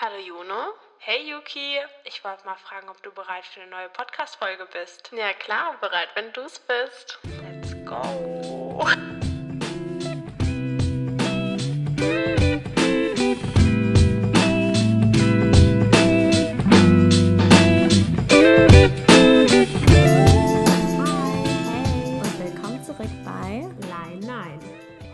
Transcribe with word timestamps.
Hallo 0.00 0.16
Juno. 0.16 0.72
Hey 0.98 1.28
Yuki, 1.30 1.78
ich 2.04 2.24
wollte 2.24 2.46
mal 2.46 2.56
fragen, 2.56 2.88
ob 2.88 3.02
du 3.02 3.10
bereit 3.12 3.44
für 3.44 3.60
eine 3.60 3.70
neue 3.70 3.90
Podcast-Folge 3.90 4.66
bist. 4.72 5.10
Ja 5.12 5.34
klar, 5.34 5.76
bereit, 5.78 6.08
wenn 6.14 6.32
du 6.32 6.40
es 6.40 6.58
bist. 6.58 7.18
Let's 7.42 7.74
go. 7.84 8.80
und 22.22 22.38
willkommen 22.38 22.82
zurück 22.84 23.10
bei 23.24 23.66
Nein, 23.88 24.20
nein. 24.20 24.60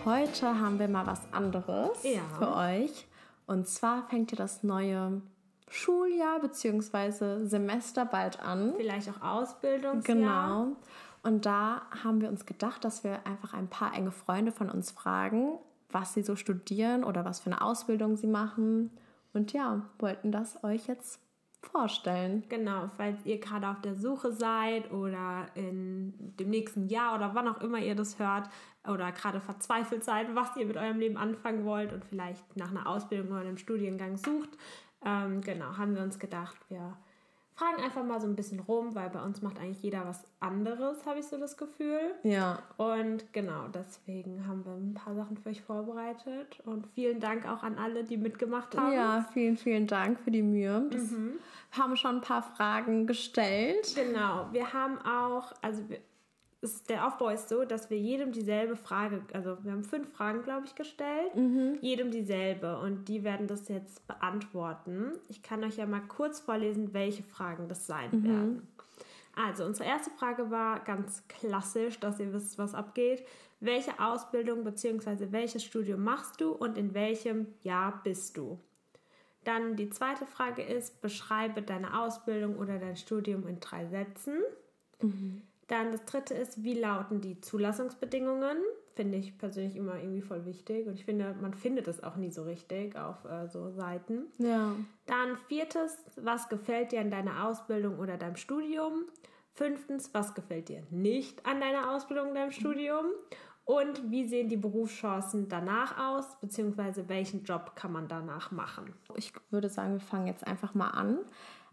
Heute 0.05 0.47
haben 0.47 0.79
wir 0.79 0.89
mal 0.89 1.07
was 1.07 1.21
anderes 1.33 2.03
Ja. 2.03 2.21
für 2.39 2.55
euch. 2.55 3.07
Und 3.47 3.69
zwar 3.69 4.09
fängt 4.09 4.33
ja 4.33 4.37
das 4.37 4.63
neue 4.63 5.23
Schuljahr 5.69 6.41
bzw. 6.41 7.47
Semester 7.47 8.05
bald 8.05 8.41
an. 8.41 8.75
Vielleicht 8.77 9.09
auch 9.11 9.23
Ausbildungsjahr. 9.23 10.03
Genau. 10.05 10.77
Und 11.23 11.45
da 11.45 11.83
haben 12.05 12.21
wir 12.21 12.29
uns 12.29 12.47
gedacht, 12.47 12.85
dass 12.85 13.03
wir 13.03 13.27
einfach 13.27 13.53
ein 13.53 13.69
paar 13.69 13.95
enge 13.95 14.13
Freunde 14.13 14.53
von 14.53 14.71
uns 14.71 14.93
fragen, 14.93 15.59
was 15.91 16.15
sie 16.15 16.23
so 16.23 16.37
studieren 16.37 17.03
oder 17.03 17.25
was 17.25 17.41
für 17.41 17.51
eine 17.51 17.63
Ausbildung 17.63 18.17
sie 18.17 18.29
machen. 18.29 18.91
Und 19.33 19.53
ja, 19.53 19.83
wollten 19.99 20.31
das 20.31 20.63
euch 20.63 20.87
jetzt 20.87 21.21
vorstellen. 21.69 22.45
Genau, 22.49 22.89
falls 22.97 23.25
ihr 23.25 23.39
gerade 23.39 23.69
auf 23.69 23.81
der 23.81 23.95
Suche 23.95 24.33
seid 24.33 24.91
oder 24.93 25.47
in 25.55 26.15
dem 26.39 26.51
nächsten 26.51 26.89
Jahr 26.89 27.15
oder 27.15 27.35
wann 27.35 27.49
auch 27.49 27.61
immer 27.61 27.79
ihr 27.79 27.95
das 27.95 28.19
hört 28.19 28.49
oder 28.87 29.13
gerade 29.13 29.41
verzweifelt 29.41 30.05
seid, 30.05 30.35
was 30.35 30.57
ihr 30.57 30.67
mit 30.67 30.77
eurem 30.77 30.99
Leben 30.99 31.17
anfangen 31.17 31.65
wollt 31.65 31.93
und 31.93 32.05
vielleicht 32.05 32.57
nach 32.57 32.71
einer 32.71 32.87
Ausbildung 32.87 33.33
oder 33.33 33.41
einem 33.41 33.59
Studiengang 33.59 34.17
sucht. 34.17 34.51
Ähm, 35.05 35.41
genau, 35.41 35.77
haben 35.77 35.95
wir 35.95 36.03
uns 36.03 36.19
gedacht, 36.19 36.57
wir 36.69 36.97
fragen 37.57 37.83
einfach 37.83 38.05
mal 38.05 38.21
so 38.21 38.27
ein 38.27 38.37
bisschen 38.37 38.61
rum, 38.61 38.95
weil 38.95 39.09
bei 39.11 39.23
uns 39.23 39.41
macht 39.41 39.59
eigentlich 39.59 39.83
jeder 39.83 40.07
was 40.07 40.27
anderes, 40.41 41.07
habe 41.07 41.21
ich 41.21 41.27
so 41.27 41.39
das 41.39 41.57
Gefühl. 41.57 42.15
Ja, 42.23 42.59
Und 42.77 43.33
genau, 43.33 43.69
deswegen 43.69 44.47
haben 44.47 44.65
wir 44.65 44.73
ein 44.73 44.95
paar 44.95 45.15
Sachen 45.15 45.39
für 45.39 45.49
euch 45.49 45.63
vorbereitet. 45.63 46.61
Und 46.67 46.87
vielen 46.95 47.19
Dank 47.19 47.49
auch 47.49 47.63
an 47.63 47.79
alle, 47.79 48.05
die 48.05 48.19
mitgemacht 48.19 48.77
haben. 48.77 48.93
ja, 48.93 49.27
vielen, 49.33 49.57
vielen 49.57 49.87
Dank 49.87 50.21
für 50.21 50.31
die 50.31 50.43
Mühe. 50.43 50.87
Das 50.91 51.03
haben 51.79 51.97
schon 51.97 52.17
ein 52.17 52.21
paar 52.21 52.43
Fragen 52.43 53.07
gestellt. 53.07 53.95
Genau, 53.95 54.49
wir 54.53 54.73
haben 54.75 54.99
auch, 55.01 55.53
also 55.63 55.89
wir, 55.89 55.99
es, 56.63 56.85
der 56.85 57.07
Aufbau 57.07 57.29
ist 57.29 57.49
so, 57.49 57.65
dass 57.65 57.91
wir 57.91 57.99
jedem 57.99 58.33
dieselbe 58.33 58.77
Frage, 58.77 59.23
also 59.33 59.59
wir 59.63 59.73
haben 59.73 59.85
fünf 59.85 60.13
Fragen, 60.13 60.43
glaube 60.43 60.67
ich, 60.67 60.75
gestellt, 60.75 61.33
jedem 61.83 62.11
dieselbe 62.11 62.79
und 62.79 63.09
die 63.09 63.25
werden 63.25 63.47
das 63.47 63.69
jetzt 63.69 64.07
beantworten. 64.07 65.13
Ich 65.29 65.43
kann 65.43 65.63
euch 65.65 65.77
ja 65.77 65.87
mal 65.87 66.01
kurz 66.01 66.41
vorlesen, 66.41 66.95
welche 66.95 67.23
Fragen 67.23 67.69
das 67.69 67.87
sein 67.87 68.11
werden. 68.25 68.69
Also, 69.35 69.67
unsere 69.67 69.87
erste 69.87 70.11
Frage 70.11 70.51
war 70.51 70.81
ganz 70.81 71.23
klassisch, 71.29 72.01
dass 72.01 72.19
ihr 72.19 72.33
wisst, 72.33 72.57
was 72.57 72.75
abgeht. 72.75 73.23
Welche 73.61 74.01
Ausbildung 74.01 74.65
bzw. 74.65 75.31
welches 75.31 75.63
Studium 75.63 76.03
machst 76.03 76.41
du 76.41 76.53
und 76.53 76.79
in 76.79 76.95
welchem 76.95 77.47
Jahr 77.63 78.01
bist 78.03 78.39
du? 78.39 78.59
Dann 79.45 79.77
die 79.77 79.91
zweite 79.91 80.27
Frage 80.27 80.63
ist, 80.63 81.03
beschreibe 81.03 81.63
deine 81.63 82.01
Ausbildung 82.01 82.57
oder 82.57 82.79
dein 82.79 82.97
Studium 82.97 83.47
in 83.47 83.61
drei 83.61 83.87
Sätzen. 83.87 84.41
Dann 85.69 85.91
das 85.91 86.05
dritte 86.05 86.35
ist, 86.35 86.63
wie 86.63 86.75
lauten 86.75 87.21
die 87.21 87.41
Zulassungsbedingungen? 87.41 88.59
Finde 88.95 89.19
ich 89.19 89.37
persönlich 89.37 89.77
immer 89.77 89.97
irgendwie 89.97 90.23
voll 90.23 90.47
wichtig 90.47 90.87
und 90.87 90.95
ich 90.95 91.05
finde, 91.05 91.35
man 91.41 91.55
findet 91.55 91.89
es 91.89 92.03
auch 92.03 92.17
nie 92.17 92.31
so 92.31 92.45
richtig 92.45 92.97
auf 92.97 93.25
äh, 93.25 93.47
so 93.49 93.71
Seiten. 93.71 94.27
Ja. 94.39 94.73
Dann 95.07 95.37
viertes, 95.49 96.05
was 96.17 96.49
gefällt 96.49 96.93
dir 96.93 97.01
an 97.01 97.11
deiner 97.11 97.47
Ausbildung 97.47 97.99
oder 97.99 98.17
deinem 98.17 98.37
Studium? 98.37 99.05
Fünftens, 99.55 100.15
was 100.15 100.35
gefällt 100.35 100.69
dir 100.69 100.83
nicht 100.91 101.45
an 101.45 101.61
deiner 101.61 101.91
Ausbildung 101.95 102.31
oder 102.31 102.41
deinem 102.41 102.53
Studium? 102.53 103.07
Und 103.67 104.13
wie 104.13 104.29
sehen 104.29 104.49
die 104.49 104.57
Berufschancen 104.57 105.49
danach 105.49 105.99
aus, 105.99 106.39
beziehungsweise 106.41 107.09
welchen 107.09 107.43
Job 107.43 107.73
kann 107.75 107.91
man 107.91 108.07
danach 108.07 108.53
machen? 108.53 108.95
Ich 109.17 109.33
würde 109.51 109.69
sagen, 109.69 109.95
wir 109.95 110.01
fangen 110.01 110.29
jetzt 110.29 110.47
einfach 110.47 110.75
mal 110.75 110.91
an. 110.91 111.19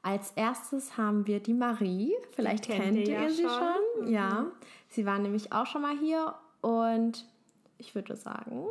Als 0.03 0.31
erstes 0.31 0.97
haben 0.97 1.25
wir 1.27 1.39
die 1.39 1.53
Marie. 1.53 2.13
Vielleicht 2.35 2.65
kennt 2.65 2.83
kennt, 2.83 2.97
ihr 2.97 3.13
ja 3.13 3.29
sie 3.29 3.43
schon. 3.43 3.75
schon. 3.97 4.07
Ja. 4.13 4.51
Sie 4.89 5.05
war 5.05 5.17
nämlich 5.17 5.51
auch 5.53 5.65
schon 5.65 5.81
mal 5.81 5.97
hier 5.97 6.35
und 6.61 7.25
ich 7.77 7.95
würde 7.95 8.15
sagen, 8.17 8.67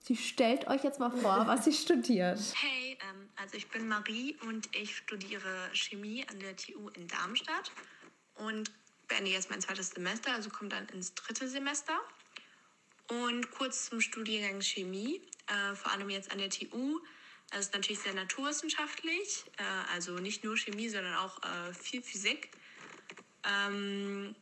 sie 0.00 0.16
stellt 0.16 0.66
euch 0.68 0.82
jetzt 0.84 0.98
mal 0.98 1.10
vor, 1.10 1.46
was 1.46 1.66
sie 1.66 1.72
studiert. 1.74 2.40
Hey, 2.56 2.98
ähm, 3.10 3.28
also 3.36 3.56
ich 3.56 3.68
bin 3.68 3.86
Marie 3.88 4.36
und 4.48 4.74
ich 4.74 4.96
studiere 4.96 5.68
Chemie 5.74 6.24
an 6.30 6.40
der 6.40 6.56
TU 6.56 6.88
in 6.88 7.06
Darmstadt 7.08 7.70
und 8.36 8.72
beende 9.08 9.30
jetzt 9.30 9.50
mein 9.50 9.60
zweites 9.60 9.90
Semester, 9.90 10.32
also 10.32 10.48
komme 10.48 10.70
dann 10.70 10.88
ins 10.88 11.14
dritte 11.14 11.46
Semester. 11.46 11.92
Und 13.10 13.50
kurz 13.50 13.90
zum 13.90 14.00
Studiengang 14.00 14.62
Chemie, 14.62 15.20
äh, 15.46 15.74
vor 15.74 15.92
allem 15.92 16.08
jetzt 16.08 16.32
an 16.32 16.38
der 16.38 16.48
TU. 16.48 17.00
Das 17.52 17.66
ist 17.66 17.74
natürlich 17.74 18.00
sehr 18.00 18.14
naturwissenschaftlich, 18.14 19.44
äh, 19.58 19.92
also 19.92 20.14
nicht 20.14 20.42
nur 20.42 20.56
Chemie, 20.56 20.88
sondern 20.88 21.14
auch 21.16 21.38
äh, 21.42 21.74
viel 21.74 22.02
Physik. 22.02 22.50
Ähm, 23.44 24.34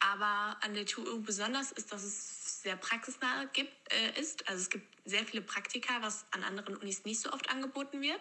aber 0.00 0.56
an 0.62 0.72
der 0.74 0.86
TU 0.86 1.20
besonders 1.20 1.72
ist, 1.72 1.92
dass 1.92 2.02
es 2.04 2.62
sehr 2.62 2.76
praxisnah 2.76 3.44
gibt, 3.52 3.72
äh, 3.92 4.18
ist. 4.18 4.48
Also 4.48 4.62
es 4.62 4.70
gibt 4.70 4.86
sehr 5.04 5.26
viele 5.26 5.42
Praktika, 5.42 6.00
was 6.00 6.24
an 6.30 6.42
anderen 6.42 6.76
Unis 6.76 7.04
nicht 7.04 7.20
so 7.20 7.30
oft 7.32 7.50
angeboten 7.50 8.00
wird. 8.00 8.20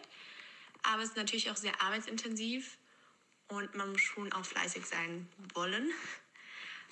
Aber 0.83 1.01
es 1.01 1.09
ist 1.09 1.17
natürlich 1.17 1.49
auch 1.49 1.55
sehr 1.55 1.81
arbeitsintensiv 1.81 2.77
und 3.47 3.75
man 3.75 3.91
muss 3.91 4.01
schon 4.01 4.31
auch 4.33 4.45
fleißig 4.45 4.85
sein 4.85 5.29
wollen. 5.53 5.89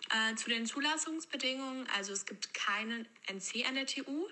Äh, 0.09 0.35
zu 0.35 0.49
den 0.49 0.65
Zulassungsbedingungen, 0.65 1.87
also 1.95 2.13
es 2.13 2.25
gibt 2.25 2.53
keinen 2.53 3.07
NC 3.27 3.65
an 3.67 3.75
der 3.75 3.87
TU. 3.87 4.27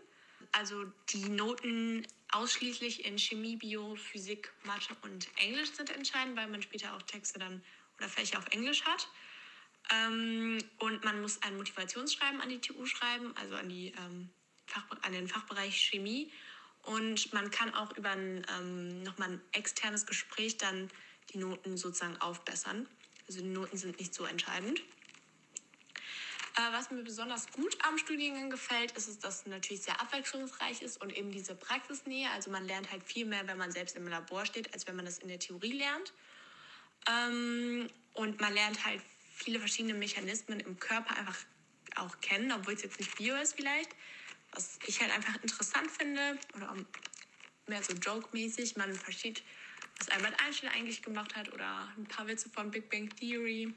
Also 0.51 0.85
die 1.09 1.29
Noten 1.29 2.05
ausschließlich 2.31 3.05
in 3.05 3.17
Chemie, 3.17 3.55
Bio, 3.55 3.95
Physik, 3.95 4.51
Mathe 4.63 4.95
und 5.01 5.27
Englisch 5.37 5.71
sind 5.71 5.89
entscheidend, 5.89 6.37
weil 6.37 6.47
man 6.47 6.61
später 6.61 6.95
auch 6.95 7.01
Texte 7.03 7.39
dann 7.39 7.63
oder 7.97 8.09
Fächer 8.09 8.39
auf 8.39 8.47
Englisch 8.51 8.83
hat. 8.83 9.07
Ähm, 9.91 10.63
und 10.79 11.03
man 11.03 11.21
muss 11.21 11.41
ein 11.41 11.57
Motivationsschreiben 11.57 12.41
an 12.41 12.49
die 12.49 12.59
TU 12.59 12.85
schreiben, 12.85 13.35
also 13.35 13.55
an, 13.55 13.69
die, 13.69 13.93
ähm, 13.97 14.29
Fach, 14.65 14.85
an 15.01 15.11
den 15.11 15.27
Fachbereich 15.27 15.75
Chemie. 15.75 16.31
Und 16.83 17.31
man 17.33 17.51
kann 17.51 17.73
auch 17.73 17.95
über 17.97 18.11
ein, 18.11 18.45
ähm, 18.57 19.03
nochmal 19.03 19.31
ein 19.31 19.41
externes 19.51 20.05
Gespräch 20.05 20.57
dann 20.57 20.89
die 21.33 21.37
Noten 21.37 21.77
sozusagen 21.77 22.17
aufbessern. 22.17 22.87
Also 23.27 23.41
die 23.41 23.47
Noten 23.47 23.77
sind 23.77 23.99
nicht 23.99 24.13
so 24.13 24.25
entscheidend. 24.25 24.81
Äh, 26.57 26.73
was 26.73 26.91
mir 26.91 27.03
besonders 27.03 27.49
gut 27.51 27.77
am 27.87 27.97
Studiengang 27.97 28.49
gefällt, 28.49 28.91
ist, 28.91 29.07
es, 29.07 29.19
dass 29.19 29.41
es 29.41 29.45
natürlich 29.45 29.83
sehr 29.83 29.99
abwechslungsreich 30.01 30.81
ist 30.81 31.01
und 31.01 31.15
eben 31.15 31.31
diese 31.31 31.55
Praxisnähe. 31.55 32.29
Also 32.31 32.51
man 32.51 32.65
lernt 32.65 32.91
halt 32.91 33.03
viel 33.03 33.25
mehr, 33.25 33.47
wenn 33.47 33.57
man 33.57 33.71
selbst 33.71 33.95
im 33.95 34.07
Labor 34.07 34.45
steht, 34.45 34.73
als 34.73 34.85
wenn 34.87 34.95
man 34.95 35.05
das 35.05 35.19
in 35.19 35.29
der 35.29 35.39
Theorie 35.39 35.73
lernt. 35.73 36.13
Ähm, 37.09 37.89
und 38.13 38.41
man 38.41 38.53
lernt 38.53 38.85
halt 38.85 39.01
viele 39.33 39.59
verschiedene 39.59 39.93
Mechanismen 39.93 40.59
im 40.59 40.77
Körper 40.77 41.15
einfach 41.17 41.37
auch 41.95 42.19
kennen, 42.19 42.51
obwohl 42.51 42.73
es 42.73 42.83
jetzt 42.83 42.99
nicht 42.99 43.15
Bio 43.15 43.35
ist 43.35 43.55
vielleicht. 43.55 43.91
Was 44.51 44.77
ich 44.85 44.99
halt 44.99 45.11
einfach 45.11 45.41
interessant 45.41 45.89
finde 45.89 46.37
oder 46.55 46.75
mehr 47.67 47.81
so 47.81 47.93
joke-mäßig. 47.93 48.75
Man 48.75 48.93
versteht, 48.93 49.43
was 49.97 50.09
Albert 50.09 50.39
Einstein 50.43 50.69
eigentlich 50.71 51.01
gemacht 51.01 51.35
hat 51.35 51.51
oder 51.53 51.87
ein 51.97 52.05
paar 52.05 52.27
Witze 52.27 52.49
von 52.49 52.69
Big 52.69 52.89
Bang 52.89 53.09
Theory. 53.15 53.73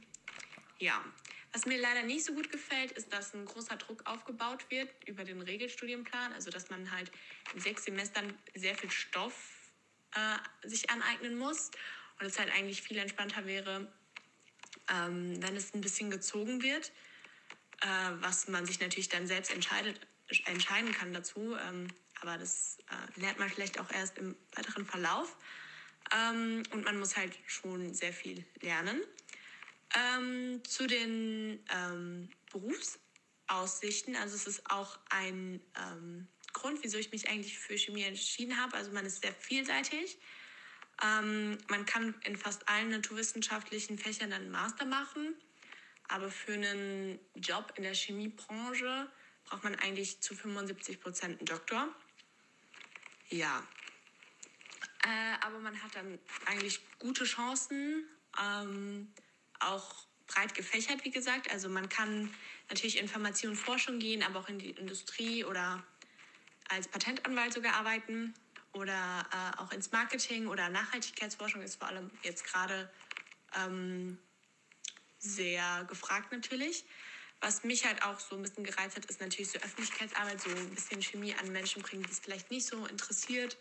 Ja, 0.79 1.05
was 1.53 1.67
mir 1.67 1.79
leider 1.79 2.03
nicht 2.03 2.25
so 2.25 2.35
gut 2.35 2.51
gefällt, 2.51 2.93
ist, 2.93 3.13
dass 3.13 3.33
ein 3.33 3.45
großer 3.45 3.77
Druck 3.77 4.07
aufgebaut 4.07 4.67
wird 4.71 4.91
über 5.07 5.25
den 5.25 5.41
Regelstudienplan. 5.41 6.33
Also, 6.33 6.51
dass 6.51 6.69
man 6.69 6.91
halt 6.91 7.13
in 7.55 7.61
sechs 7.61 7.85
Semestern 7.85 8.37
sehr 8.55 8.75
viel 8.75 8.91
Stoff 8.91 9.35
äh, 10.15 10.69
sich 10.69 10.91
aneignen 10.91 11.39
muss. 11.39 11.71
Und 12.19 12.27
es 12.27 12.39
halt 12.39 12.51
eigentlich 12.53 12.83
viel 12.83 12.99
entspannter 12.99 13.47
wäre, 13.47 13.93
ähm, 14.93 15.43
wenn 15.43 15.57
es 15.57 15.75
ein 15.75 15.81
bisschen 15.81 16.11
gezogen 16.11 16.63
wird, 16.63 16.93
äh, 17.81 17.87
was 18.21 18.49
man 18.49 18.67
sich 18.67 18.81
natürlich 18.81 19.09
dann 19.09 19.27
selbst 19.27 19.53
entscheidet, 19.53 20.01
entscheiden 20.47 20.93
kann 20.93 21.13
dazu. 21.13 21.57
Ähm, 21.57 21.89
aber 22.21 22.39
das 22.39 22.79
äh, 22.91 23.21
lernt 23.21 23.39
man 23.39 23.49
vielleicht 23.49 23.79
auch 23.79 23.91
erst 23.91 24.19
im 24.19 24.37
weiteren 24.57 24.87
Verlauf. 24.87 25.37
Ähm, 26.15 26.63
und 26.71 26.85
man 26.85 26.99
muss 26.99 27.17
halt 27.17 27.37
schon 27.47 27.95
sehr 27.95 28.13
viel 28.13 28.45
lernen. 28.61 29.01
Ähm, 29.95 30.63
zu 30.65 30.87
den 30.87 31.65
ähm, 31.73 32.29
Berufsaussichten, 32.51 34.17
also 34.17 34.35
es 34.35 34.47
ist 34.47 34.71
auch 34.71 34.99
ein 35.11 35.61
ähm, 35.77 36.27
Grund, 36.53 36.83
wieso 36.83 36.99
ich 36.99 37.13
mich 37.13 37.29
eigentlich 37.29 37.59
für 37.59 37.77
Chemie 37.77 38.03
entschieden 38.03 38.61
habe. 38.61 38.77
Also 38.77 38.91
man 38.93 39.07
ist 39.07 39.23
sehr 39.23 39.35
vielseitig. 39.35 40.19
Ähm, 41.03 41.59
man 41.69 41.85
kann 41.85 42.15
in 42.25 42.37
fast 42.37 42.69
allen 42.69 42.91
naturwissenschaftlichen 42.91 43.99
Fächern 43.99 44.33
einen 44.33 44.51
Master 44.51 44.85
machen, 44.85 45.35
aber 46.09 46.31
für 46.31 46.55
einen 46.55 47.19
Job 47.35 47.73
in 47.77 47.83
der 47.83 47.95
Chemiebranche 47.95 49.11
braucht 49.45 49.65
man 49.65 49.75
eigentlich 49.77 50.21
zu 50.21 50.35
75 50.35 51.01
Prozent 51.01 51.39
einen 51.39 51.47
Doktor. 51.47 51.89
Ja. 53.29 53.67
Äh, 55.03 55.45
aber 55.45 55.59
man 55.59 55.83
hat 55.83 55.95
dann 55.95 56.19
eigentlich 56.47 56.81
gute 56.99 57.25
Chancen, 57.25 58.09
ähm, 58.43 59.13
auch 59.67 60.07
breit 60.27 60.55
gefächert, 60.55 61.05
wie 61.05 61.11
gesagt. 61.11 61.51
Also 61.51 61.69
man 61.69 61.89
kann 61.89 62.35
natürlich 62.69 62.97
in 62.97 63.05
Information 63.05 63.53
und 63.53 63.57
Forschung 63.57 63.99
gehen, 63.99 64.23
aber 64.23 64.41
auch 64.41 64.49
in 64.49 64.59
die 64.59 64.71
Industrie 64.71 65.45
oder 65.45 65.85
als 66.69 66.89
Patentanwalt 66.89 67.53
sogar 67.53 67.75
arbeiten 67.75 68.35
oder 68.73 69.27
äh, 69.33 69.61
auch 69.61 69.71
ins 69.73 69.93
Marketing 69.93 70.47
oder 70.49 70.69
Nachhaltigkeitsforschung 70.69 71.63
ist 71.63 71.77
vor 71.77 71.89
allem 71.89 72.11
jetzt 72.23 72.45
gerade 72.45 72.91
ähm, 73.57 74.19
sehr 75.19 75.85
gefragt 75.85 76.33
natürlich. 76.33 76.85
Was 77.41 77.63
mich 77.63 77.85
halt 77.85 78.03
auch 78.03 78.19
so 78.19 78.37
ein 78.37 78.43
bisschen 78.43 78.65
gereizt 78.65 78.97
hat, 78.97 79.05
ist 79.05 79.21
natürlich 79.21 79.51
so 79.51 79.59
Öffentlichkeitsarbeit, 79.59 80.41
so 80.41 80.51
ein 80.51 80.71
bisschen 80.71 81.03
Chemie 81.03 81.35
an 81.35 81.53
Menschen 81.53 81.83
bringen, 81.83 82.03
die 82.03 82.11
es 82.11 82.19
vielleicht 82.19 82.51
nicht 82.51 82.67
so 82.67 82.87
interessiert. 82.87 83.59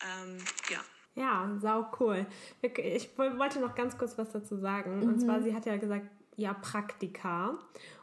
Ähm, 0.00 0.42
ja. 0.70 0.82
Ja, 1.14 1.48
sau 1.60 1.86
cool. 2.00 2.26
Ich 2.62 3.16
wollte 3.16 3.60
noch 3.60 3.74
ganz 3.74 3.96
kurz 3.96 4.18
was 4.18 4.32
dazu 4.32 4.56
sagen. 4.56 5.02
Und 5.02 5.20
zwar, 5.20 5.42
sie 5.42 5.54
hat 5.54 5.64
ja 5.66 5.76
gesagt, 5.76 6.06
ja, 6.36 6.52
Praktika. 6.52 7.56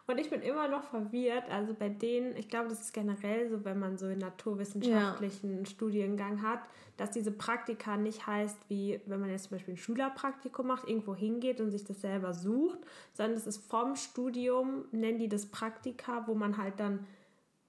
Und 0.08 0.18
ich 0.18 0.30
bin 0.30 0.42
immer 0.42 0.68
noch 0.68 0.84
verwirrt. 0.84 1.50
Also 1.50 1.74
bei 1.74 1.90
denen, 1.90 2.36
ich 2.36 2.48
glaube, 2.48 2.69
das 2.69 2.81
ist 2.81 2.94
generell 2.94 3.50
so, 3.50 3.66
wenn 3.66 3.80
man 3.80 3.98
so 3.98 4.06
einen 4.06 4.19
naturwissenschaftlichen 4.19 5.60
ja. 5.60 5.66
Studiengang 5.66 6.42
hat, 6.42 6.60
dass 6.98 7.12
diese 7.12 7.31
Praktika 7.31 7.98
nicht 7.98 8.28
heißt, 8.28 8.58
wie 8.69 9.02
wenn 9.06 9.19
man 9.19 9.30
jetzt 9.30 9.46
zum 9.46 9.57
Beispiel 9.57 9.74
ein 9.74 9.78
Schülerpraktikum 9.78 10.68
macht, 10.68 10.88
irgendwo 10.88 11.16
hingeht 11.16 11.60
und 11.60 11.72
sich 11.72 11.84
das 11.84 12.02
selber 12.02 12.34
sucht, 12.34 12.80
sondern 13.14 13.36
das 13.36 13.48
ist 13.48 13.66
vom 13.69 13.96
Studium, 13.96 14.86
nennen 14.92 15.18
die 15.18 15.30
das 15.30 15.46
Praktika, 15.46 16.28
wo 16.28 16.36
man 16.36 16.57
halt 16.57 16.80
dann 16.80 17.06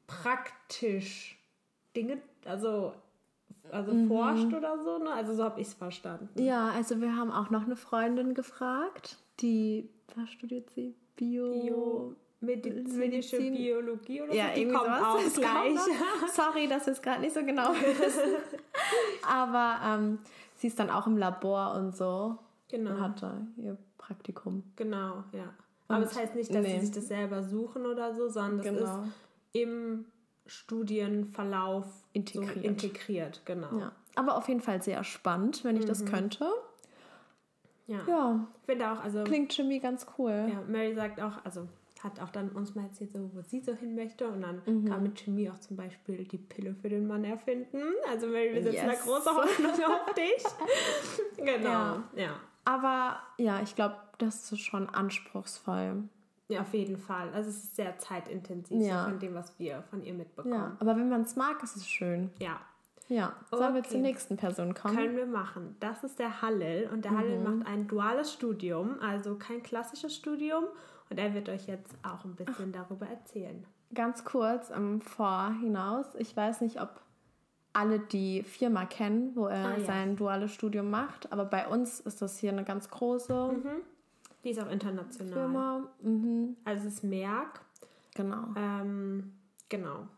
praktisch 0.06 1.38
Dinge, 1.96 2.18
also 2.44 2.92
also 3.70 3.92
mhm. 3.92 4.08
forscht 4.08 4.52
oder 4.52 4.78
so, 4.82 4.98
ne? 4.98 5.12
Also 5.12 5.34
so 5.34 5.44
habe 5.44 5.60
ich 5.60 5.68
es 5.68 5.74
verstanden. 5.74 6.28
Ja, 6.40 6.68
also 6.70 7.00
wir 7.00 7.16
haben 7.16 7.30
auch 7.30 7.50
noch 7.50 7.64
eine 7.64 7.76
Freundin 7.76 8.34
gefragt, 8.34 9.18
die, 9.40 9.88
was 10.16 10.30
studiert 10.30 10.70
sie? 10.70 10.94
Bio... 11.16 11.50
Bio 11.50 12.16
medizinische 12.42 12.98
Medizin. 12.98 13.54
Biologie 13.54 14.22
oder 14.22 14.34
ja, 14.34 14.48
so. 14.48 14.54
Die 14.60 14.68
kommt 14.68 14.84
sowas. 14.84 15.02
auch 15.02 15.34
gleich. 15.34 15.78
Sorry, 16.32 16.68
dass 16.68 16.86
wir 16.86 16.92
es 16.92 17.00
gerade 17.02 17.20
nicht 17.20 17.34
so 17.34 17.44
genau 17.44 17.70
wissen. 17.72 18.36
Aber 19.26 19.76
ähm, 19.84 20.18
sie 20.56 20.66
ist 20.66 20.78
dann 20.78 20.90
auch 20.90 21.06
im 21.06 21.16
Labor 21.16 21.74
und 21.74 21.96
so. 21.96 22.38
Genau. 22.68 22.90
Und 22.90 23.00
hat 23.00 23.22
da 23.22 23.46
ihr 23.56 23.76
Praktikum. 23.96 24.64
Genau, 24.76 25.24
ja. 25.32 25.54
Und 25.88 25.96
Aber 25.96 26.04
es 26.04 26.10
das 26.10 26.18
heißt 26.18 26.34
nicht, 26.34 26.54
dass 26.54 26.66
nee. 26.66 26.74
sie 26.74 26.86
sich 26.86 26.94
das 26.94 27.08
selber 27.08 27.42
suchen 27.42 27.86
oder 27.86 28.14
so, 28.14 28.28
sondern 28.28 28.58
das 28.58 28.66
genau. 28.66 29.02
ist 29.02 29.62
im 29.62 30.04
Studienverlauf 30.46 31.86
integriert. 32.12 32.54
So 32.54 32.60
integriert, 32.60 33.42
genau. 33.44 33.78
Ja. 33.78 33.92
Aber 34.14 34.36
auf 34.36 34.48
jeden 34.48 34.60
Fall 34.60 34.82
sehr 34.82 35.04
spannend, 35.04 35.64
wenn 35.64 35.76
ich 35.76 35.84
mhm. 35.84 35.88
das 35.88 36.04
könnte. 36.04 36.50
Ja. 37.86 38.00
ja. 38.06 38.48
Ich 38.60 38.66
finde 38.66 38.92
auch, 38.92 39.02
also. 39.02 39.24
Klingt 39.24 39.52
Chemie 39.52 39.80
ganz 39.80 40.06
cool. 40.18 40.48
Ja, 40.50 40.62
Mary 40.66 40.94
sagt 40.94 41.20
auch, 41.20 41.44
also 41.44 41.68
hat 42.02 42.20
auch 42.20 42.30
dann 42.30 42.50
uns 42.50 42.74
mal 42.74 42.84
erzählt, 42.84 43.12
so, 43.12 43.30
wo 43.32 43.42
sie 43.42 43.60
so 43.60 43.74
hin 43.74 43.94
möchte. 43.94 44.26
Und 44.26 44.42
dann 44.42 44.60
mhm. 44.66 44.84
kann 44.86 45.02
mit 45.02 45.18
Chemie 45.18 45.48
auch 45.50 45.58
zum 45.58 45.76
Beispiel 45.76 46.24
die 46.24 46.38
Pille 46.38 46.74
für 46.74 46.88
den 46.88 47.06
Mann 47.06 47.24
erfinden. 47.24 47.80
Also 48.10 48.26
Mary, 48.26 48.54
wir 48.54 48.62
setzen 48.62 48.88
yes. 48.88 48.98
da 48.98 49.04
große 49.04 49.30
Hoffnung 49.30 49.70
auf 49.86 50.14
dich. 50.14 50.44
genau, 51.36 51.68
ja. 51.68 52.04
ja. 52.16 52.40
Aber 52.64 53.20
ja, 53.38 53.60
ich 53.62 53.74
glaube, 53.74 53.96
das 54.18 54.52
ist 54.52 54.60
schon 54.60 54.88
anspruchsvoll. 54.88 56.04
Ja, 56.52 56.60
auf 56.60 56.74
jeden 56.74 56.96
Fall. 56.96 57.28
Also 57.32 57.50
es 57.50 57.64
ist 57.64 57.76
sehr 57.76 57.98
zeitintensiv 57.98 58.82
ja. 58.82 59.04
von 59.04 59.18
dem, 59.18 59.34
was 59.34 59.58
wir 59.58 59.82
von 59.90 60.02
ihr 60.02 60.14
mitbekommen. 60.14 60.54
Ja, 60.54 60.76
aber 60.78 60.96
wenn 60.96 61.08
man 61.08 61.22
es 61.22 61.36
mag, 61.36 61.62
ist 61.62 61.76
es 61.76 61.86
schön. 61.88 62.30
Ja. 62.38 62.60
Ja, 63.08 63.34
sollen 63.50 63.64
okay. 63.64 63.74
wir 63.74 63.82
zur 63.82 64.00
nächsten 64.00 64.36
Person 64.36 64.74
kommen? 64.74 64.96
Können 64.96 65.16
wir 65.16 65.26
machen. 65.26 65.76
Das 65.80 66.02
ist 66.02 66.18
der 66.18 66.40
Hallel 66.40 66.88
und 66.90 67.04
der 67.04 67.12
mhm. 67.12 67.18
Hallel 67.18 67.38
macht 67.40 67.66
ein 67.66 67.86
duales 67.86 68.32
Studium, 68.32 68.96
also 69.00 69.34
kein 69.34 69.62
klassisches 69.62 70.14
Studium 70.14 70.64
und 71.10 71.18
er 71.18 71.34
wird 71.34 71.48
euch 71.50 71.66
jetzt 71.66 71.94
auch 72.02 72.24
ein 72.24 72.34
bisschen 72.36 72.72
Ach. 72.74 72.80
darüber 72.88 73.06
erzählen. 73.06 73.66
Ganz 73.92 74.24
kurz 74.24 74.70
im 74.70 75.02
Vorhinaus, 75.02 76.06
ich 76.14 76.34
weiß 76.34 76.62
nicht, 76.62 76.80
ob 76.80 77.02
alle 77.74 77.98
die 77.98 78.42
Firma 78.42 78.86
kennen, 78.86 79.32
wo 79.34 79.46
er 79.46 79.66
ah, 79.66 79.78
ja. 79.78 79.84
sein 79.84 80.16
duales 80.16 80.52
Studium 80.52 80.90
macht, 80.90 81.32
aber 81.32 81.44
bei 81.44 81.66
uns 81.66 82.00
ist 82.00 82.22
das 82.22 82.38
hier 82.38 82.52
eine 82.52 82.64
ganz 82.64 82.88
große 82.88 83.52
mhm. 83.52 83.82
Die 84.44 84.50
ist 84.50 84.60
auch 84.60 84.70
international. 84.70 85.32
Firma. 85.32 85.88
Mhm. 86.00 86.56
Also 86.64 86.88
es 86.88 86.94
ist 86.94 87.04
Merck. 87.04 87.60
Genau. 88.14 88.48
Ähm, 88.56 89.32
genau. 89.68 90.08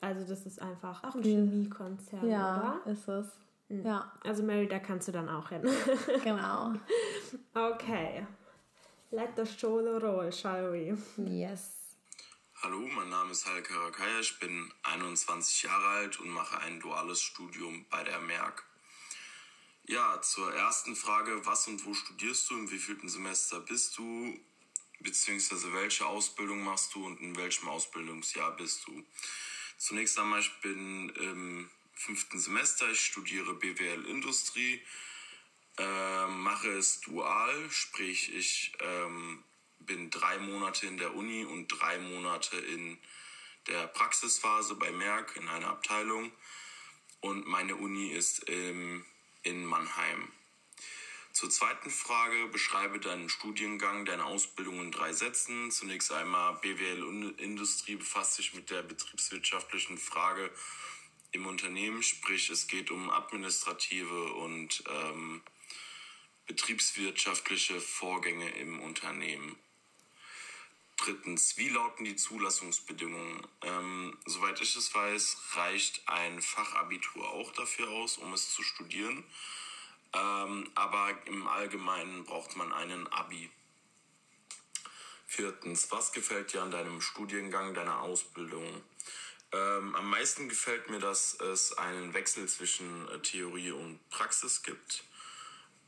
Also 0.00 0.26
das 0.26 0.46
ist 0.46 0.60
einfach 0.60 1.02
auch 1.04 1.14
ein 1.14 1.22
Chemiekonzern, 1.22 2.28
ja, 2.28 2.80
oder? 2.84 2.92
ist 2.92 3.08
es. 3.08 3.26
Mhm. 3.68 3.86
Ja. 3.86 4.12
Also 4.22 4.42
Mary, 4.42 4.68
da 4.68 4.78
kannst 4.78 5.08
du 5.08 5.12
dann 5.12 5.28
auch 5.28 5.48
hin. 5.48 5.62
genau. 6.24 6.74
Okay. 7.54 8.26
Let 9.10 9.30
the 9.36 9.46
show 9.46 9.78
roll, 9.78 10.32
shall 10.32 10.72
we? 10.72 10.96
Yes. 11.16 11.84
Hallo, 12.62 12.80
mein 12.96 13.10
Name 13.10 13.30
ist 13.30 13.46
Halka 13.46 13.74
Rakaya, 13.74 14.20
ich 14.20 14.38
bin 14.38 14.72
21 14.84 15.64
Jahre 15.64 15.86
alt 15.86 16.18
und 16.18 16.30
mache 16.30 16.58
ein 16.60 16.80
duales 16.80 17.20
Studium 17.20 17.84
bei 17.90 18.02
der 18.02 18.20
Merck. 18.20 18.64
Ja, 19.86 20.18
zur 20.22 20.50
ersten 20.54 20.96
Frage, 20.96 21.44
was 21.44 21.68
und 21.68 21.84
wo 21.84 21.92
studierst 21.92 22.48
du, 22.48 22.54
im 22.54 22.70
wievielten 22.70 23.10
Semester 23.10 23.60
bist 23.60 23.98
du, 23.98 24.40
beziehungsweise 25.00 25.74
welche 25.74 26.06
Ausbildung 26.06 26.64
machst 26.64 26.94
du 26.94 27.04
und 27.04 27.20
in 27.20 27.36
welchem 27.36 27.68
Ausbildungsjahr 27.68 28.56
bist 28.56 28.86
du? 28.86 29.04
Zunächst 29.76 30.18
einmal, 30.18 30.40
ich 30.40 30.50
bin 30.62 31.10
im 31.10 31.70
fünften 31.92 32.38
Semester, 32.38 32.90
ich 32.90 33.00
studiere 33.00 33.52
BWL 33.52 34.06
Industrie, 34.06 34.80
äh, 35.76 36.26
mache 36.28 36.70
es 36.70 37.02
dual, 37.02 37.70
sprich 37.70 38.34
ich 38.34 38.72
ähm, 38.80 39.44
bin 39.80 40.08
drei 40.08 40.38
Monate 40.38 40.86
in 40.86 40.96
der 40.96 41.14
Uni 41.14 41.44
und 41.44 41.68
drei 41.68 41.98
Monate 41.98 42.56
in 42.56 42.98
der 43.66 43.86
Praxisphase 43.88 44.76
bei 44.76 44.90
Merck 44.92 45.36
in 45.36 45.46
einer 45.46 45.68
Abteilung. 45.68 46.32
Und 47.20 47.46
meine 47.46 47.76
Uni 47.76 48.12
ist 48.12 48.48
im 48.48 49.04
in 49.44 49.64
Mannheim. 49.64 50.32
Zur 51.32 51.50
zweiten 51.50 51.90
Frage, 51.90 52.46
beschreibe 52.46 53.00
deinen 53.00 53.28
Studiengang, 53.28 54.04
deine 54.04 54.24
Ausbildung 54.24 54.80
in 54.80 54.92
drei 54.92 55.12
Sätzen. 55.12 55.70
Zunächst 55.70 56.12
einmal 56.12 56.54
BWL 56.54 57.34
Industrie 57.38 57.96
befasst 57.96 58.34
sich 58.34 58.54
mit 58.54 58.70
der 58.70 58.82
betriebswirtschaftlichen 58.82 59.98
Frage 59.98 60.50
im 61.32 61.46
Unternehmen, 61.46 62.04
sprich 62.04 62.50
es 62.50 62.68
geht 62.68 62.92
um 62.92 63.10
administrative 63.10 64.34
und 64.34 64.84
ähm, 64.88 65.42
betriebswirtschaftliche 66.46 67.80
Vorgänge 67.80 68.48
im 68.50 68.78
Unternehmen. 68.80 69.56
Drittens, 71.04 71.58
wie 71.58 71.68
lauten 71.68 72.06
die 72.06 72.16
Zulassungsbedingungen? 72.16 73.46
Ähm, 73.60 74.16
soweit 74.24 74.58
ich 74.62 74.74
es 74.74 74.94
weiß, 74.94 75.36
reicht 75.52 76.08
ein 76.08 76.40
Fachabitur 76.40 77.28
auch 77.28 77.52
dafür 77.52 77.90
aus, 77.90 78.16
um 78.16 78.32
es 78.32 78.54
zu 78.54 78.62
studieren. 78.62 79.22
Ähm, 80.14 80.70
aber 80.74 81.10
im 81.26 81.46
Allgemeinen 81.46 82.24
braucht 82.24 82.56
man 82.56 82.72
einen 82.72 83.06
Abi. 83.08 83.50
Viertens, 85.26 85.90
was 85.90 86.12
gefällt 86.12 86.54
dir 86.54 86.62
an 86.62 86.70
deinem 86.70 87.02
Studiengang, 87.02 87.74
deiner 87.74 88.00
Ausbildung? 88.00 88.82
Ähm, 89.52 89.94
am 89.96 90.08
meisten 90.08 90.48
gefällt 90.48 90.88
mir, 90.88 91.00
dass 91.00 91.38
es 91.38 91.76
einen 91.76 92.14
Wechsel 92.14 92.48
zwischen 92.48 93.06
äh, 93.10 93.18
Theorie 93.18 93.72
und 93.72 94.00
Praxis 94.08 94.62
gibt. 94.62 95.04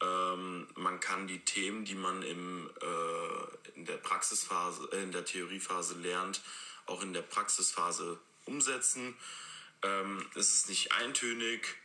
Ähm, 0.02 0.66
man 0.74 1.00
kann 1.00 1.26
die 1.26 1.44
Themen, 1.44 1.84
die 1.84 1.94
man 1.94 2.22
im, 2.22 2.70
äh, 2.80 3.70
in 3.74 3.86
der 3.86 3.96
Praxisphase, 3.96 4.88
äh, 4.92 5.02
in 5.02 5.12
der 5.12 5.24
Theoriephase 5.24 5.94
lernt, 5.94 6.42
auch 6.86 7.02
in 7.02 7.12
der 7.12 7.22
Praxisphase 7.22 8.18
umsetzen. 8.44 9.16
Ähm, 9.82 10.24
es 10.34 10.54
ist 10.54 10.68
nicht 10.68 10.92
eintönig 10.92 11.76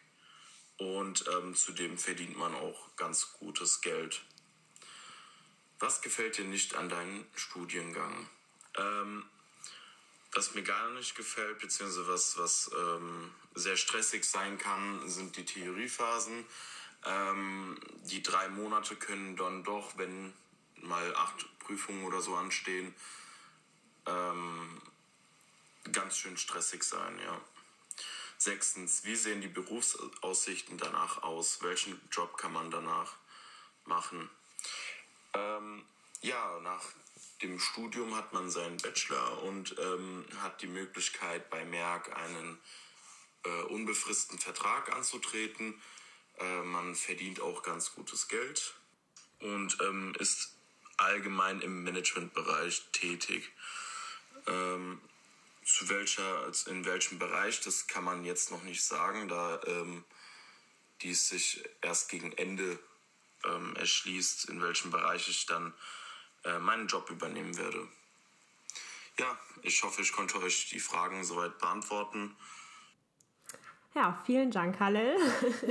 und 0.77 1.25
ähm, 1.31 1.55
zudem 1.55 1.97
verdient 1.97 2.37
man 2.37 2.53
auch 2.55 2.95
ganz 2.95 3.33
gutes 3.33 3.81
Geld. 3.81 4.21
Was 5.79 6.01
gefällt 6.01 6.37
dir 6.37 6.45
nicht 6.45 6.75
an 6.75 6.89
deinem 6.89 7.25
Studiengang? 7.35 8.29
Ähm, 8.77 9.23
was 10.33 10.53
mir 10.53 10.63
gar 10.63 10.89
nicht 10.91 11.15
gefällt, 11.15 11.59
beziehungsweise 11.59 12.07
was, 12.07 12.37
was 12.37 12.71
ähm, 12.77 13.31
sehr 13.55 13.75
stressig 13.75 14.23
sein 14.23 14.57
kann, 14.57 15.07
sind 15.09 15.35
die 15.35 15.45
Theoriephasen. 15.45 16.45
Ähm, 17.05 17.79
die 18.03 18.21
drei 18.21 18.49
Monate 18.49 18.95
können 18.95 19.35
dann 19.35 19.63
doch, 19.63 19.97
wenn 19.97 20.33
mal 20.75 21.15
acht 21.15 21.47
Prüfungen 21.59 22.05
oder 22.05 22.21
so 22.21 22.35
anstehen, 22.35 22.93
ähm, 24.05 24.81
ganz 25.91 26.17
schön 26.17 26.37
stressig 26.37 26.83
sein, 26.83 27.19
ja. 27.19 27.39
Sechstens, 28.37 29.03
wie 29.03 29.15
sehen 29.15 29.41
die 29.41 29.47
Berufsaussichten 29.47 30.77
danach 30.77 31.21
aus? 31.21 31.61
Welchen 31.61 31.99
Job 32.11 32.37
kann 32.37 32.53
man 32.53 32.71
danach 32.71 33.17
machen? 33.85 34.29
Ähm, 35.33 35.85
ja, 36.21 36.59
nach 36.61 36.83
dem 37.43 37.59
Studium 37.59 38.15
hat 38.15 38.33
man 38.33 38.49
seinen 38.49 38.77
Bachelor 38.77 39.43
und 39.43 39.75
ähm, 39.77 40.25
hat 40.39 40.61
die 40.61 40.67
Möglichkeit 40.67 41.49
bei 41.49 41.63
Merck 41.65 42.15
einen 42.15 42.59
äh, 43.43 43.61
unbefristeten 43.63 44.39
Vertrag 44.39 44.91
anzutreten 44.91 45.79
Äh, 46.41 46.63
man 46.63 46.95
verdient 46.95 47.39
auch 47.39 47.63
ganz 47.63 47.93
gutes 47.93 48.27
Geld 48.27 48.73
und 49.39 49.77
ähm, 49.81 50.13
ist 50.19 50.55
allgemein 50.97 51.61
im 51.61 51.83
Managementbereich 51.83 52.83
tätig. 52.91 53.51
Ähm, 54.47 55.01
zu 55.63 55.89
welcher, 55.89 56.51
in 56.67 56.85
welchem 56.85 57.19
Bereich, 57.19 57.61
das 57.61 57.87
kann 57.87 58.03
man 58.03 58.25
jetzt 58.25 58.51
noch 58.51 58.63
nicht 58.63 58.83
sagen, 58.83 59.27
da 59.27 59.61
ähm, 59.65 60.03
dies 61.01 61.29
sich 61.29 61.63
erst 61.81 62.09
gegen 62.09 62.31
Ende 62.33 62.79
ähm, 63.43 63.75
erschließt, 63.75 64.45
in 64.45 64.61
welchem 64.61 64.91
Bereich 64.91 65.27
ich 65.27 65.45
dann 65.45 65.73
äh, 66.43 66.59
meinen 66.59 66.87
Job 66.87 67.09
übernehmen 67.09 67.57
werde. 67.57 67.87
Ja, 69.19 69.39
ich 69.61 69.83
hoffe, 69.83 70.01
ich 70.01 70.11
konnte 70.13 70.39
euch 70.41 70.69
die 70.69 70.79
Fragen 70.79 71.23
soweit 71.23 71.57
beantworten. 71.59 72.35
Ja, 73.93 74.17
vielen 74.23 74.51
Dank, 74.51 74.79
Halil. 74.79 75.15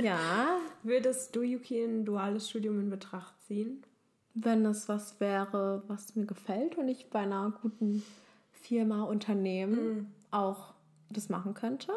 Ja. 0.01 0.59
Würdest 0.83 1.35
du, 1.35 1.41
Yuki, 1.41 1.83
ein 1.83 2.05
duales 2.05 2.49
Studium 2.49 2.79
in 2.79 2.89
Betracht 2.89 3.33
ziehen? 3.47 3.83
Wenn 4.33 4.65
es 4.65 4.87
was 4.87 5.19
wäre, 5.19 5.83
was 5.87 6.15
mir 6.15 6.25
gefällt 6.25 6.77
und 6.77 6.87
ich 6.87 7.09
bei 7.09 7.19
einer 7.19 7.51
guten 7.61 8.03
Firma, 8.51 9.03
Unternehmen 9.03 9.95
mhm. 9.95 10.07
auch 10.29 10.73
das 11.09 11.29
machen 11.29 11.53
könnte, 11.53 11.91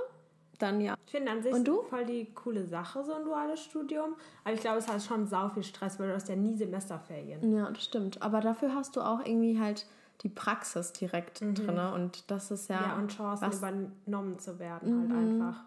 dann 0.59 0.81
ja. 0.81 0.97
Ich 1.07 1.13
finde 1.13 1.31
an 1.31 1.43
sich 1.43 1.53
und 1.53 1.65
du? 1.65 1.83
voll 1.83 2.07
die 2.07 2.33
coole 2.35 2.65
Sache, 2.67 3.05
so 3.05 3.13
ein 3.13 3.25
duales 3.25 3.61
Studium. 3.61 4.15
Aber 4.45 4.55
ich 4.55 4.61
glaube, 4.61 4.79
es 4.79 4.89
hat 4.89 5.03
schon 5.03 5.27
sau 5.27 5.51
viel 5.51 5.63
Stress, 5.63 6.01
weil 6.01 6.09
du 6.09 6.15
hast 6.15 6.29
ja 6.29 6.37
nie 6.37 6.57
Semesterferien. 6.57 7.53
Ja, 7.53 7.71
das 7.71 7.85
stimmt. 7.85 8.23
Aber 8.23 8.41
dafür 8.41 8.75
hast 8.75 8.97
du 8.97 9.03
auch 9.03 9.21
irgendwie 9.25 9.61
halt 9.61 9.87
die 10.23 10.29
Praxis 10.29 10.93
direkt 10.93 11.43
mhm. 11.43 11.55
drin. 11.55 11.79
Und 11.79 12.31
das 12.31 12.51
ist 12.51 12.69
ja. 12.69 12.81
Ja, 12.81 12.97
und 12.97 13.13
Chancen 13.15 13.53
übernommen 13.53 14.39
zu 14.39 14.59
werden, 14.59 15.01
halt 15.01 15.09
mhm. 15.09 15.17
halt 15.17 15.29
einfach. 15.29 15.65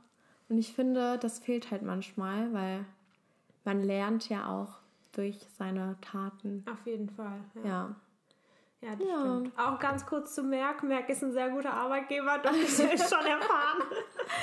Und 0.50 0.58
ich 0.58 0.74
finde, 0.74 1.18
das 1.18 1.40
fehlt 1.40 1.72
halt 1.72 1.82
manchmal, 1.82 2.54
weil 2.54 2.86
man 3.66 3.84
lernt 3.84 4.30
ja 4.30 4.48
auch 4.50 4.80
durch 5.12 5.40
seine 5.58 5.98
Taten. 6.02 6.64
Auf 6.72 6.86
jeden 6.86 7.10
Fall. 7.10 7.40
Ja. 7.64 7.70
ja. 7.70 7.96
Ja, 8.82 8.96
das 8.96 9.08
ja. 9.08 9.20
stimmt. 9.20 9.60
Auch 9.60 9.80
ganz 9.80 10.06
kurz 10.06 10.36
zu 10.36 10.44
Merck. 10.44 10.84
Merck 10.84 11.10
ist 11.10 11.24
ein 11.24 11.32
sehr 11.32 11.50
guter 11.50 11.74
Arbeitgeber, 11.74 12.38
das 12.38 12.54
habe 12.80 12.94
ich 12.94 13.02
schon 13.02 13.26
erfahren. 13.26 13.82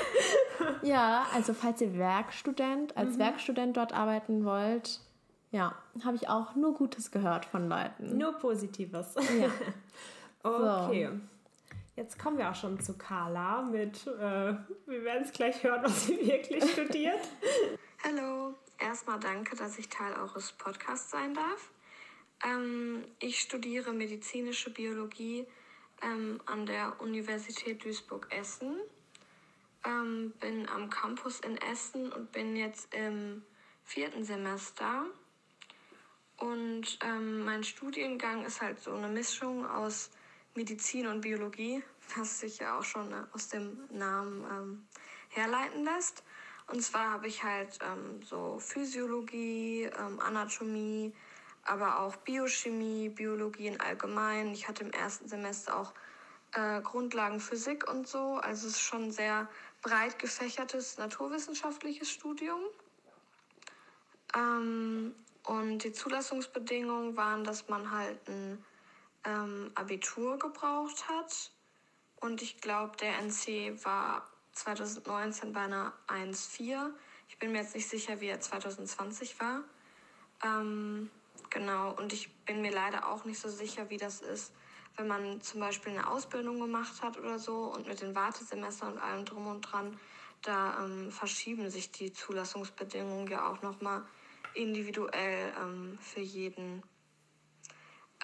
ja, 0.82 1.24
also 1.32 1.54
falls 1.54 1.80
ihr 1.80 1.96
Werkstudent, 1.96 2.96
als 2.96 3.14
mhm. 3.14 3.20
Werkstudent 3.20 3.76
dort 3.76 3.92
arbeiten 3.92 4.44
wollt, 4.44 5.00
ja, 5.52 5.76
habe 6.04 6.16
ich 6.16 6.28
auch 6.28 6.56
nur 6.56 6.74
Gutes 6.74 7.12
gehört 7.12 7.44
von 7.44 7.68
Leuten. 7.68 8.18
Nur 8.18 8.32
Positives. 8.32 9.14
Ja. 9.14 9.50
okay. 10.42 11.10
So. 11.12 11.20
Jetzt 11.96 12.18
kommen 12.18 12.38
wir 12.38 12.50
auch 12.50 12.54
schon 12.56 12.80
zu 12.80 12.98
Carla 12.98 13.62
mit, 13.62 14.04
äh, 14.08 14.10
wir 14.86 15.04
werden 15.04 15.22
es 15.22 15.32
gleich 15.32 15.62
hören, 15.62 15.84
was 15.84 16.06
sie 16.06 16.18
wirklich 16.26 16.68
studiert. 16.72 17.20
Hallo, 18.02 18.54
erstmal 18.80 19.20
danke, 19.20 19.54
dass 19.54 19.78
ich 19.78 19.88
Teil 19.88 20.12
eures 20.14 20.50
Podcasts 20.52 21.12
sein 21.12 21.34
darf. 21.34 21.70
Ähm, 22.44 23.04
ich 23.20 23.38
studiere 23.38 23.92
medizinische 23.92 24.70
Biologie 24.70 25.46
ähm, 26.02 26.40
an 26.46 26.66
der 26.66 27.00
Universität 27.00 27.84
Duisburg-Essen. 27.84 28.74
Ähm, 29.86 30.32
bin 30.40 30.68
am 30.68 30.90
Campus 30.90 31.38
in 31.40 31.56
Essen 31.58 32.12
und 32.12 32.32
bin 32.32 32.56
jetzt 32.56 32.92
im 32.92 33.44
vierten 33.84 34.24
Semester. 34.24 35.04
Und 36.38 36.98
ähm, 37.04 37.44
mein 37.44 37.62
Studiengang 37.62 38.44
ist 38.44 38.60
halt 38.60 38.80
so 38.80 38.92
eine 38.92 39.08
Mischung 39.08 39.64
aus 39.64 40.10
Medizin 40.54 41.06
und 41.06 41.20
Biologie, 41.20 41.82
was 42.16 42.40
sich 42.40 42.58
ja 42.58 42.78
auch 42.78 42.84
schon 42.84 43.12
äh, 43.12 43.24
aus 43.32 43.48
dem 43.48 43.78
Namen 43.90 44.44
ähm, 44.50 44.88
herleiten 45.30 45.84
lässt. 45.84 46.22
Und 46.66 46.82
zwar 46.82 47.10
habe 47.10 47.26
ich 47.26 47.42
halt 47.42 47.78
ähm, 47.82 48.22
so 48.22 48.58
Physiologie, 48.58 49.84
ähm, 49.98 50.20
Anatomie, 50.20 51.12
aber 51.64 52.00
auch 52.00 52.16
Biochemie, 52.16 53.08
Biologie 53.08 53.66
in 53.66 53.80
allgemein. 53.80 54.52
Ich 54.52 54.68
hatte 54.68 54.84
im 54.84 54.90
ersten 54.90 55.28
Semester 55.28 55.76
auch 55.76 55.92
äh, 56.52 56.80
Grundlagen 56.80 57.40
Physik 57.40 57.90
und 57.90 58.06
so. 58.06 58.36
Also 58.36 58.68
es 58.68 58.74
ist 58.74 58.80
schon 58.80 59.04
ein 59.04 59.12
sehr 59.12 59.48
breit 59.82 60.18
gefächertes 60.18 60.98
naturwissenschaftliches 60.98 62.10
Studium. 62.10 62.60
Ähm, 64.34 65.14
und 65.46 65.84
die 65.84 65.92
Zulassungsbedingungen 65.92 67.16
waren, 67.16 67.44
dass 67.44 67.68
man 67.68 67.90
halt 67.90 68.26
ein 68.28 68.64
ähm, 69.24 69.70
Abitur 69.74 70.38
gebraucht 70.38 71.08
hat. 71.08 71.50
Und 72.20 72.42
ich 72.42 72.60
glaube, 72.60 72.96
der 72.96 73.18
NC 73.18 73.84
war 73.84 74.28
2019 74.52 75.52
bei 75.52 75.60
einer 75.60 75.92
1,4. 76.08 76.90
Ich 77.28 77.38
bin 77.38 77.52
mir 77.52 77.58
jetzt 77.58 77.74
nicht 77.74 77.88
sicher, 77.88 78.20
wie 78.20 78.28
er 78.28 78.40
2020 78.40 79.38
war. 79.40 79.62
Ähm, 80.44 81.10
genau, 81.50 81.92
und 81.92 82.12
ich 82.12 82.32
bin 82.44 82.62
mir 82.62 82.72
leider 82.72 83.08
auch 83.08 83.24
nicht 83.24 83.38
so 83.38 83.48
sicher, 83.48 83.90
wie 83.90 83.96
das 83.96 84.20
ist, 84.20 84.52
wenn 84.96 85.08
man 85.08 85.40
zum 85.40 85.60
Beispiel 85.60 85.92
eine 85.92 86.08
Ausbildung 86.08 86.60
gemacht 86.60 87.02
hat 87.02 87.18
oder 87.18 87.38
so 87.38 87.64
und 87.74 87.88
mit 87.88 88.00
den 88.00 88.14
Wartesemestern 88.14 88.92
und 88.92 88.98
allem 88.98 89.24
drum 89.24 89.46
und 89.46 89.62
dran, 89.62 89.98
da 90.42 90.84
ähm, 90.84 91.10
verschieben 91.10 91.70
sich 91.70 91.90
die 91.90 92.12
Zulassungsbedingungen 92.12 93.26
ja 93.28 93.48
auch 93.48 93.62
nochmal 93.62 94.02
individuell 94.54 95.52
ähm, 95.60 95.98
für 96.00 96.20
jeden. 96.20 96.82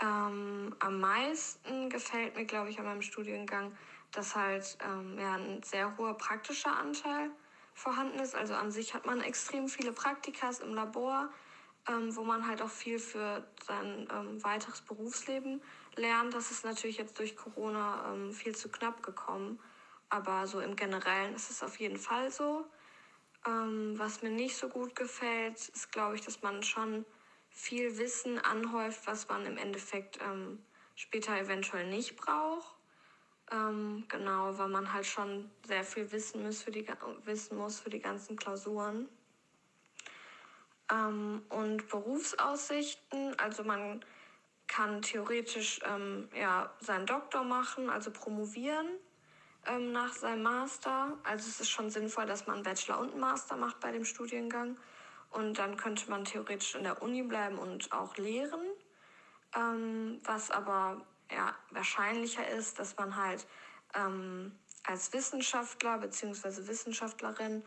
Ähm, 0.03 0.75
am 0.79 1.01
meisten 1.01 1.91
gefällt 1.91 2.35
mir, 2.37 2.47
glaube 2.47 2.71
ich, 2.71 2.79
an 2.79 2.87
meinem 2.87 3.03
Studiengang, 3.03 3.77
dass 4.13 4.35
halt 4.35 4.79
ähm, 4.85 5.19
ja, 5.19 5.35
ein 5.35 5.63
sehr 5.63 5.97
hoher 5.99 6.15
praktischer 6.15 6.77
Anteil 6.77 7.31
vorhanden 7.75 8.19
ist. 8.19 8.35
Also 8.35 8.55
an 8.55 8.71
sich 8.71 8.95
hat 8.95 9.07
man 9.07 9.21
extrem 9.21 9.69
viele 9.69 9.93
Praktikas 9.93 10.61
im 10.61 10.75
Labor, 10.75 11.29
ähm, 11.89 12.15
wo 12.17 12.25
man 12.25 12.47
halt 12.47 12.63
auch 12.63 12.71
viel 12.71 12.99
für 12.99 13.47
sein 13.63 14.09
ähm, 14.13 14.43
weiteres 14.43 14.81
Berufsleben 14.81 15.63
lernt. 15.97 16.35
Das 16.35 16.51
ist 16.51 16.65
natürlich 16.65 16.99
jetzt 16.99 17.19
durch 17.19 17.37
Corona 17.37 18.13
ähm, 18.13 18.33
viel 18.33 18.55
zu 18.55 18.71
knapp 18.71 19.03
gekommen. 19.03 19.61
Aber 20.09 20.47
so 20.47 20.61
im 20.61 20.77
Generellen 20.77 21.35
ist 21.35 21.51
es 21.51 21.63
auf 21.63 21.79
jeden 21.79 21.99
Fall 21.99 22.31
so. 22.31 22.65
Ähm, 23.47 23.99
was 23.99 24.23
mir 24.23 24.31
nicht 24.31 24.57
so 24.57 24.69
gut 24.69 24.97
gefällt, 24.97 25.57
ist, 25.57 25.93
glaube 25.93 26.17
ich, 26.17 26.23
dass 26.23 26.43
man 26.43 26.63
schon 26.63 27.05
viel 27.51 27.99
Wissen 27.99 28.39
anhäuft, 28.39 29.07
was 29.07 29.29
man 29.29 29.45
im 29.45 29.59
Endeffekt 29.59 30.19
ähm, 30.23 30.65
später 30.95 31.39
eventuell 31.39 31.89
nicht 31.89 32.17
braucht. 32.17 32.77
Ähm, 33.53 34.05
genau, 34.09 34.57
weil 34.59 34.69
man 34.69 34.93
halt 34.93 35.07
schon 35.07 35.51
sehr 35.67 35.83
viel 35.83 36.11
wissen 36.13 36.43
muss 36.43 36.63
für 36.63 36.71
die, 36.71 36.87
wissen 37.25 37.59
muss 37.59 37.81
für 37.81 37.91
die 37.91 37.99
ganzen 37.99 38.37
Klausuren. 38.37 39.09
Ähm, 40.91 41.43
und 41.49 41.89
Berufsaussichten, 41.89 43.39
also 43.39 43.65
man 43.65 44.05
kann 44.67 45.03
theoretisch 45.03 45.81
ähm, 45.85 46.29
ja, 46.35 46.73
seinen 46.81 47.07
Doktor 47.07 47.43
machen, 47.43 47.91
also 47.91 48.13
promovieren 48.13 48.87
ähm, 49.67 49.91
nach 49.91 50.13
seinem 50.13 50.45
Master. 50.45 51.19
Also 51.25 51.49
es 51.49 51.61
ist 51.61 51.71
schon 51.71 51.91
sinnvoll, 51.91 52.27
dass 52.27 52.47
man 52.47 52.57
einen 52.57 52.65
Bachelor 52.65 53.01
und 53.01 53.11
einen 53.11 53.21
Master 53.21 53.57
macht 53.57 53.81
bei 53.81 53.91
dem 53.91 54.05
Studiengang. 54.05 54.79
Und 55.31 55.59
dann 55.59 55.77
könnte 55.77 56.11
man 56.11 56.25
theoretisch 56.25 56.75
in 56.75 56.83
der 56.83 57.03
Uni 57.03 57.23
bleiben 57.23 57.59
und 57.59 57.93
auch 57.93 58.17
lehren. 58.17 58.61
Ähm, 59.57 60.21
was 60.25 60.51
aber 60.51 61.05
ja, 61.31 61.55
wahrscheinlicher 61.71 62.47
ist, 62.49 62.79
dass 62.79 62.97
man 62.97 63.17
halt 63.17 63.47
ähm, 63.95 64.53
als 64.85 65.13
Wissenschaftler 65.13 65.99
bzw. 65.99 66.67
Wissenschaftlerin 66.67 67.63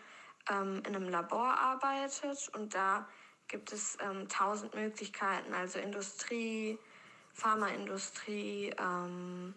ähm, 0.50 0.84
in 0.86 0.96
einem 0.96 1.10
Labor 1.10 1.58
arbeitet. 1.58 2.50
Und 2.54 2.76
da 2.76 3.08
gibt 3.48 3.72
es 3.72 3.98
ähm, 4.02 4.28
tausend 4.30 4.74
Möglichkeiten, 4.74 5.54
also 5.54 5.80
Industrie, 5.80 6.80
Pharmaindustrie, 7.34 8.74
ähm, 8.78 9.54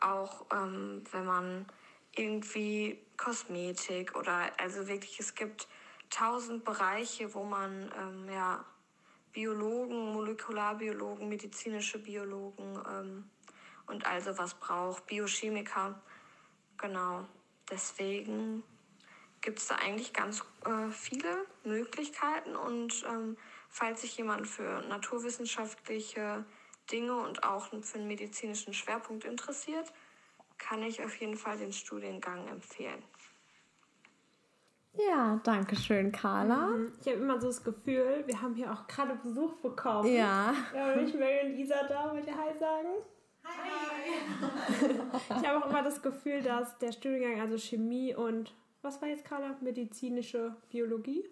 auch 0.00 0.46
ähm, 0.52 1.02
wenn 1.10 1.24
man 1.24 1.66
irgendwie 2.14 3.00
Kosmetik 3.16 4.16
oder 4.16 4.50
also 4.58 4.88
wirklich 4.88 5.18
es 5.20 5.34
gibt 5.34 5.68
tausend 6.10 6.64
Bereiche, 6.64 7.32
wo 7.34 7.44
man 7.44 7.90
ähm, 7.98 8.28
ja 8.30 8.64
Biologen, 9.32 10.12
Molekularbiologen, 10.12 11.28
medizinische 11.28 11.98
Biologen 11.98 12.78
ähm, 12.90 13.30
und 13.86 14.06
also 14.06 14.36
was 14.38 14.54
braucht, 14.54 15.06
Biochemiker. 15.06 16.00
Genau. 16.76 17.26
Deswegen 17.70 18.62
gibt 19.40 19.58
es 19.58 19.68
da 19.68 19.76
eigentlich 19.76 20.12
ganz 20.12 20.42
äh, 20.64 20.90
viele 20.90 21.46
Möglichkeiten 21.64 22.56
und 22.56 23.04
ähm, 23.08 23.36
falls 23.68 24.00
sich 24.00 24.16
jemand 24.16 24.46
für 24.46 24.82
naturwissenschaftliche 24.88 26.44
Dinge 26.90 27.14
und 27.14 27.44
auch 27.44 27.68
für 27.82 27.98
einen 27.98 28.08
medizinischen 28.08 28.72
Schwerpunkt 28.72 29.24
interessiert, 29.24 29.92
kann 30.56 30.82
ich 30.82 31.04
auf 31.04 31.14
jeden 31.16 31.36
Fall 31.36 31.58
den 31.58 31.72
Studiengang 31.72 32.48
empfehlen. 32.48 33.02
Ja, 35.06 35.40
danke 35.44 35.76
schön, 35.76 36.10
Carla. 36.10 36.68
Mhm. 36.68 36.92
Ich 37.00 37.06
habe 37.06 37.18
immer 37.18 37.40
so 37.40 37.46
das 37.46 37.62
Gefühl, 37.62 38.24
wir 38.26 38.42
haben 38.42 38.54
hier 38.54 38.72
auch 38.72 38.86
gerade 38.86 39.14
Besuch 39.14 39.54
bekommen. 39.56 40.12
Ja. 40.12 40.54
Ja, 40.74 40.92
und 40.92 41.06
ich 41.06 41.14
Mary 41.14 41.46
und 41.46 41.58
Isa 41.58 41.84
da, 41.88 42.12
wollt 42.12 42.26
ihr 42.26 42.36
Hi 42.36 42.58
sagen? 42.58 42.88
Hi. 43.44 45.40
ich 45.40 45.48
habe 45.48 45.64
auch 45.64 45.70
immer 45.70 45.82
das 45.82 46.02
Gefühl, 46.02 46.42
dass 46.42 46.78
der 46.78 46.92
Studiengang, 46.92 47.40
also 47.40 47.56
Chemie 47.56 48.14
und, 48.14 48.52
was 48.82 49.00
war 49.00 49.08
jetzt 49.08 49.24
Carla? 49.24 49.56
Medizinische 49.60 50.56
Biologie? 50.70 51.24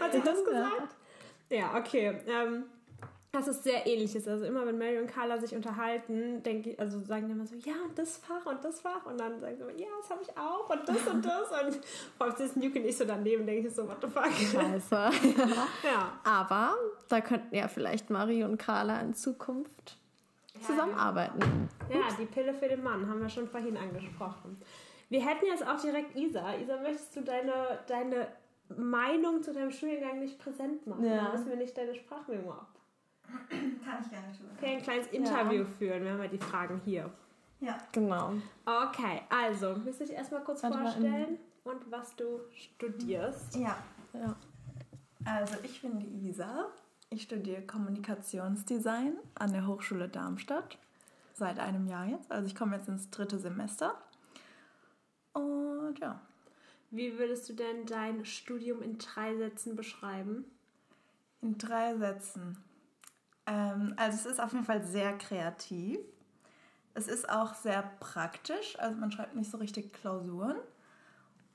Hat 0.00 0.12
sie 0.12 0.20
das 0.20 0.44
gesagt? 0.44 0.96
Ja, 1.50 1.76
okay. 1.76 2.20
Ähm, 2.26 2.64
das 3.38 3.48
ist 3.48 3.64
sehr 3.64 3.86
ähnliches. 3.86 4.26
Also 4.26 4.44
immer 4.44 4.66
wenn 4.66 4.78
Mary 4.78 4.98
und 4.98 5.06
Carla 5.06 5.38
sich 5.38 5.54
unterhalten, 5.54 6.42
denke 6.42 6.70
ich, 6.70 6.80
also 6.80 7.00
sagen 7.00 7.26
die 7.26 7.32
immer 7.32 7.46
so, 7.46 7.54
ja, 7.56 7.74
und 7.86 7.98
das 7.98 8.16
Fach 8.18 8.44
und 8.46 8.64
das 8.64 8.80
Fach. 8.80 9.06
Und 9.06 9.18
dann 9.18 9.40
sagen 9.40 9.56
sie 9.56 9.62
immer, 9.62 9.78
ja, 9.78 9.86
das 10.00 10.10
habe 10.10 10.22
ich 10.22 10.36
auch 10.36 10.68
und 10.68 10.88
das 10.88 11.06
und 11.06 11.24
das. 11.24 11.50
Und 11.50 11.84
vor 12.16 12.26
allem 12.26 12.36
sitzen 12.36 12.62
Yuki 12.62 12.80
nicht 12.80 12.98
so 12.98 13.04
daneben, 13.04 13.46
denke 13.46 13.68
ich 13.68 13.74
so, 13.74 13.86
what 13.86 13.98
the 14.00 14.08
fuck. 14.08 14.32
Scheiße. 14.32 15.10
Ja. 15.82 16.12
Aber 16.24 16.74
da 17.08 17.20
könnten 17.20 17.54
ja 17.54 17.68
vielleicht 17.68 18.10
Marie 18.10 18.42
und 18.42 18.58
Carla 18.58 19.00
in 19.00 19.14
Zukunft 19.14 19.96
zusammenarbeiten. 20.60 21.68
Ja, 21.90 22.14
die 22.18 22.26
Pille 22.26 22.52
für 22.54 22.68
den 22.68 22.82
Mann 22.82 23.08
haben 23.08 23.20
wir 23.20 23.28
schon 23.28 23.48
vorhin 23.48 23.76
angesprochen. 23.76 24.60
Wir 25.08 25.24
hätten 25.24 25.46
jetzt 25.46 25.66
auch 25.66 25.80
direkt 25.80 26.16
Isa. 26.16 26.54
Isa, 26.56 26.76
möchtest 26.80 27.16
du 27.16 27.20
deine, 27.22 27.78
deine 27.86 28.28
Meinung 28.76 29.42
zu 29.42 29.52
deinem 29.52 29.70
Studiengang 29.70 30.18
nicht 30.18 30.38
präsent 30.38 30.86
machen? 30.86 31.04
Ja. 31.04 31.16
Dann 31.16 31.32
müssen 31.32 31.48
wir 31.48 31.56
nicht 31.56 31.76
deine 31.76 31.94
Sprachmemo 31.94 32.50
ab. 32.50 32.77
Kann 33.48 34.02
ich 34.02 34.10
gerne 34.10 34.32
tun. 34.36 34.46
Okay, 34.56 34.76
ein 34.76 34.82
kleines 34.82 35.06
Interview 35.08 35.64
führen. 35.78 36.02
Wir 36.02 36.12
haben 36.12 36.22
ja 36.22 36.28
die 36.28 36.38
Fragen 36.38 36.80
hier. 36.84 37.10
Ja. 37.60 37.78
Genau. 37.92 38.34
Okay, 38.64 39.22
also, 39.28 39.76
willst 39.84 40.00
du 40.00 40.04
dich 40.06 40.14
erstmal 40.14 40.42
kurz 40.44 40.62
Warte 40.62 40.78
vorstellen 40.78 41.38
und 41.64 41.90
was 41.90 42.14
du 42.16 42.40
studierst? 42.52 43.56
Ja. 43.56 43.76
Ja. 44.12 44.36
Also 45.24 45.56
ich 45.62 45.82
bin 45.82 45.98
die 45.98 46.28
Isa. 46.28 46.68
Ich 47.10 47.22
studiere 47.22 47.62
Kommunikationsdesign 47.62 49.16
an 49.34 49.52
der 49.52 49.66
Hochschule 49.66 50.08
Darmstadt. 50.08 50.78
Seit 51.34 51.58
einem 51.58 51.86
Jahr 51.86 52.06
jetzt. 52.06 52.30
Also 52.30 52.46
ich 52.46 52.54
komme 52.54 52.76
jetzt 52.76 52.88
ins 52.88 53.10
dritte 53.10 53.38
Semester. 53.38 53.94
Und 55.32 55.98
ja. 56.00 56.20
Wie 56.90 57.18
würdest 57.18 57.48
du 57.48 57.52
denn 57.52 57.86
dein 57.86 58.24
Studium 58.24 58.82
in 58.82 58.98
drei 58.98 59.36
Sätzen 59.36 59.76
beschreiben? 59.76 60.44
In 61.42 61.58
drei 61.58 61.96
Sätzen. 61.96 62.56
Ähm, 63.48 63.94
also 63.96 64.16
es 64.18 64.26
ist 64.26 64.40
auf 64.40 64.52
jeden 64.52 64.64
Fall 64.64 64.84
sehr 64.84 65.16
kreativ. 65.16 65.98
Es 66.94 67.08
ist 67.08 67.28
auch 67.30 67.54
sehr 67.54 67.82
praktisch. 68.00 68.78
Also 68.78 68.96
man 68.98 69.10
schreibt 69.10 69.34
nicht 69.36 69.50
so 69.50 69.58
richtig 69.58 69.92
Klausuren. 69.92 70.56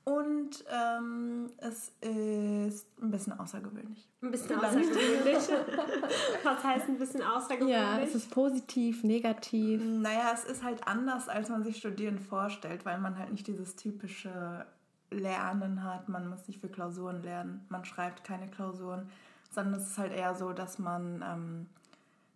Und 0.04 0.64
ähm, 0.70 1.50
es 1.56 1.92
ist 2.00 2.86
ein 3.00 3.10
bisschen 3.10 3.38
außergewöhnlich. 3.38 4.06
Ein 4.20 4.30
bisschen 4.30 4.58
Vielleicht. 4.58 4.76
außergewöhnlich. 4.76 5.36
was 6.44 6.62
heißt 6.62 6.88
ein 6.88 6.98
bisschen 6.98 7.22
außergewöhnlich? 7.22 7.74
Ja, 7.74 7.98
es 8.00 8.14
ist 8.14 8.30
positiv, 8.30 9.02
negativ. 9.02 9.82
Naja, 9.82 10.32
es 10.34 10.44
ist 10.44 10.62
halt 10.62 10.86
anders, 10.86 11.30
als 11.30 11.48
man 11.48 11.64
sich 11.64 11.78
Studieren 11.78 12.18
vorstellt, 12.18 12.84
weil 12.84 12.98
man 12.98 13.18
halt 13.18 13.32
nicht 13.32 13.46
dieses 13.46 13.76
typische 13.76 14.66
Lernen 15.10 15.82
hat. 15.82 16.10
Man 16.10 16.28
muss 16.28 16.46
nicht 16.48 16.60
für 16.60 16.68
Klausuren 16.68 17.22
lernen. 17.22 17.64
Man 17.70 17.86
schreibt 17.86 18.24
keine 18.24 18.48
Klausuren, 18.48 19.08
sondern 19.52 19.80
es 19.80 19.86
ist 19.86 19.98
halt 19.98 20.12
eher 20.12 20.34
so, 20.34 20.52
dass 20.52 20.78
man 20.78 21.24
ähm, 21.26 21.66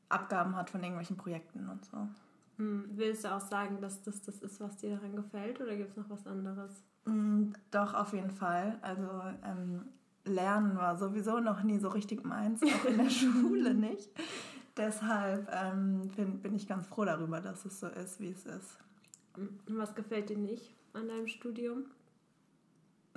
Abgaben 0.08 0.56
hat 0.56 0.70
von 0.70 0.80
irgendwelchen 0.82 1.16
Projekten 1.16 1.68
und 1.68 1.84
so. 1.84 2.08
Hm, 2.56 2.84
willst 2.94 3.24
du 3.24 3.34
auch 3.34 3.40
sagen, 3.40 3.80
dass 3.80 4.02
das 4.02 4.20
das 4.22 4.40
ist, 4.40 4.60
was 4.60 4.76
dir 4.78 4.96
daran 4.96 5.14
gefällt 5.16 5.60
oder 5.60 5.76
gibt 5.76 5.90
es 5.90 5.96
noch 5.96 6.10
was 6.10 6.26
anderes? 6.26 6.82
Mm, 7.04 7.52
Doch, 7.70 7.94
auf 7.94 8.12
jeden 8.12 8.30
Fall. 8.30 8.78
Also 8.82 9.08
ähm, 9.44 9.84
Lernen 10.24 10.76
war 10.76 10.98
sowieso 10.98 11.40
noch 11.40 11.62
nie 11.62 11.78
so 11.78 11.88
richtig 11.88 12.24
meins, 12.24 12.62
auch 12.62 12.84
in 12.84 12.98
der 12.98 13.10
Schule 13.10 13.74
nicht. 13.74 14.10
Deshalb 14.76 15.48
ähm, 15.52 16.08
bin, 16.16 16.40
bin 16.40 16.54
ich 16.54 16.66
ganz 16.68 16.86
froh 16.86 17.04
darüber, 17.04 17.40
dass 17.40 17.64
es 17.64 17.80
so 17.80 17.86
ist, 17.88 18.20
wie 18.20 18.30
es 18.30 18.44
ist. 18.46 18.78
Hm, 19.34 19.58
Was 19.68 19.94
gefällt 19.94 20.30
dir 20.30 20.38
nicht 20.38 20.74
an 20.92 21.08
deinem 21.08 21.28
Studium? 21.28 21.84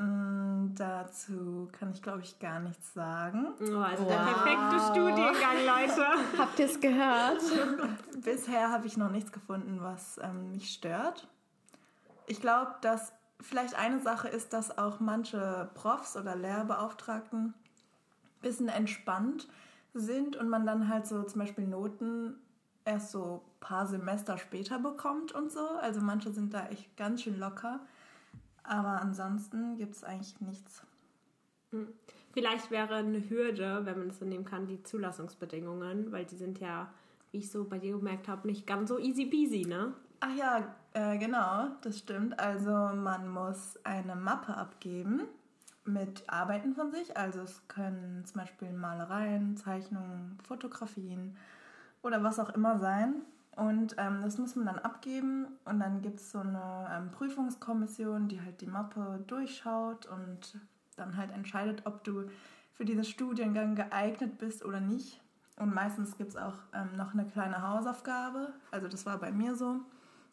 Mm, 0.01 0.73
dazu 0.75 1.67
kann 1.71 1.91
ich, 1.91 2.01
glaube 2.01 2.21
ich, 2.21 2.39
gar 2.39 2.59
nichts 2.59 2.93
sagen. 2.93 3.47
Oh, 3.59 3.77
also 3.77 4.03
der 4.05 4.19
Wow. 4.19 4.43
perfekte 4.43 4.79
Studiengang, 4.91 5.65
Leute. 5.65 6.05
Habt 6.37 6.59
ihr 6.59 6.65
es 6.65 6.79
gehört? 6.79 7.41
Bisher 8.23 8.71
habe 8.71 8.87
ich 8.87 8.97
noch 8.97 9.11
nichts 9.11 9.31
gefunden, 9.31 9.79
was 9.81 10.19
ähm, 10.23 10.51
mich 10.51 10.69
stört. 10.73 11.27
Ich 12.27 12.41
glaube, 12.41 12.75
dass 12.81 13.13
vielleicht 13.41 13.75
eine 13.75 13.99
Sache 13.99 14.27
ist, 14.27 14.53
dass 14.53 14.77
auch 14.77 14.99
manche 14.99 15.69
Profs 15.73 16.15
oder 16.15 16.35
Lehrbeauftragten 16.35 17.47
ein 17.47 17.53
bisschen 18.41 18.69
entspannt 18.69 19.47
sind 19.93 20.35
und 20.35 20.47
man 20.49 20.65
dann 20.65 20.87
halt 20.87 21.05
so 21.07 21.23
zum 21.23 21.41
Beispiel 21.41 21.67
Noten 21.67 22.35
erst 22.85 23.11
so 23.11 23.43
ein 23.45 23.59
paar 23.59 23.85
Semester 23.87 24.37
später 24.37 24.79
bekommt 24.79 25.31
und 25.33 25.51
so. 25.51 25.67
Also 25.81 26.01
manche 26.01 26.31
sind 26.31 26.53
da 26.53 26.67
echt 26.67 26.95
ganz 26.97 27.23
schön 27.23 27.37
locker. 27.39 27.81
Aber 28.63 29.01
ansonsten 29.01 29.77
gibt 29.77 29.95
es 29.95 30.03
eigentlich 30.03 30.39
nichts. 30.39 30.83
Vielleicht 32.33 32.71
wäre 32.71 32.95
eine 32.95 33.29
Hürde, 33.29 33.85
wenn 33.85 33.99
man 33.99 34.09
es 34.09 34.19
so 34.19 34.25
nehmen 34.25 34.45
kann, 34.45 34.67
die 34.67 34.83
Zulassungsbedingungen, 34.83 36.11
weil 36.11 36.25
die 36.25 36.35
sind 36.35 36.59
ja, 36.59 36.91
wie 37.31 37.39
ich 37.39 37.51
so 37.51 37.65
bei 37.65 37.79
dir 37.79 37.97
gemerkt 37.97 38.27
habe, 38.27 38.47
nicht 38.47 38.67
ganz 38.67 38.89
so 38.89 38.99
easy 38.99 39.25
peasy, 39.25 39.65
ne? 39.65 39.93
Ach 40.19 40.35
ja, 40.35 40.75
äh, 40.93 41.17
genau, 41.17 41.69
das 41.81 41.97
stimmt. 41.97 42.39
Also 42.39 42.71
man 42.71 43.27
muss 43.27 43.79
eine 43.83 44.15
Mappe 44.15 44.55
abgeben 44.55 45.23
mit 45.83 46.29
Arbeiten 46.29 46.75
von 46.75 46.91
sich. 46.91 47.17
Also 47.17 47.41
es 47.41 47.67
können 47.67 48.23
zum 48.25 48.41
Beispiel 48.41 48.71
Malereien, 48.71 49.57
Zeichnungen, 49.57 50.37
Fotografien 50.47 51.35
oder 52.03 52.23
was 52.23 52.39
auch 52.39 52.49
immer 52.51 52.77
sein. 52.77 53.21
Und 53.55 53.95
ähm, 53.97 54.21
das 54.21 54.37
muss 54.37 54.55
man 54.55 54.65
dann 54.65 54.79
abgeben 54.79 55.47
und 55.65 55.79
dann 55.79 56.01
gibt 56.01 56.19
es 56.21 56.31
so 56.31 56.39
eine 56.39 56.89
ähm, 56.91 57.11
Prüfungskommission, 57.11 58.29
die 58.29 58.41
halt 58.41 58.61
die 58.61 58.67
Mappe 58.67 59.23
durchschaut 59.27 60.05
und 60.05 60.57
dann 60.95 61.17
halt 61.17 61.31
entscheidet, 61.31 61.85
ob 61.85 62.03
du 62.03 62.29
für 62.71 62.85
diesen 62.85 63.03
Studiengang 63.03 63.75
geeignet 63.75 64.37
bist 64.37 64.63
oder 64.63 64.79
nicht. 64.79 65.21
Und 65.57 65.73
meistens 65.73 66.17
gibt 66.17 66.31
es 66.31 66.37
auch 66.37 66.55
ähm, 66.73 66.95
noch 66.95 67.13
eine 67.13 67.25
kleine 67.25 67.61
Hausaufgabe. 67.61 68.53
Also 68.71 68.87
das 68.87 69.05
war 69.05 69.17
bei 69.17 69.31
mir 69.31 69.55
so. 69.55 69.81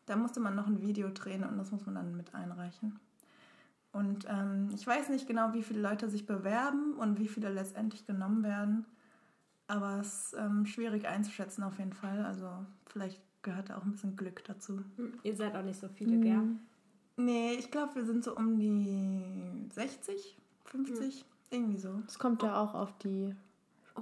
Da 0.06 0.16
musste 0.16 0.40
man 0.40 0.54
noch 0.54 0.66
ein 0.66 0.80
Video 0.80 1.10
drehen 1.10 1.44
und 1.44 1.58
das 1.58 1.72
muss 1.72 1.84
man 1.84 1.96
dann 1.96 2.16
mit 2.16 2.34
einreichen. 2.34 2.98
Und 3.92 4.26
ähm, 4.28 4.68
ich 4.72 4.86
weiß 4.86 5.08
nicht 5.08 5.26
genau, 5.26 5.52
wie 5.52 5.62
viele 5.62 5.80
Leute 5.80 6.08
sich 6.08 6.24
bewerben 6.24 6.94
und 6.94 7.18
wie 7.18 7.28
viele 7.28 7.50
letztendlich 7.50 8.06
genommen 8.06 8.42
werden. 8.42 8.86
Aber 9.68 9.98
es 10.00 10.32
ist 10.32 10.36
ähm, 10.38 10.66
schwierig 10.66 11.06
einzuschätzen 11.06 11.62
auf 11.62 11.78
jeden 11.78 11.92
Fall. 11.92 12.24
Also 12.24 12.48
vielleicht 12.86 13.20
gehört 13.42 13.70
da 13.70 13.78
auch 13.78 13.84
ein 13.84 13.92
bisschen 13.92 14.16
Glück 14.16 14.42
dazu. 14.44 14.82
Hm, 14.96 15.14
Ihr 15.22 15.36
seid 15.36 15.54
auch 15.54 15.62
nicht 15.62 15.78
so 15.78 15.88
viele, 15.88 16.18
gell? 16.18 16.42
Nee, 17.16 17.52
ich 17.54 17.70
glaube, 17.70 17.96
wir 17.96 18.04
sind 18.04 18.24
so 18.24 18.36
um 18.36 18.58
die 18.58 19.68
60, 19.72 20.38
50, 20.64 21.24
irgendwie 21.50 21.78
so. 21.78 22.02
Es 22.06 22.18
kommt 22.18 22.42
ja 22.42 22.60
auch 22.60 22.74
auf 22.74 22.96
die 22.98 23.34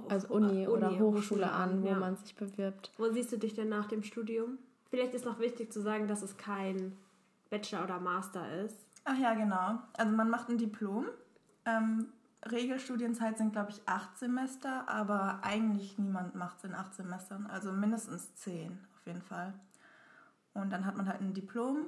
also 0.09 0.27
Oh, 0.29 0.33
Uni, 0.35 0.49
Uni, 0.49 0.67
oder 0.67 0.89
Hochschule 0.91 1.17
Hochschule 1.17 1.51
an, 1.51 1.83
wo 1.83 1.87
ja. 1.87 1.97
man 1.97 2.15
sich 2.15 2.35
bewirbt. 2.35 2.91
Wo 2.97 3.09
siehst 3.11 3.31
du 3.31 3.37
dich 3.37 3.55
denn 3.55 3.69
nach 3.69 3.87
dem 3.87 4.03
Studium? 4.03 4.57
Vielleicht 4.89 5.13
ist 5.13 5.25
noch 5.25 5.39
wichtig 5.39 5.73
zu 5.73 5.81
sagen, 5.81 6.07
dass 6.07 6.21
es 6.21 6.37
kein 6.37 6.95
Bachelor 7.49 7.83
oder 7.83 7.99
Master 7.99 8.63
ist. 8.63 8.77
Ach 9.03 9.17
ja, 9.17 9.33
genau. 9.33 9.79
Also 9.93 10.11
man 10.15 10.29
macht 10.29 10.49
ein 10.49 10.57
Diplom. 10.57 11.05
Ähm, 11.65 12.07
Regelstudienzeit 12.45 13.37
sind, 13.37 13.51
glaube 13.51 13.71
ich, 13.71 13.81
acht 13.87 14.17
Semester, 14.17 14.87
aber 14.87 15.43
eigentlich 15.43 15.97
niemand 15.97 16.35
macht 16.35 16.57
es 16.57 16.63
in 16.65 16.75
acht 16.75 16.93
Semestern. 16.93 17.47
Also 17.47 17.71
mindestens 17.71 18.35
zehn 18.35 18.79
auf 18.95 19.05
jeden 19.05 19.21
Fall. 19.21 19.53
Und 20.53 20.71
dann 20.71 20.85
hat 20.85 20.95
man 20.95 21.07
halt 21.07 21.21
ein 21.21 21.33
Diplom. 21.33 21.87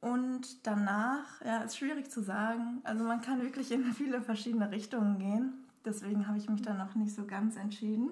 Und 0.00 0.66
danach, 0.66 1.42
ja, 1.44 1.58
ist 1.58 1.76
schwierig 1.76 2.10
zu 2.10 2.22
sagen. 2.22 2.80
Also 2.84 3.04
man 3.04 3.20
kann 3.20 3.42
wirklich 3.42 3.70
in 3.70 3.84
viele 3.92 4.22
verschiedene 4.22 4.70
Richtungen 4.70 5.18
gehen. 5.18 5.52
Deswegen 5.84 6.26
habe 6.26 6.38
ich 6.38 6.48
mich 6.48 6.62
da 6.62 6.74
noch 6.74 6.94
nicht 6.94 7.14
so 7.14 7.26
ganz 7.26 7.56
entschieden. 7.56 8.10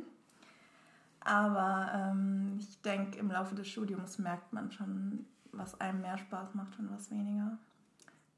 Aber 1.20 1.90
ähm, 1.94 2.56
ich 2.58 2.80
denke, 2.82 3.18
im 3.18 3.30
Laufe 3.30 3.54
des 3.54 3.68
Studiums 3.68 4.18
merkt 4.18 4.52
man 4.52 4.70
schon, 4.70 5.26
was 5.52 5.80
einem 5.80 6.00
mehr 6.02 6.18
Spaß 6.18 6.54
macht 6.54 6.78
und 6.78 6.90
was 6.90 7.10
weniger. 7.10 7.58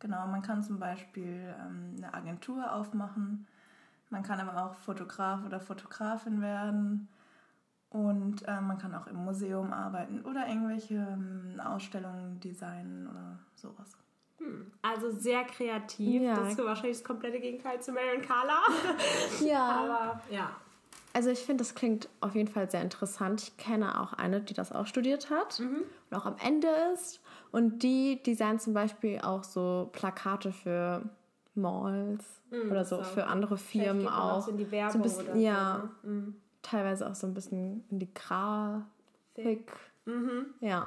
Genau, 0.00 0.26
man 0.26 0.42
kann 0.42 0.62
zum 0.62 0.78
Beispiel 0.78 1.54
ähm, 1.60 1.94
eine 1.96 2.12
Agentur 2.12 2.72
aufmachen. 2.72 3.46
Man 4.08 4.22
kann 4.22 4.40
aber 4.40 4.64
auch 4.64 4.74
Fotograf 4.74 5.44
oder 5.44 5.60
Fotografin 5.60 6.40
werden. 6.40 7.08
Und 7.90 8.46
äh, 8.46 8.60
man 8.60 8.78
kann 8.78 8.94
auch 8.94 9.06
im 9.06 9.16
Museum 9.24 9.72
arbeiten 9.72 10.20
oder 10.22 10.46
irgendwelche 10.46 10.94
ähm, 10.94 11.60
Ausstellungen 11.62 12.38
designen 12.40 13.08
oder 13.08 13.38
sowas. 13.54 13.96
Also 14.82 15.10
sehr 15.10 15.44
kreativ. 15.44 16.22
Ja. 16.22 16.34
Das 16.34 16.52
ist 16.52 16.58
wahrscheinlich 16.64 16.98
das 16.98 17.04
komplette 17.04 17.40
Gegenteil 17.40 17.80
zu 17.80 17.92
Mary 17.92 18.16
und 18.16 18.26
Carla. 18.26 18.60
Ja. 19.40 19.70
Aber 19.84 20.20
ja. 20.30 20.50
Also 21.12 21.30
ich 21.30 21.40
finde, 21.40 21.64
das 21.64 21.74
klingt 21.74 22.08
auf 22.20 22.34
jeden 22.34 22.48
Fall 22.48 22.70
sehr 22.70 22.82
interessant. 22.82 23.42
Ich 23.42 23.56
kenne 23.56 24.00
auch 24.00 24.12
eine, 24.12 24.40
die 24.40 24.54
das 24.54 24.72
auch 24.72 24.86
studiert 24.86 25.28
hat 25.30 25.60
und 25.60 26.16
auch 26.16 26.26
am 26.26 26.36
Ende 26.44 26.68
ist. 26.94 27.20
Und 27.50 27.82
die 27.82 28.22
designt 28.22 28.62
zum 28.62 28.74
Beispiel 28.74 29.20
auch 29.20 29.42
so 29.42 29.88
Plakate 29.92 30.52
für 30.52 31.02
Malls 31.54 32.24
oder 32.70 32.84
so, 32.84 32.98
so. 32.98 33.02
für 33.02 33.26
andere 33.26 33.56
Firmen 33.56 34.06
auch. 34.06 34.42
so 34.44 34.50
in 34.52 34.58
die 34.58 34.64
so 34.64 34.70
Werbung 34.70 35.02
bisschen, 35.02 35.24
oder 35.24 35.34
so, 35.34 35.40
ja, 35.40 35.78
ne? 35.78 35.90
Mhm. 36.02 36.36
teilweise 36.62 37.08
auch 37.08 37.14
so 37.14 37.26
ein 37.26 37.34
bisschen 37.34 37.84
in 37.90 37.98
die 37.98 38.12
Grafik. 38.14 39.72
Ja. 40.60 40.86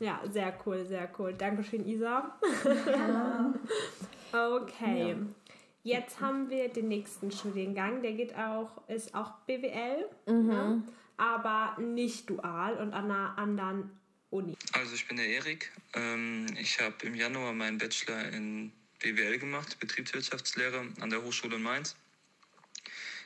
Ja, 0.00 0.20
sehr 0.30 0.54
cool, 0.64 0.84
sehr 0.86 1.08
cool. 1.18 1.34
Dankeschön, 1.34 1.86
Isa. 1.86 2.38
okay. 4.32 5.16
Jetzt 5.86 6.18
haben 6.18 6.50
wir 6.50 6.68
den 6.68 6.88
nächsten 6.88 7.30
Studiengang, 7.30 8.02
der 8.02 8.14
geht 8.14 8.34
auch, 8.34 8.88
ist 8.88 9.14
auch 9.14 9.30
BWL, 9.46 10.08
ne? 10.26 10.82
aber 11.16 11.80
nicht 11.80 12.28
dual 12.28 12.76
und 12.78 12.92
an 12.92 13.04
einer 13.04 13.38
anderen 13.38 13.96
Uni. 14.30 14.56
Also 14.72 14.96
ich 14.96 15.06
bin 15.06 15.16
der 15.16 15.28
Erik. 15.28 15.70
Ähm, 15.94 16.46
ich 16.58 16.80
habe 16.80 17.06
im 17.06 17.14
Januar 17.14 17.52
meinen 17.52 17.78
Bachelor 17.78 18.30
in 18.30 18.72
BWL 18.98 19.38
gemacht, 19.38 19.78
Betriebswirtschaftslehre 19.78 20.88
an 21.00 21.08
der 21.08 21.22
Hochschule 21.22 21.54
in 21.54 21.62
Mainz. 21.62 21.94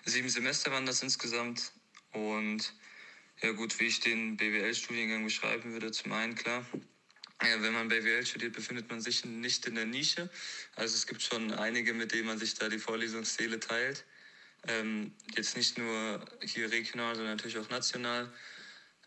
Sieben 0.05 0.29
Semester 0.29 0.70
waren 0.70 0.85
das 0.85 1.03
insgesamt. 1.03 1.73
Und 2.12 2.75
ja 3.40 3.53
gut, 3.53 3.81
wie 3.81 3.85
ich 3.87 4.01
den 4.01 4.37
BWL-Studiengang 4.37 5.25
beschreiben 5.25 5.73
würde, 5.73 5.92
zum 5.92 6.12
einen 6.12 6.35
klar, 6.35 6.66
wenn 7.40 7.72
man 7.72 7.88
BWL 7.88 8.24
studiert, 8.26 8.53
befindet 8.53 8.90
man 8.90 9.00
sich 9.00 9.24
nicht 9.24 9.66
in 9.66 9.74
der 9.74 9.87
Nische. 9.87 10.29
Also 10.76 10.94
es 10.94 11.07
gibt 11.07 11.22
schon 11.22 11.53
einige, 11.53 11.94
mit 11.94 12.12
denen 12.12 12.26
man 12.26 12.38
sich 12.38 12.55
da 12.55 12.68
die 12.68 12.79
Vorlesungssäle 12.79 13.59
teilt. 13.61 14.05
Ähm, 14.68 15.12
jetzt 15.35 15.57
nicht 15.57 15.79
nur 15.79 16.24
hier 16.42 16.70
regional, 16.70 17.14
sondern 17.14 17.37
natürlich 17.37 17.59
auch 17.59 17.70
national. 17.70 18.31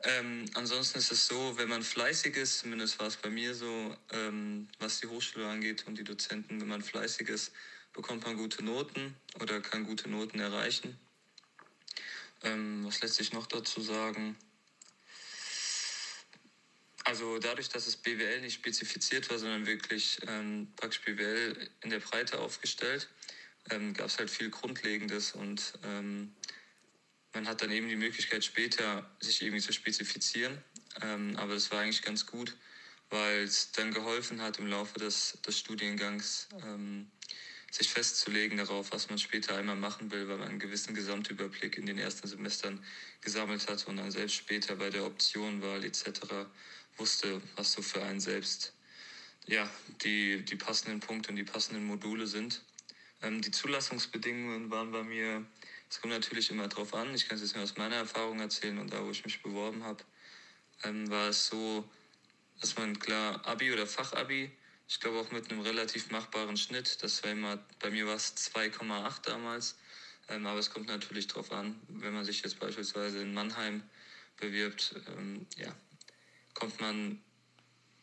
Ähm, 0.04 0.46
ansonsten 0.56 0.98
ist 0.98 1.12
es 1.12 1.28
so, 1.28 1.58
wenn 1.58 1.70
man 1.70 1.84
fleißig 1.84 2.36
ist, 2.36 2.60
zumindest 2.60 3.00
war 3.00 3.08
es 3.08 3.18
bei 3.18 3.30
mir 3.30 3.54
so, 3.54 3.96
ähm, 4.12 4.68
was 4.80 5.00
die 5.00 5.08
Hochschule 5.08 5.48
angeht 5.48 5.86
und 5.88 5.98
die 5.98 6.04
Dozenten, 6.04 6.60
wenn 6.60 6.68
man 6.68 6.82
fleißig 6.82 7.30
ist, 7.30 7.54
bekommt 7.94 8.26
man 8.26 8.36
gute 8.36 8.64
Noten 8.66 9.16
oder 9.40 9.62
kann 9.62 9.86
gute 9.86 10.10
Noten 10.10 10.40
erreichen. 10.40 10.98
Ähm, 12.42 12.84
was 12.84 13.02
lässt 13.02 13.16
sich 13.16 13.32
noch 13.32 13.48
dazu 13.48 13.80
sagen? 13.80 14.36
Also 17.06 17.38
dadurch, 17.38 17.70
dass 17.70 17.88
es 17.88 17.98
BWL 17.98 18.42
nicht 18.42 18.54
spezifiziert 18.54 19.30
war, 19.30 19.38
sondern 19.38 19.66
wirklich 19.66 20.20
ähm, 20.28 20.72
praktisch 20.76 21.02
BWL 21.02 21.70
in 21.82 21.90
der 21.90 22.00
Breite 22.00 22.40
aufgestellt, 22.40 23.10
ähm, 23.70 23.94
gab 23.94 24.08
es 24.08 24.18
halt 24.18 24.30
viel 24.30 24.50
Grundlegendes 24.50 25.34
und 25.34 25.74
ähm, 25.84 26.34
man 27.34 27.48
hat 27.48 27.62
dann 27.62 27.72
eben 27.72 27.90
die 27.90 27.96
Möglichkeit 27.96 28.46
später 28.46 29.10
sich 29.20 29.42
irgendwie 29.42 29.62
zu 29.62 29.74
spezifizieren. 29.74 30.64
Ähm, 31.02 31.36
aber 31.38 31.56
das 31.56 31.72
war 31.72 31.80
eigentlich 31.80 32.04
ganz 32.04 32.26
gut, 32.26 32.56
weil 33.10 33.44
es 33.44 33.72
dann 33.72 33.92
geholfen 33.92 34.42
hat 34.42 34.60
im 34.60 34.68
Laufe 34.68 35.00
des, 35.00 35.40
des 35.46 35.58
Studiengangs, 35.58 36.48
ähm, 36.64 37.10
sich 37.72 37.90
festzulegen 37.90 38.58
darauf, 38.60 38.92
was 38.92 39.10
man 39.10 39.18
später 39.18 39.58
einmal 39.58 39.76
machen 39.76 40.12
will, 40.12 40.28
weil 40.28 40.38
man 40.38 40.48
einen 40.48 40.60
gewissen 40.60 40.94
Gesamtüberblick 40.94 41.76
in 41.78 41.88
den 41.88 41.98
ersten 41.98 42.28
Semestern 42.28 42.86
gesammelt 43.22 43.68
hat 43.68 43.88
und 43.88 43.98
dann 43.98 44.12
selbst 44.12 44.36
später 44.36 44.76
bei 44.76 44.92
der 44.92 45.06
Optionwahl 45.06 45.84
etc. 45.84 46.46
wusste, 46.98 47.42
was 47.56 47.72
so 47.72 47.82
für 47.82 48.04
einen 48.04 48.20
selbst 48.20 48.74
ja, 49.48 49.70
die, 50.04 50.44
die 50.44 50.56
passenden 50.56 51.00
Punkte 51.00 51.30
und 51.30 51.36
die 51.36 51.44
passenden 51.44 51.86
Module 51.86 52.28
sind. 52.28 52.62
Ähm, 53.22 53.42
die 53.42 53.52
Zulassungsbedingungen 53.52 54.70
waren 54.70 54.92
bei 54.92 55.04
mir, 55.04 55.46
es 55.90 56.02
kommt 56.02 56.14
natürlich 56.14 56.50
immer 56.50 56.68
drauf 56.68 56.94
an, 56.94 57.14
ich 57.14 57.28
kann 57.28 57.38
es 57.38 57.44
jetzt 57.44 57.56
nur 57.56 57.64
aus 57.64 57.78
meiner 57.78 57.98
Erfahrung 57.98 58.40
erzählen 58.40 58.78
und 58.78 58.92
da, 58.92 59.04
wo 59.04 59.12
ich 59.12 59.24
mich 59.26 59.42
beworben 59.42 59.84
habe, 59.84 60.04
ähm, 60.84 61.10
war 61.10 61.30
es 61.30 61.48
so, 61.48 61.88
dass 62.62 62.78
man 62.78 62.98
klar 63.00 63.46
Abi 63.46 63.72
oder 63.72 63.88
Fachabi, 63.88 64.52
ich 64.88 65.00
glaube 65.00 65.20
auch 65.20 65.32
mit 65.32 65.50
einem 65.50 65.62
relativ 65.62 66.12
machbaren 66.12 66.58
Schnitt, 66.58 67.04
das 67.04 67.24
war 67.24 67.32
immer, 67.32 67.58
bei 67.80 67.90
mir 67.92 68.08
war 68.08 68.16
es 68.16 68.36
2,8 68.36 69.22
damals, 69.24 69.78
ähm, 70.30 70.46
aber 70.46 70.60
es 70.60 70.70
kommt 70.70 70.88
natürlich 70.88 71.28
drauf 71.28 71.52
an, 71.52 71.80
wenn 71.88 72.14
man 72.14 72.26
sich 72.26 72.42
jetzt 72.42 72.60
beispielsweise 72.60 73.22
in 73.22 73.34
Mannheim 73.34 73.84
bewirbt, 74.38 74.96
ähm, 75.18 75.46
ja, 75.58 75.74
kommt 76.54 76.80
man 76.80 77.22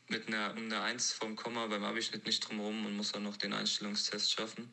mit 0.09 0.27
einer, 0.27 0.53
um 0.53 0.65
eine 0.65 0.83
1 0.83 1.13
vom 1.13 1.37
Komma 1.37 1.67
beim 1.67 1.85
Abischnitt 1.85 2.27
nicht 2.27 2.41
drum 2.41 2.59
herum 2.59 2.85
und 2.85 2.97
muss 2.97 3.13
dann 3.13 3.23
noch 3.23 3.37
den 3.37 3.53
Einstellungstest 3.53 4.33
schaffen. 4.33 4.73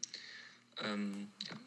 Ähm, 0.79 1.31
ja. 1.47 1.57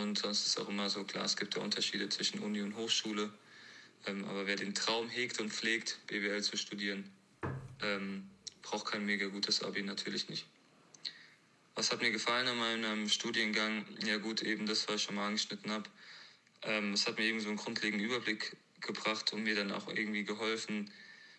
Und 0.00 0.18
sonst 0.18 0.46
ist 0.46 0.58
auch 0.58 0.68
immer 0.68 0.88
so 0.90 1.04
klar, 1.04 1.24
es 1.24 1.36
gibt 1.36 1.56
ja 1.56 1.62
Unterschiede 1.62 2.08
zwischen 2.08 2.40
Uni 2.40 2.62
und 2.62 2.76
Hochschule. 2.76 3.32
Ähm, 4.06 4.24
aber 4.24 4.46
wer 4.46 4.56
den 4.56 4.74
Traum 4.74 5.08
hegt 5.08 5.40
und 5.40 5.52
pflegt, 5.52 5.98
BWL 6.06 6.42
zu 6.42 6.56
studieren, 6.56 7.10
ähm, 7.82 8.28
braucht 8.62 8.86
kein 8.86 9.04
mega 9.04 9.26
gutes 9.26 9.62
Abi, 9.62 9.82
natürlich 9.82 10.28
nicht. 10.28 10.46
Was 11.74 11.92
hat 11.92 12.00
mir 12.00 12.10
gefallen 12.10 12.48
an 12.48 12.58
meinem 12.58 13.08
Studiengang? 13.08 13.86
Ja 14.04 14.16
gut, 14.16 14.42
eben 14.42 14.66
das, 14.66 14.88
was 14.88 14.96
ich 14.96 15.02
schon 15.02 15.14
mal 15.14 15.26
angeschnitten 15.26 15.70
habe. 15.70 15.88
Ähm, 16.62 16.92
es 16.92 17.06
hat 17.06 17.18
mir 17.18 17.24
eben 17.24 17.40
so 17.40 17.48
einen 17.48 17.56
grundlegenden 17.56 18.06
Überblick 18.06 18.56
gebracht 18.80 19.32
und 19.32 19.42
mir 19.42 19.54
dann 19.54 19.72
auch 19.72 19.88
irgendwie 19.88 20.24
geholfen 20.24 20.90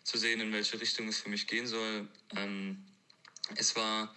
zu 0.09 0.17
sehen, 0.17 0.41
in 0.41 0.51
welche 0.51 0.79
Richtung 0.79 1.07
es 1.07 1.21
für 1.21 1.29
mich 1.29 1.47
gehen 1.47 1.67
soll. 1.67 2.07
Ähm, 2.35 2.83
es 3.55 3.75
war 3.75 4.13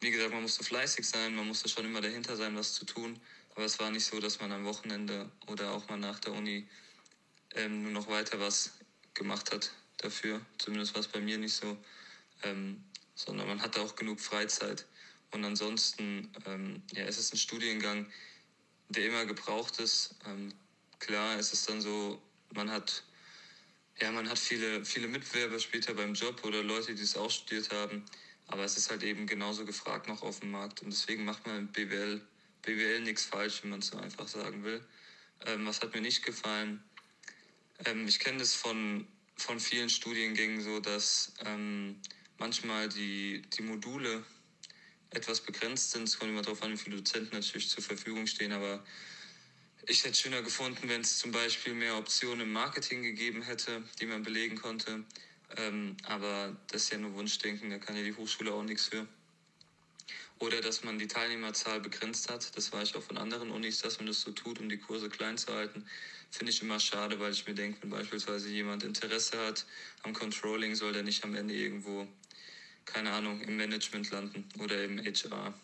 wie 0.00 0.10
gesagt, 0.10 0.32
man 0.32 0.42
musste 0.42 0.62
fleißig 0.62 1.06
sein, 1.06 1.34
man 1.34 1.46
musste 1.46 1.68
schon 1.68 1.84
immer 1.84 2.00
dahinter 2.00 2.36
sein, 2.36 2.56
was 2.56 2.74
zu 2.74 2.84
tun. 2.84 3.18
Aber 3.54 3.64
es 3.64 3.78
war 3.78 3.90
nicht 3.90 4.04
so, 4.04 4.20
dass 4.20 4.40
man 4.40 4.52
am 4.52 4.64
Wochenende 4.64 5.30
oder 5.46 5.72
auch 5.72 5.88
mal 5.88 5.98
nach 5.98 6.20
der 6.20 6.32
Uni 6.32 6.68
ähm, 7.54 7.82
nur 7.82 7.92
noch 7.92 8.08
weiter 8.08 8.38
was 8.38 8.72
gemacht 9.14 9.52
hat 9.52 9.72
dafür. 9.96 10.44
Zumindest 10.58 10.94
war 10.94 11.00
es 11.00 11.08
bei 11.08 11.20
mir 11.20 11.38
nicht 11.38 11.54
so. 11.54 11.76
Ähm, 12.42 12.84
sondern 13.14 13.48
man 13.48 13.62
hatte 13.62 13.80
auch 13.80 13.96
genug 13.96 14.20
Freizeit. 14.20 14.86
Und 15.30 15.44
ansonsten, 15.44 16.30
ähm, 16.44 16.82
ja, 16.92 17.04
es 17.04 17.18
ist 17.18 17.32
ein 17.32 17.38
Studiengang, 17.38 18.06
der 18.90 19.06
immer 19.06 19.24
gebraucht 19.24 19.80
ist. 19.80 20.14
Ähm, 20.26 20.52
klar, 20.98 21.38
es 21.38 21.54
ist 21.54 21.66
dann 21.68 21.80
so, 21.80 22.22
man 22.52 22.70
hat, 22.70 23.02
ja, 24.00 24.12
man 24.12 24.28
hat 24.28 24.38
viele, 24.38 24.84
viele 24.84 25.08
Mitbewerber 25.08 25.58
später 25.58 25.94
beim 25.94 26.14
Job 26.14 26.44
oder 26.44 26.62
Leute, 26.62 26.94
die 26.94 27.02
es 27.02 27.16
auch 27.16 27.30
studiert 27.30 27.70
haben. 27.72 28.04
Aber 28.48 28.64
es 28.64 28.76
ist 28.76 28.90
halt 28.90 29.02
eben 29.02 29.26
genauso 29.26 29.64
gefragt 29.64 30.06
noch 30.08 30.22
auf 30.22 30.40
dem 30.40 30.50
Markt. 30.50 30.82
Und 30.82 30.90
deswegen 30.90 31.24
macht 31.24 31.46
man 31.46 31.62
mit 31.62 31.72
BWL, 31.72 32.20
BWL 32.62 33.00
nichts 33.00 33.24
falsch, 33.24 33.62
wenn 33.62 33.70
man 33.70 33.80
es 33.80 33.88
so 33.88 33.96
einfach 33.96 34.28
sagen 34.28 34.62
will. 34.64 34.84
Ähm, 35.46 35.66
was 35.66 35.80
hat 35.80 35.94
mir 35.94 36.00
nicht 36.00 36.24
gefallen? 36.24 36.82
Ähm, 37.84 38.06
ich 38.06 38.18
kenne 38.18 38.38
das 38.38 38.54
von, 38.54 39.06
von 39.36 39.58
vielen 39.58 39.88
Studiengängen 39.88 40.60
so, 40.60 40.78
dass 40.80 41.34
ähm, 41.44 42.00
manchmal 42.38 42.88
die, 42.88 43.42
die 43.56 43.62
Module 43.62 44.24
etwas 45.10 45.40
begrenzt 45.40 45.92
sind. 45.92 46.04
Es 46.04 46.18
kommt 46.18 46.30
immer 46.30 46.42
darauf 46.42 46.62
an, 46.62 46.72
wie 46.72 46.76
viele 46.76 46.96
Dozenten 46.96 47.34
natürlich 47.34 47.70
zur 47.70 47.82
Verfügung 47.82 48.26
stehen. 48.26 48.52
Aber 48.52 48.84
ich 49.88 50.04
hätte 50.04 50.14
schöner 50.14 50.42
gefunden, 50.42 50.88
wenn 50.88 51.00
es 51.00 51.18
zum 51.18 51.30
Beispiel 51.30 51.74
mehr 51.74 51.96
Optionen 51.96 52.40
im 52.40 52.52
Marketing 52.52 53.02
gegeben 53.02 53.42
hätte, 53.42 53.82
die 54.00 54.06
man 54.06 54.22
belegen 54.22 54.56
konnte. 54.56 55.04
Ähm, 55.56 55.96
aber 56.04 56.56
das 56.68 56.84
ist 56.84 56.92
ja 56.92 56.98
nur 56.98 57.14
Wunschdenken, 57.14 57.70
da 57.70 57.78
kann 57.78 57.96
ja 57.96 58.02
die 58.02 58.14
Hochschule 58.14 58.52
auch 58.52 58.64
nichts 58.64 58.86
für. 58.86 59.06
Oder 60.38 60.60
dass 60.60 60.82
man 60.82 60.98
die 60.98 61.06
Teilnehmerzahl 61.06 61.80
begrenzt 61.80 62.30
hat. 62.30 62.54
Das 62.56 62.72
weiß 62.72 62.90
ich 62.90 62.96
auch 62.96 63.02
von 63.02 63.16
anderen 63.16 63.50
Unis, 63.50 63.80
dass 63.80 63.98
man 63.98 64.06
das 64.08 64.20
so 64.20 64.32
tut, 64.32 64.58
um 64.58 64.68
die 64.68 64.76
Kurse 64.76 65.08
klein 65.08 65.38
zu 65.38 65.54
halten. 65.54 65.86
Finde 66.30 66.52
ich 66.52 66.60
immer 66.60 66.80
schade, 66.80 67.18
weil 67.20 67.32
ich 67.32 67.46
mir 67.46 67.54
denke, 67.54 67.82
wenn 67.82 67.90
beispielsweise 67.90 68.48
jemand 68.50 68.82
Interesse 68.82 69.38
hat 69.38 69.64
am 70.02 70.12
Controlling, 70.12 70.74
soll 70.74 70.92
der 70.92 71.04
nicht 71.04 71.24
am 71.24 71.34
Ende 71.34 71.54
irgendwo, 71.54 72.06
keine 72.84 73.12
Ahnung, 73.12 73.40
im 73.40 73.56
Management 73.56 74.10
landen 74.10 74.46
oder 74.58 74.84
im 74.84 74.98
HR. 74.98 75.54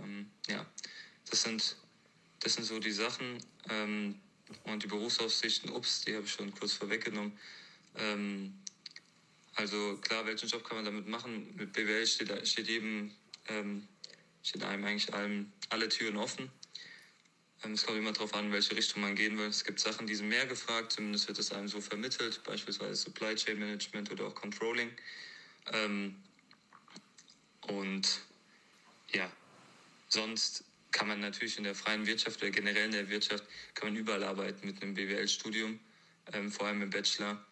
Ähm, 0.00 0.30
ja, 0.48 0.66
das 1.30 1.42
sind, 1.42 1.76
das 2.40 2.54
sind 2.54 2.64
so 2.64 2.78
die 2.78 2.90
Sachen. 2.90 3.38
Ähm, 3.68 4.20
und 4.64 4.82
die 4.82 4.88
Berufsaussichten, 4.88 5.70
ups, 5.70 6.02
die 6.02 6.14
habe 6.14 6.24
ich 6.24 6.32
schon 6.32 6.52
kurz 6.54 6.72
vorweggenommen. 6.72 7.38
Ähm, 7.96 8.54
also 9.54 9.96
klar, 9.98 10.26
welchen 10.26 10.48
Job 10.48 10.64
kann 10.64 10.76
man 10.78 10.84
damit 10.84 11.06
machen? 11.06 11.54
Mit 11.56 11.72
BWL 11.72 12.06
steht, 12.06 12.48
steht 12.48 12.68
jedem, 12.68 13.12
ähm, 13.48 13.86
steht 14.42 14.62
einem 14.64 14.84
eigentlich 14.84 15.12
allem, 15.12 15.52
alle 15.68 15.88
Türen 15.88 16.16
offen. 16.16 16.50
Ähm, 17.62 17.72
es 17.72 17.84
kommt 17.84 17.98
immer 17.98 18.12
darauf 18.12 18.34
an, 18.34 18.46
in 18.46 18.52
welche 18.52 18.76
Richtung 18.76 19.02
man 19.02 19.14
gehen 19.14 19.38
will. 19.38 19.46
Es 19.46 19.64
gibt 19.64 19.80
Sachen, 19.80 20.06
die 20.06 20.14
sind 20.14 20.28
mehr 20.28 20.46
gefragt, 20.46 20.92
zumindest 20.92 21.28
wird 21.28 21.38
es 21.38 21.52
einem 21.52 21.68
so 21.68 21.80
vermittelt, 21.80 22.42
beispielsweise 22.44 22.96
Supply 22.96 23.34
Chain 23.34 23.58
Management 23.58 24.10
oder 24.10 24.26
auch 24.26 24.34
Controlling. 24.34 24.90
Ähm, 25.72 26.16
und 27.68 28.20
ja, 29.12 29.30
sonst 30.08 30.64
kann 30.92 31.08
man 31.08 31.20
natürlich 31.20 31.58
in 31.58 31.64
der 31.64 31.74
freien 31.74 32.06
Wirtschaft 32.06 32.42
oder 32.42 32.50
generell 32.50 32.86
in 32.86 32.92
der 32.92 33.08
Wirtschaft, 33.08 33.44
kann 33.74 33.88
man 33.88 33.96
überall 33.96 34.24
arbeiten 34.24 34.66
mit 34.66 34.82
einem 34.82 34.94
BWL-Studium, 34.94 35.78
ähm, 36.32 36.50
vor 36.50 36.66
allem 36.66 36.82
im 36.82 36.90
Bachelor. 36.90 37.44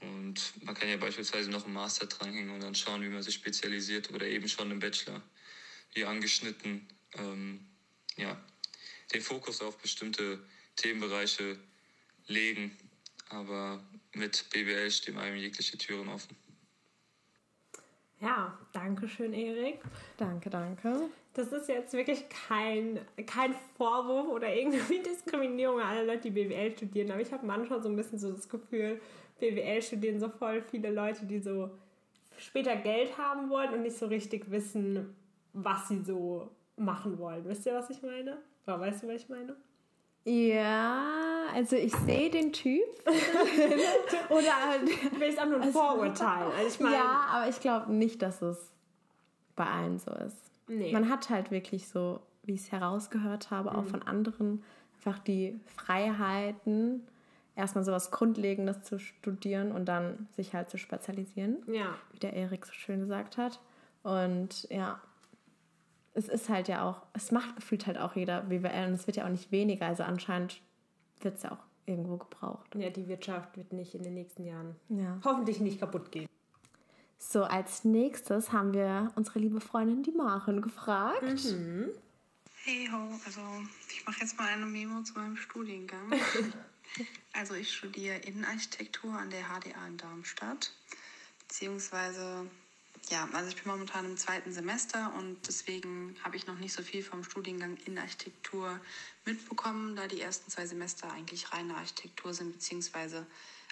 Und 0.00 0.52
man 0.64 0.74
kann 0.74 0.88
ja 0.88 0.96
beispielsweise 0.96 1.50
noch 1.50 1.64
einen 1.64 1.74
Master 1.74 2.06
dranhängen 2.06 2.50
und 2.50 2.60
dann 2.60 2.74
schauen, 2.74 3.02
wie 3.02 3.08
man 3.08 3.22
sich 3.22 3.34
spezialisiert 3.34 4.10
oder 4.10 4.26
eben 4.26 4.48
schon 4.48 4.70
im 4.70 4.80
Bachelor, 4.80 5.22
wie 5.94 6.04
angeschnitten, 6.04 6.86
ähm, 7.14 7.66
ja, 8.16 8.40
den 9.12 9.20
Fokus 9.22 9.60
auf 9.60 9.78
bestimmte 9.78 10.44
Themenbereiche 10.76 11.58
legen. 12.26 12.76
Aber 13.28 13.82
mit 14.12 14.50
BWL 14.50 14.90
stehen 14.90 15.18
einem 15.18 15.36
jegliche 15.36 15.78
Türen 15.78 16.08
offen. 16.08 16.36
Ja, 18.22 18.56
danke 18.72 19.08
schön, 19.08 19.32
Erik. 19.32 19.80
Danke, 20.16 20.48
danke. 20.48 21.08
Das 21.34 21.48
ist 21.48 21.68
jetzt 21.68 21.92
wirklich 21.92 22.24
kein, 22.28 23.00
kein 23.26 23.52
Vorwurf 23.76 24.28
oder 24.28 24.54
irgendwie 24.54 24.98
Diskriminierung 25.02 25.80
an 25.80 25.88
alle 25.88 26.06
Leute, 26.06 26.30
die 26.30 26.30
BWL 26.30 26.70
studieren, 26.70 27.10
aber 27.10 27.20
ich 27.20 27.32
habe 27.32 27.44
manchmal 27.44 27.82
so 27.82 27.88
ein 27.88 27.96
bisschen 27.96 28.20
so 28.20 28.30
das 28.30 28.48
Gefühl, 28.48 29.00
BWL 29.40 29.82
studieren 29.82 30.20
so 30.20 30.28
voll 30.28 30.62
viele 30.62 30.92
Leute, 30.92 31.26
die 31.26 31.40
so 31.40 31.70
später 32.38 32.76
Geld 32.76 33.18
haben 33.18 33.50
wollen 33.50 33.74
und 33.74 33.82
nicht 33.82 33.96
so 33.96 34.06
richtig 34.06 34.48
wissen, 34.52 35.16
was 35.52 35.88
sie 35.88 36.04
so 36.04 36.48
machen 36.76 37.18
wollen. 37.18 37.44
Wisst 37.46 37.66
ihr, 37.66 37.74
was 37.74 37.90
ich 37.90 38.02
meine? 38.02 38.38
Oder 38.66 38.78
weißt 38.78 39.02
du, 39.02 39.08
was 39.08 39.16
ich 39.16 39.28
meine? 39.28 39.56
Ja, 40.24 41.04
also 41.54 41.76
ich 41.76 41.94
sehe 41.94 42.30
den 42.30 42.52
Typ. 42.52 42.84
Oder 44.28 44.52
vielleicht 45.16 45.40
auch 45.40 45.46
nur 45.46 45.60
ein 45.60 45.72
Vorurteil. 45.72 46.44
Also 46.56 46.68
ich 46.68 46.80
meine, 46.80 46.96
ja, 46.96 47.26
aber 47.30 47.48
ich 47.48 47.60
glaube 47.60 47.92
nicht, 47.92 48.22
dass 48.22 48.40
es 48.42 48.70
bei 49.56 49.66
allen 49.66 49.98
so 49.98 50.12
ist. 50.12 50.36
Nee. 50.68 50.92
Man 50.92 51.08
hat 51.10 51.28
halt 51.28 51.50
wirklich 51.50 51.88
so, 51.88 52.20
wie 52.44 52.54
ich 52.54 52.62
es 52.62 52.72
herausgehört 52.72 53.50
habe, 53.50 53.74
auch 53.74 53.84
von 53.84 54.02
anderen, 54.02 54.62
einfach 54.94 55.18
die 55.18 55.58
Freiheiten, 55.76 57.06
erstmal 57.56 57.84
sowas 57.84 58.10
Grundlegendes 58.10 58.82
zu 58.82 58.98
studieren 58.98 59.72
und 59.72 59.86
dann 59.86 60.28
sich 60.36 60.54
halt 60.54 60.70
zu 60.70 60.78
spezialisieren, 60.78 61.58
ja. 61.66 61.94
wie 62.12 62.18
der 62.18 62.32
Erik 62.32 62.64
so 62.64 62.72
schön 62.72 63.00
gesagt 63.00 63.36
hat. 63.36 63.60
Und 64.02 64.68
ja, 64.70 65.00
es 66.14 66.28
ist 66.28 66.48
halt 66.48 66.68
ja 66.68 66.88
auch, 66.88 67.02
es 67.14 67.30
macht 67.32 67.56
gefühlt 67.56 67.86
halt 67.86 67.98
auch 67.98 68.14
jeder 68.16 68.42
BWL 68.42 68.88
und 68.88 68.94
es 68.94 69.06
wird 69.06 69.16
ja 69.16 69.24
auch 69.24 69.30
nicht 69.30 69.50
weniger. 69.52 69.86
Also 69.86 70.02
anscheinend 70.02 70.60
wird 71.20 71.36
es 71.36 71.42
ja 71.42 71.52
auch 71.52 71.64
irgendwo 71.86 72.16
gebraucht. 72.16 72.74
ja, 72.76 72.90
die 72.90 73.08
Wirtschaft 73.08 73.56
wird 73.56 73.72
nicht 73.72 73.94
in 73.94 74.02
den 74.02 74.14
nächsten 74.14 74.44
Jahren 74.44 74.76
Ja. 74.88 75.18
hoffentlich 75.24 75.60
nicht 75.60 75.80
kaputt 75.80 76.12
gehen. 76.12 76.28
So, 77.18 77.44
als 77.44 77.84
nächstes 77.84 78.52
haben 78.52 78.72
wir 78.74 79.12
unsere 79.14 79.38
liebe 79.38 79.60
Freundin, 79.60 80.02
die 80.02 80.10
Maren, 80.12 80.60
gefragt. 80.60 81.22
Hey 82.64 82.88
ho, 82.92 83.08
also 83.26 83.40
ich 83.88 84.04
mache 84.06 84.20
jetzt 84.20 84.36
mal 84.38 84.48
eine 84.48 84.66
Memo 84.66 85.02
zu 85.02 85.14
meinem 85.14 85.36
Studiengang. 85.36 86.12
also 87.32 87.54
ich 87.54 87.72
studiere 87.72 88.16
Innenarchitektur 88.18 89.12
an 89.12 89.30
der 89.30 89.42
HDA 89.42 89.86
in 89.88 89.96
Darmstadt. 89.96 90.72
Beziehungsweise, 91.40 92.46
ja, 93.10 93.28
also 93.32 93.48
ich 93.48 93.56
bin 93.56 93.70
momentan 93.70 94.06
im 94.06 94.16
zweiten 94.16 94.52
Semester 94.52 95.12
und 95.18 95.36
deswegen 95.46 96.16
habe 96.22 96.36
ich 96.36 96.46
noch 96.46 96.58
nicht 96.58 96.72
so 96.72 96.82
viel 96.82 97.02
vom 97.02 97.24
Studiengang 97.24 97.76
Innenarchitektur 97.84 98.80
mitbekommen, 99.24 99.96
da 99.96 100.06
die 100.06 100.20
ersten 100.20 100.50
zwei 100.50 100.66
Semester 100.66 101.10
eigentlich 101.12 101.52
reine 101.52 101.76
Architektur 101.76 102.32
sind, 102.32 102.52
beziehungsweise 102.52 103.26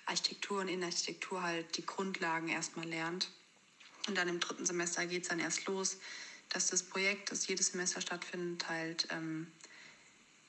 Architektur 0.07 0.61
und 0.61 0.69
Innenarchitektur 0.69 1.43
halt 1.43 1.77
die 1.77 1.87
Grundlagen 1.87 2.49
erstmal 2.49 2.87
lernt. 2.87 3.31
Und 4.09 4.17
dann 4.17 4.29
im 4.29 4.41
dritten 4.41 4.67
Semester 4.67 5.07
geht 5.07 5.23
es 5.23 5.29
dann 5.29 5.41
erst 5.41 5.67
los, 5.67 5.99
dass 6.49 6.67
das 6.67 6.83
Projekt, 6.83 7.31
das 7.31 7.47
jedes 7.47 7.69
Semester 7.69 8.01
stattfindet, 8.01 8.69
halt, 8.69 9.09
ähm, 9.11 9.47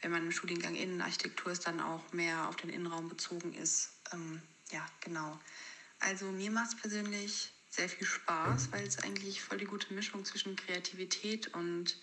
wenn 0.02 0.12
man 0.12 0.24
im 0.24 0.32
Studiengang 0.32 0.76
Innenarchitektur 0.76 1.52
ist, 1.52 1.68
dann 1.68 1.80
auch 1.80 2.12
mehr 2.12 2.50
auf 2.50 2.56
den 2.56 2.72
Innenraum 2.72 3.08
bezogen 3.08 3.54
ist. 3.54 3.92
Ähm, 4.12 4.42
ja, 4.72 4.84
genau. 5.02 5.40
Also 6.00 6.26
mir 6.32 6.50
macht 6.50 6.70
es 6.70 6.76
persönlich 6.76 7.52
sehr 7.72 7.90
viel 7.90 8.06
Spaß, 8.06 8.72
weil 8.72 8.86
es 8.86 9.00
eigentlich 9.00 9.42
voll 9.42 9.58
die 9.58 9.66
gute 9.66 9.94
Mischung 9.94 10.26
zwischen 10.26 10.56
Kreativität 10.56 11.54
und 11.56 11.98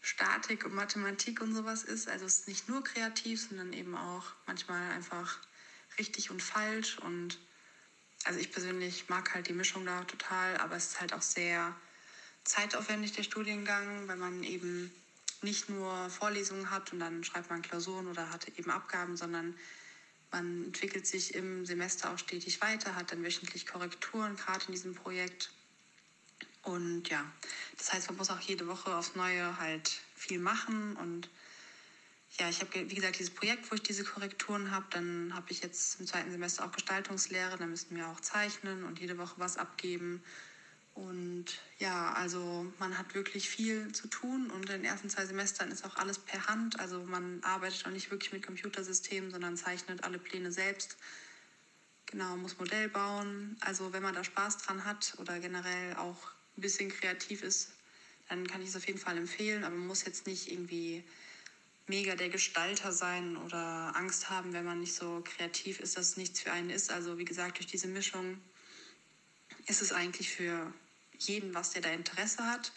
Statik 0.00 0.64
und 0.64 0.74
Mathematik 0.74 1.40
und 1.40 1.54
sowas 1.54 1.84
ist. 1.84 2.08
Also 2.08 2.24
es 2.24 2.40
ist 2.40 2.48
nicht 2.48 2.68
nur 2.68 2.82
kreativ, 2.82 3.48
sondern 3.48 3.72
eben 3.72 3.94
auch 3.94 4.24
manchmal 4.46 4.90
einfach 4.92 5.38
richtig 5.98 6.30
und 6.30 6.42
falsch 6.42 6.98
und 6.98 7.38
also 8.24 8.40
ich 8.40 8.50
persönlich 8.50 9.08
mag 9.08 9.34
halt 9.34 9.48
die 9.48 9.52
Mischung 9.52 9.84
da 9.84 10.02
total, 10.04 10.56
aber 10.56 10.76
es 10.76 10.86
ist 10.86 11.00
halt 11.00 11.12
auch 11.12 11.22
sehr 11.22 11.76
zeitaufwendig, 12.44 13.12
der 13.12 13.22
Studiengang, 13.22 14.08
weil 14.08 14.16
man 14.16 14.42
eben 14.42 14.90
nicht 15.42 15.68
nur 15.68 16.08
Vorlesungen 16.10 16.70
hat 16.70 16.92
und 16.92 17.00
dann 17.00 17.22
schreibt 17.22 17.50
man 17.50 17.62
Klausuren 17.62 18.08
oder 18.08 18.30
hat 18.30 18.48
eben 18.48 18.70
Abgaben, 18.70 19.16
sondern 19.16 19.54
man 20.36 20.64
entwickelt 20.64 21.06
sich 21.06 21.34
im 21.34 21.64
Semester 21.64 22.12
auch 22.12 22.18
stetig 22.18 22.60
weiter, 22.60 22.94
hat 22.94 23.10
dann 23.10 23.24
wöchentlich 23.24 23.66
Korrekturen, 23.66 24.36
gerade 24.36 24.66
in 24.66 24.72
diesem 24.72 24.94
Projekt. 24.94 25.50
Und 26.62 27.08
ja, 27.08 27.24
das 27.78 27.92
heißt, 27.92 28.08
man 28.08 28.18
muss 28.18 28.28
auch 28.28 28.40
jede 28.40 28.66
Woche 28.66 28.94
aufs 28.94 29.14
Neue 29.14 29.58
halt 29.58 29.88
viel 30.14 30.38
machen 30.38 30.96
und 30.96 31.30
ja, 32.38 32.50
ich 32.50 32.60
habe, 32.60 32.90
wie 32.90 32.94
gesagt, 32.94 33.18
dieses 33.18 33.32
Projekt, 33.32 33.70
wo 33.70 33.76
ich 33.76 33.82
diese 33.82 34.04
Korrekturen 34.04 34.70
habe. 34.70 34.84
Dann 34.90 35.32
habe 35.34 35.50
ich 35.52 35.62
jetzt 35.62 35.98
im 36.00 36.06
zweiten 36.06 36.30
Semester 36.30 36.66
auch 36.66 36.72
Gestaltungslehre. 36.72 37.56
Da 37.56 37.64
müssen 37.66 37.96
wir 37.96 38.08
auch 38.08 38.20
zeichnen 38.20 38.84
und 38.84 39.00
jede 39.00 39.16
Woche 39.16 39.36
was 39.38 39.56
abgeben. 39.56 40.22
Und 40.96 41.44
ja, 41.78 42.14
also 42.14 42.72
man 42.78 42.96
hat 42.96 43.14
wirklich 43.14 43.50
viel 43.50 43.92
zu 43.92 44.08
tun. 44.08 44.50
Und 44.50 44.62
in 44.70 44.82
den 44.82 44.84
ersten 44.84 45.10
zwei 45.10 45.26
Semestern 45.26 45.70
ist 45.70 45.84
auch 45.84 45.96
alles 45.96 46.18
per 46.18 46.46
Hand. 46.46 46.80
Also 46.80 47.04
man 47.04 47.42
arbeitet 47.44 47.86
auch 47.86 47.90
nicht 47.90 48.10
wirklich 48.10 48.32
mit 48.32 48.44
Computersystemen, 48.44 49.30
sondern 49.30 49.58
zeichnet 49.58 50.04
alle 50.04 50.18
Pläne 50.18 50.50
selbst. 50.50 50.96
Genau, 52.06 52.36
muss 52.38 52.58
Modell 52.58 52.88
bauen. 52.88 53.58
Also 53.60 53.92
wenn 53.92 54.02
man 54.02 54.14
da 54.14 54.24
Spaß 54.24 54.56
dran 54.58 54.86
hat 54.86 55.14
oder 55.18 55.38
generell 55.38 55.96
auch 55.96 56.30
ein 56.56 56.62
bisschen 56.62 56.88
kreativ 56.88 57.42
ist, 57.42 57.72
dann 58.30 58.46
kann 58.46 58.62
ich 58.62 58.70
es 58.70 58.76
auf 58.76 58.86
jeden 58.86 58.98
Fall 58.98 59.18
empfehlen. 59.18 59.64
Aber 59.64 59.74
man 59.74 59.86
muss 59.86 60.06
jetzt 60.06 60.26
nicht 60.26 60.50
irgendwie 60.50 61.04
mega 61.88 62.14
der 62.16 62.30
Gestalter 62.30 62.90
sein 62.90 63.36
oder 63.36 63.94
Angst 63.94 64.30
haben, 64.30 64.54
wenn 64.54 64.64
man 64.64 64.80
nicht 64.80 64.94
so 64.94 65.22
kreativ 65.22 65.78
ist, 65.78 65.98
dass 65.98 66.10
es 66.10 66.16
nichts 66.16 66.40
für 66.40 66.52
einen 66.52 66.70
ist. 66.70 66.90
Also 66.90 67.18
wie 67.18 67.26
gesagt, 67.26 67.58
durch 67.58 67.66
diese 67.66 67.86
Mischung 67.86 68.40
ist 69.66 69.82
es 69.82 69.92
eigentlich 69.92 70.30
für 70.30 70.72
jeden, 71.18 71.54
was 71.54 71.70
der 71.70 71.82
da 71.82 71.90
Interesse 71.90 72.44
hat. 72.44 72.72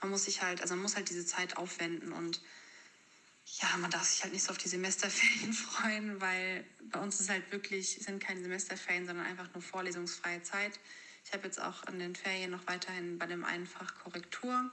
Man 0.00 0.10
muss 0.10 0.24
sich 0.24 0.42
halt, 0.42 0.60
also 0.60 0.74
man 0.74 0.82
muss 0.82 0.96
halt 0.96 1.08
diese 1.08 1.26
Zeit 1.26 1.56
aufwenden 1.56 2.12
und 2.12 2.40
ja, 3.60 3.76
man 3.78 3.90
darf 3.90 4.04
sich 4.04 4.22
halt 4.22 4.32
nicht 4.32 4.42
so 4.42 4.50
auf 4.50 4.58
die 4.58 4.68
Semesterferien 4.68 5.52
freuen, 5.52 6.20
weil 6.20 6.64
bei 6.90 7.00
uns 7.00 7.20
ist 7.20 7.30
halt 7.30 7.50
wirklich, 7.52 7.98
sind 8.02 8.22
keine 8.22 8.42
Semesterferien, 8.42 9.06
sondern 9.06 9.26
einfach 9.26 9.52
nur 9.54 9.62
vorlesungsfreie 9.62 10.42
Zeit. 10.42 10.78
Ich 11.24 11.32
habe 11.32 11.44
jetzt 11.44 11.60
auch 11.60 11.84
an 11.84 11.98
den 11.98 12.14
Ferien 12.14 12.50
noch 12.50 12.66
weiterhin 12.66 13.18
bei 13.18 13.26
dem 13.26 13.44
einen 13.44 13.68
Korrektur 14.02 14.70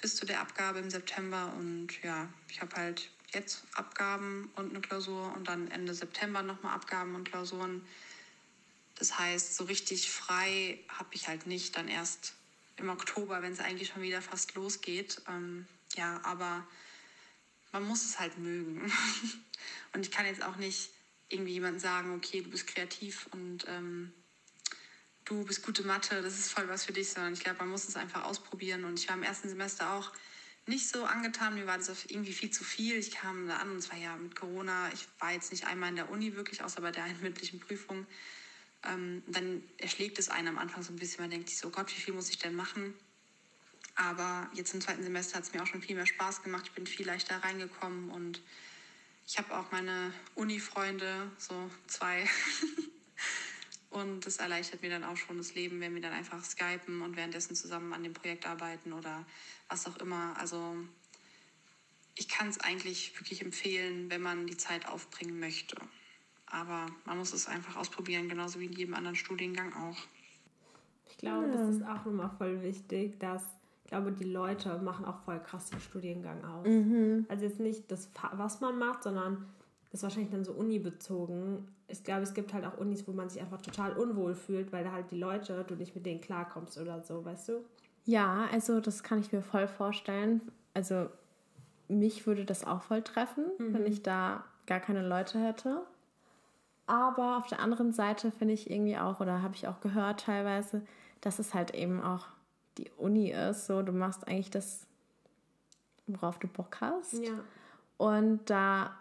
bis 0.00 0.16
zu 0.16 0.26
der 0.26 0.40
Abgabe 0.40 0.78
im 0.78 0.90
September 0.90 1.52
und 1.56 2.02
ja, 2.02 2.28
ich 2.48 2.60
habe 2.60 2.76
halt 2.76 3.10
jetzt 3.32 3.64
Abgaben 3.74 4.50
und 4.56 4.70
eine 4.70 4.80
Klausur 4.80 5.32
und 5.34 5.48
dann 5.48 5.70
Ende 5.70 5.94
September 5.94 6.42
nochmal 6.42 6.74
Abgaben 6.74 7.14
und 7.14 7.24
Klausuren. 7.28 7.86
Das 8.96 9.18
heißt, 9.18 9.56
so 9.56 9.64
richtig 9.64 10.10
frei 10.10 10.78
habe 10.88 11.10
ich 11.12 11.28
halt 11.28 11.46
nicht, 11.46 11.76
dann 11.76 11.88
erst 11.88 12.34
im 12.76 12.88
Oktober, 12.88 13.42
wenn 13.42 13.52
es 13.52 13.60
eigentlich 13.60 13.88
schon 13.88 14.02
wieder 14.02 14.22
fast 14.22 14.54
losgeht. 14.54 15.22
Ähm, 15.28 15.66
ja, 15.96 16.20
aber 16.24 16.66
man 17.72 17.84
muss 17.84 18.04
es 18.04 18.18
halt 18.18 18.38
mögen. 18.38 18.90
und 19.92 20.00
ich 20.00 20.10
kann 20.10 20.26
jetzt 20.26 20.42
auch 20.42 20.56
nicht 20.56 20.90
irgendwie 21.28 21.52
jemandem 21.52 21.80
sagen, 21.80 22.14
okay, 22.14 22.40
du 22.40 22.50
bist 22.50 22.66
kreativ 22.66 23.28
und 23.32 23.66
ähm, 23.68 24.12
du 25.24 25.44
bist 25.44 25.62
gute 25.62 25.82
Mathe, 25.82 26.22
das 26.22 26.38
ist 26.38 26.52
voll 26.52 26.68
was 26.68 26.84
für 26.84 26.92
dich, 26.92 27.10
sondern 27.10 27.32
ich 27.32 27.40
glaube, 27.40 27.58
man 27.58 27.68
muss 27.68 27.88
es 27.88 27.96
einfach 27.96 28.24
ausprobieren. 28.24 28.84
Und 28.84 28.98
ich 28.98 29.08
war 29.08 29.16
im 29.16 29.22
ersten 29.22 29.48
Semester 29.48 29.92
auch 29.92 30.12
nicht 30.66 30.88
so 30.88 31.04
angetan. 31.04 31.54
Mir 31.54 31.66
war 31.66 31.78
das 31.78 32.04
irgendwie 32.06 32.32
viel 32.32 32.50
zu 32.50 32.64
viel. 32.64 32.96
Ich 32.96 33.10
kam 33.10 33.46
da 33.48 33.58
an 33.58 33.70
und 33.70 33.82
zwar 33.82 33.98
ja 33.98 34.16
mit 34.16 34.36
Corona. 34.36 34.90
Ich 34.92 35.06
war 35.18 35.32
jetzt 35.32 35.52
nicht 35.52 35.66
einmal 35.66 35.90
in 35.90 35.96
der 35.96 36.10
Uni 36.10 36.34
wirklich, 36.34 36.62
außer 36.62 36.80
bei 36.80 36.92
der 36.92 37.04
einen 37.04 37.20
mündlichen 37.20 37.60
Prüfung. 37.60 38.06
Ähm, 38.84 39.22
dann 39.26 39.62
erschlägt 39.78 40.18
es 40.18 40.28
einen 40.28 40.48
am 40.48 40.58
Anfang 40.58 40.82
so 40.82 40.92
ein 40.92 40.96
bisschen. 40.96 41.22
Man 41.22 41.30
denkt 41.30 41.48
sich 41.48 41.58
so, 41.58 41.70
Gott, 41.70 41.90
wie 41.96 42.00
viel 42.00 42.14
muss 42.14 42.30
ich 42.30 42.38
denn 42.38 42.54
machen? 42.54 42.94
Aber 43.94 44.50
jetzt 44.52 44.74
im 44.74 44.80
zweiten 44.80 45.02
Semester 45.02 45.38
hat 45.38 45.44
es 45.44 45.52
mir 45.52 45.62
auch 45.62 45.66
schon 45.66 45.82
viel 45.82 45.96
mehr 45.96 46.06
Spaß 46.06 46.42
gemacht. 46.42 46.66
Ich 46.66 46.72
bin 46.72 46.86
viel 46.86 47.06
leichter 47.06 47.36
reingekommen 47.36 48.10
und 48.10 48.42
ich 49.26 49.38
habe 49.38 49.56
auch 49.56 49.72
meine 49.72 50.12
Uni-Freunde, 50.34 51.30
so 51.38 51.70
zwei. 51.86 52.28
Und 53.96 54.26
das 54.26 54.36
erleichtert 54.36 54.82
mir 54.82 54.90
dann 54.90 55.04
auch 55.04 55.16
schon 55.16 55.38
das 55.38 55.54
Leben, 55.54 55.80
wenn 55.80 55.94
wir 55.94 56.02
dann 56.02 56.12
einfach 56.12 56.44
skypen 56.44 57.00
und 57.00 57.16
währenddessen 57.16 57.56
zusammen 57.56 57.94
an 57.94 58.02
dem 58.02 58.12
Projekt 58.12 58.44
arbeiten 58.44 58.92
oder 58.92 59.24
was 59.70 59.86
auch 59.86 59.96
immer. 59.96 60.36
Also 60.38 60.76
ich 62.14 62.28
kann 62.28 62.48
es 62.48 62.60
eigentlich 62.60 63.18
wirklich 63.18 63.40
empfehlen, 63.40 64.10
wenn 64.10 64.20
man 64.20 64.46
die 64.46 64.58
Zeit 64.58 64.86
aufbringen 64.86 65.40
möchte. 65.40 65.76
Aber 66.50 66.86
man 67.04 67.18
muss 67.18 67.32
es 67.32 67.48
einfach 67.48 67.76
ausprobieren, 67.76 68.28
genauso 68.28 68.60
wie 68.60 68.66
in 68.66 68.72
jedem 68.72 68.94
anderen 68.94 69.16
Studiengang 69.16 69.72
auch. 69.74 69.96
Ich 71.08 71.18
glaube, 71.18 71.48
das 71.50 71.76
ist 71.76 71.82
auch 71.82 72.04
nochmal 72.04 72.30
voll 72.38 72.62
wichtig, 72.62 73.18
dass 73.18 73.42
ich 73.84 73.90
glaube, 73.90 74.10
die 74.12 74.24
Leute 74.24 74.78
machen 74.78 75.04
auch 75.04 75.18
voll 75.20 75.38
krass 75.40 75.70
den 75.70 75.80
Studiengang 75.80 76.44
aus. 76.44 76.66
Also 77.28 77.44
jetzt 77.44 77.60
nicht 77.60 77.90
das, 77.90 78.10
was 78.32 78.60
man 78.60 78.78
macht, 78.78 79.04
sondern 79.04 79.46
das 79.84 80.00
ist 80.00 80.02
wahrscheinlich 80.02 80.30
dann 80.30 80.44
so 80.44 80.52
unibezogen. 80.52 81.68
Ich 81.88 82.02
glaube, 82.02 82.22
es 82.22 82.34
gibt 82.34 82.52
halt 82.52 82.64
auch 82.64 82.78
Unis, 82.78 83.06
wo 83.06 83.12
man 83.12 83.28
sich 83.28 83.40
einfach 83.40 83.62
total 83.62 83.92
unwohl 83.92 84.34
fühlt, 84.34 84.72
weil 84.72 84.82
da 84.82 84.90
halt 84.90 85.10
die 85.12 85.16
Leute, 85.16 85.64
du 85.66 85.76
nicht 85.76 85.94
mit 85.94 86.04
denen 86.04 86.20
klarkommst 86.20 86.78
oder 86.78 87.00
so, 87.02 87.24
weißt 87.24 87.48
du? 87.50 87.64
Ja, 88.04 88.48
also 88.52 88.80
das 88.80 89.02
kann 89.04 89.20
ich 89.20 89.32
mir 89.32 89.42
voll 89.42 89.68
vorstellen. 89.68 90.40
Also 90.74 91.08
mich 91.88 92.26
würde 92.26 92.44
das 92.44 92.64
auch 92.64 92.82
voll 92.82 93.02
treffen, 93.02 93.44
wenn 93.58 93.86
ich 93.86 94.02
da 94.02 94.44
gar 94.66 94.80
keine 94.80 95.06
Leute 95.06 95.38
hätte. 95.38 95.82
Aber 96.86 97.36
auf 97.38 97.46
der 97.48 97.60
anderen 97.60 97.92
Seite 97.92 98.30
finde 98.30 98.54
ich 98.54 98.70
irgendwie 98.70 98.96
auch, 98.96 99.20
oder 99.20 99.42
habe 99.42 99.54
ich 99.54 99.66
auch 99.66 99.80
gehört 99.80 100.20
teilweise, 100.20 100.82
dass 101.20 101.38
es 101.38 101.52
halt 101.54 101.74
eben 101.74 102.00
auch 102.02 102.26
die 102.78 102.90
Uni 102.96 103.30
ist. 103.32 103.66
So, 103.66 103.82
du 103.82 103.92
machst 103.92 104.28
eigentlich 104.28 104.50
das, 104.50 104.86
worauf 106.06 106.38
du 106.38 106.46
Bock 106.46 106.80
hast. 106.80 107.14
Ja. 107.14 107.32
Und 107.96 108.48
da 108.50 108.94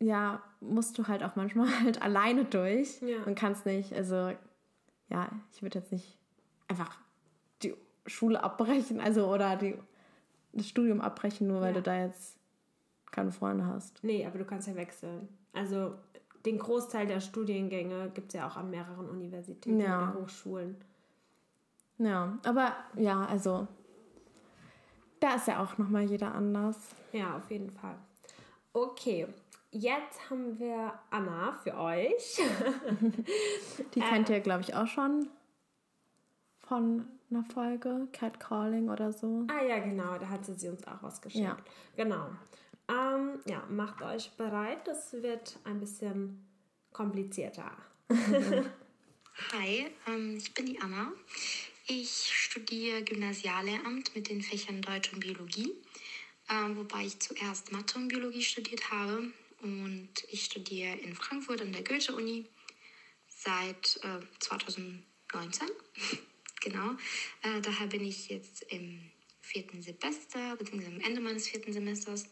ja, 0.00 0.42
musst 0.60 0.98
du 0.98 1.06
halt 1.08 1.22
auch 1.22 1.36
manchmal 1.36 1.68
halt 1.82 2.02
alleine 2.02 2.44
durch 2.44 3.00
Ja. 3.00 3.22
und 3.24 3.34
kannst 3.36 3.64
nicht, 3.64 3.92
also 3.94 4.32
ja, 5.08 5.28
ich 5.54 5.62
würde 5.62 5.78
jetzt 5.78 5.92
nicht 5.92 6.18
einfach 6.68 6.98
die 7.62 7.74
Schule 8.06 8.42
abbrechen, 8.42 9.00
also 9.00 9.32
oder 9.32 9.56
die 9.56 9.78
das 10.52 10.68
Studium 10.68 11.00
abbrechen, 11.00 11.46
nur 11.48 11.60
weil 11.60 11.68
Ja. 11.68 11.74
du 11.74 11.82
da 11.82 11.98
jetzt 12.04 12.36
keine 13.10 13.32
Freunde 13.32 13.66
hast. 13.66 14.02
Nee, 14.02 14.26
aber 14.26 14.38
du 14.38 14.44
kannst 14.44 14.68
ja 14.68 14.74
wechseln. 14.74 15.28
Also 15.52 15.94
den 16.44 16.58
Großteil 16.58 17.06
der 17.06 17.20
Studiengänge 17.20 18.10
gibt 18.14 18.28
es 18.28 18.34
ja 18.34 18.48
auch 18.48 18.56
an 18.56 18.70
mehreren 18.70 19.08
Universitäten 19.08 19.80
Ja. 19.80 20.10
oder 20.12 20.20
Hochschulen. 20.22 20.76
Ja, 21.98 22.38
aber 22.44 22.72
ja, 22.96 23.24
also 23.26 23.66
da 25.20 25.36
ist 25.36 25.46
ja 25.48 25.62
auch 25.62 25.78
nochmal 25.78 26.02
jeder 26.02 26.34
anders. 26.34 26.76
Ja, 27.12 27.36
auf 27.36 27.50
jeden 27.50 27.70
Fall. 27.70 27.94
Okay, 28.72 29.26
jetzt 29.70 30.28
haben 30.28 30.58
wir 30.58 30.92
Anna 31.10 31.52
für 31.62 31.76
euch. 31.78 32.40
Die 33.94 34.00
kennt 34.00 34.28
ihr, 34.28 34.40
glaube 34.40 34.62
ich, 34.62 34.74
auch 34.74 34.86
schon 34.88 35.28
von 36.60 37.06
einer 37.30 37.44
Folge, 37.44 38.08
Catcalling 38.12 38.88
oder 38.90 39.12
so. 39.12 39.46
ah 39.48 39.62
ja, 39.64 39.78
genau, 39.78 40.18
da 40.18 40.28
hat 40.28 40.44
sie, 40.44 40.54
sie 40.54 40.68
uns 40.68 40.86
auch 40.86 41.02
was 41.02 41.20
geschickt. 41.22 41.44
Ja. 41.44 41.56
Genau. 41.96 42.26
Ähm, 42.88 43.40
ja, 43.46 43.64
macht 43.70 44.02
euch 44.02 44.30
bereit, 44.32 44.86
das 44.86 45.12
wird 45.14 45.58
ein 45.64 45.80
bisschen 45.80 46.46
komplizierter. 46.92 47.76
Hi, 49.52 49.86
ähm, 50.06 50.36
ich 50.36 50.52
bin 50.52 50.66
die 50.66 50.80
Anna. 50.80 51.12
Ich 51.86 52.30
studiere 52.32 53.02
Gymnasiallehramt 53.02 54.14
mit 54.14 54.28
den 54.28 54.42
Fächern 54.42 54.82
Deutsch 54.82 55.12
und 55.12 55.20
Biologie, 55.20 55.72
ähm, 56.50 56.76
wobei 56.76 57.06
ich 57.06 57.18
zuerst 57.20 57.72
Mathe 57.72 57.98
und 57.98 58.08
Biologie 58.08 58.42
studiert 58.42 58.90
habe. 58.90 59.32
Und 59.62 60.10
ich 60.30 60.44
studiere 60.44 60.94
in 60.98 61.14
Frankfurt 61.14 61.62
an 61.62 61.72
der 61.72 61.82
Goethe-Uni 61.82 62.44
seit 63.28 63.98
äh, 64.02 64.20
2019. 64.40 65.68
genau. 66.60 66.92
Äh, 67.42 67.62
daher 67.62 67.86
bin 67.86 68.04
ich 68.04 68.28
jetzt 68.28 68.62
im 68.64 69.10
vierten 69.40 69.82
Semester, 69.82 70.56
beziehungsweise 70.56 70.94
am 70.94 71.00
Ende 71.00 71.20
meines 71.20 71.48
vierten 71.48 71.72
Semesters. 71.72 72.26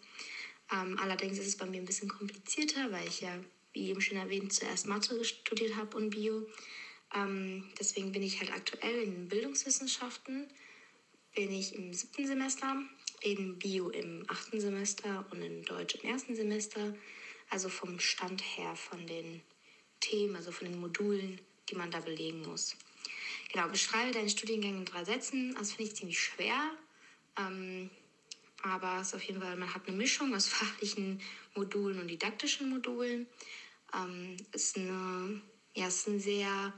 Ähm, 0.73 0.99
allerdings 0.99 1.39
ist 1.39 1.47
es 1.47 1.57
bei 1.57 1.67
mir 1.67 1.79
ein 1.79 1.87
bisschen 1.87 2.09
komplizierter, 2.09 2.91
weil 2.91 3.07
ich 3.07 3.21
ja, 3.21 3.39
wie 3.73 3.89
eben 3.89 4.01
schon 4.01 4.19
erwähnt, 4.19 4.53
zuerst 4.53 4.87
Mathe 4.87 5.23
studiert 5.25 5.77
habe 5.77 5.97
und 5.97 6.11
Bio. 6.11 6.47
Ähm, 7.15 7.71
deswegen 7.79 8.13
bin 8.13 8.23
ich 8.23 8.41
halt 8.41 8.53
aktuell 8.53 9.03
in 9.03 9.29
Bildungswissenschaften, 9.29 10.49
bin 11.35 11.53
ich 11.53 11.75
im 11.75 11.93
siebten 11.93 12.27
Semester, 12.27 12.77
in 13.21 13.59
Bio 13.59 13.91
im 13.91 14.25
achten 14.29 14.61
Semester 14.61 15.27
und 15.31 15.43
in 15.43 15.63
Deutsch 15.65 15.95
im 15.97 16.11
ersten 16.11 16.35
Semester. 16.35 16.95
Also 17.51 17.69
vom 17.69 18.01
Stand 18.01 18.41
her 18.57 18.75
von 18.77 19.07
den 19.07 19.43
Themen, 20.01 20.37
also 20.37 20.53
von 20.53 20.69
den 20.69 20.81
Modulen, 20.81 21.39
die 21.69 21.75
man 21.75 21.91
da 21.91 22.01
belegen 22.01 22.43
muss. 22.43 22.77
Genau, 23.53 23.69
beschreibe 23.69 24.13
deinen 24.13 24.31
Studiengang 24.31 24.79
in 24.79 24.85
drei 24.87 25.05
Sätzen. 25.05 25.55
Das 25.55 25.73
finde 25.73 25.91
ich 25.91 25.97
ziemlich 25.97 26.19
schwer. 26.19 26.71
Ähm, 27.39 27.91
aber 28.63 29.01
es 29.01 29.09
ist 29.09 29.15
auf 29.15 29.23
jeden 29.23 29.41
Fall, 29.41 29.57
man 29.57 29.73
hat 29.73 29.87
eine 29.87 29.97
Mischung 29.97 30.35
aus 30.35 30.49
fachlichen 30.49 31.21
Modulen 31.55 32.01
und 32.01 32.09
didaktischen 32.09 32.71
Modulen. 32.71 33.27
Ähm, 33.95 34.37
ist 34.53 34.77
eine, 34.77 35.43
ja, 35.75 35.87
es 35.87 35.99
ist 35.99 36.09
ein 36.09 36.21
sehr 36.21 36.73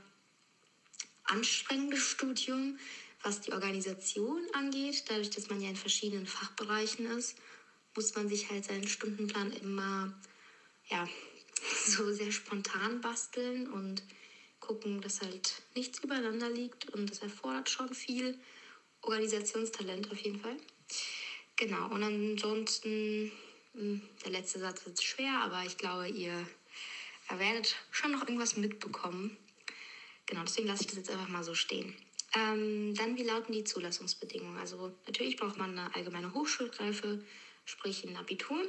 anstrengendes 1.24 2.02
Studium, 2.02 2.78
was 3.22 3.40
die 3.40 3.52
Organisation 3.52 4.46
angeht. 4.52 5.04
Dadurch, 5.08 5.30
dass 5.30 5.48
man 5.48 5.60
ja 5.60 5.70
in 5.70 5.76
verschiedenen 5.76 6.26
Fachbereichen 6.26 7.06
ist, 7.06 7.36
muss 7.94 8.14
man 8.14 8.28
sich 8.28 8.50
halt 8.50 8.64
seinen 8.64 8.88
Stundenplan 8.88 9.52
immer 9.52 10.12
ja, 10.88 11.08
so 11.86 12.12
sehr 12.12 12.32
spontan 12.32 13.00
basteln 13.00 13.70
und 13.70 14.02
gucken, 14.60 15.00
dass 15.00 15.20
halt 15.20 15.62
nichts 15.74 16.00
übereinander 16.00 16.50
liegt. 16.50 16.90
Und 16.90 17.10
das 17.10 17.18
erfordert 17.20 17.70
schon 17.70 17.94
viel 17.94 18.38
Organisationstalent 19.02 20.10
auf 20.10 20.18
jeden 20.18 20.40
Fall. 20.40 20.56
Genau, 21.56 21.86
und 21.88 22.02
ansonsten, 22.02 23.30
mh, 23.74 24.00
der 24.24 24.32
letzte 24.32 24.58
Satz 24.58 24.82
ist 24.86 25.04
schwer, 25.04 25.40
aber 25.42 25.62
ich 25.64 25.76
glaube, 25.78 26.08
ihr 26.08 26.46
werdet 27.28 27.76
schon 27.90 28.12
noch 28.12 28.22
irgendwas 28.22 28.56
mitbekommen. 28.56 29.36
Genau, 30.26 30.42
deswegen 30.42 30.68
lasse 30.68 30.82
ich 30.82 30.88
das 30.88 30.96
jetzt 30.96 31.10
einfach 31.10 31.28
mal 31.28 31.44
so 31.44 31.54
stehen. 31.54 31.94
Ähm, 32.34 32.94
dann, 32.94 33.16
wie 33.16 33.22
lauten 33.22 33.52
die 33.52 33.64
Zulassungsbedingungen? 33.64 34.58
Also 34.58 34.92
natürlich 35.06 35.36
braucht 35.36 35.56
man 35.56 35.78
eine 35.78 35.94
allgemeine 35.94 36.34
Hochschulreife, 36.34 37.22
sprich 37.64 38.04
ein 38.04 38.16
Abitur. 38.16 38.60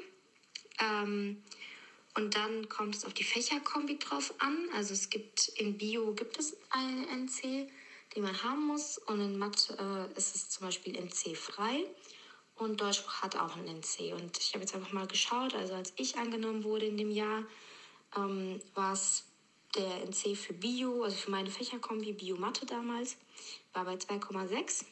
Ähm, 0.80 1.42
und 2.14 2.36
dann 2.36 2.70
kommt 2.70 2.96
es 2.96 3.06
auf 3.06 3.14
die 3.14 3.24
Fächerkombi 3.24 3.98
drauf 3.98 4.34
an. 4.38 4.70
Also 4.74 4.94
es 4.94 5.10
gibt 5.10 5.48
in 5.56 5.78
Bio 5.78 6.14
gibt 6.14 6.38
es 6.38 6.56
einen 6.70 7.26
NC, 7.26 7.70
den 8.16 8.24
man 8.24 8.44
haben 8.44 8.68
muss. 8.68 8.98
Und 9.00 9.20
in 9.20 9.38
Mathe 9.38 9.76
äh, 9.80 10.18
ist 10.18 10.36
es 10.36 10.50
zum 10.50 10.68
Beispiel 10.68 10.96
NC 10.96 11.36
frei. 11.36 11.86
Und 12.56 12.80
Deutsch 12.80 13.04
hat 13.22 13.36
auch 13.36 13.56
einen 13.58 13.68
NC. 13.68 14.14
Und 14.14 14.38
ich 14.38 14.54
habe 14.54 14.64
jetzt 14.64 14.74
einfach 14.76 14.94
mal 14.94 15.08
geschaut, 15.08 15.54
also 15.56 15.74
als 15.74 15.94
ich 15.98 16.18
angenommen 16.18 16.64
wurde 16.64 16.86
in 16.86 16.98
dem 16.98 17.12
Jahr, 17.12 17.44
ähm, 18.16 18.62
war 18.74 18.94
es 18.94 19.26
der 19.76 20.04
NC 20.04 20.36
für 20.38 20.54
Bio, 20.54 21.04
also 21.04 21.18
für 21.18 21.32
meine 21.32 21.52
Fächerkombi 21.52 22.14
Bio-Mathe 22.14 22.66
damals, 22.66 23.18
war 23.74 23.84
bei 23.84 23.96
2,6. 23.96 24.86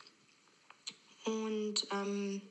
Und 1.26 1.88
ähm, 1.92 2.42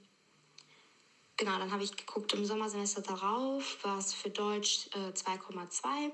genau, 1.37 1.59
dann 1.59 1.71
habe 1.71 1.85
ich 1.85 1.95
geguckt, 1.95 2.33
im 2.33 2.47
Sommersemester 2.47 3.03
darauf 3.03 3.85
war 3.85 3.99
es 3.99 4.15
für 4.15 4.31
Deutsch 4.31 4.89
äh, 4.95 5.13
2,2. 5.13 6.11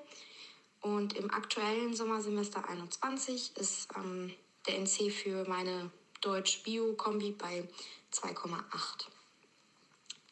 Und 0.81 1.15
im 1.15 1.31
aktuellen 1.31 1.95
Sommersemester 1.95 2.69
21 2.69 3.57
ist 3.57 3.89
ähm, 3.97 4.33
der 4.67 4.79
NC 4.79 5.13
für 5.13 5.49
meine 5.49 5.91
Deutsch-Bio-Kombi 6.21 7.33
bei 7.33 7.69
2,8. 8.13 9.07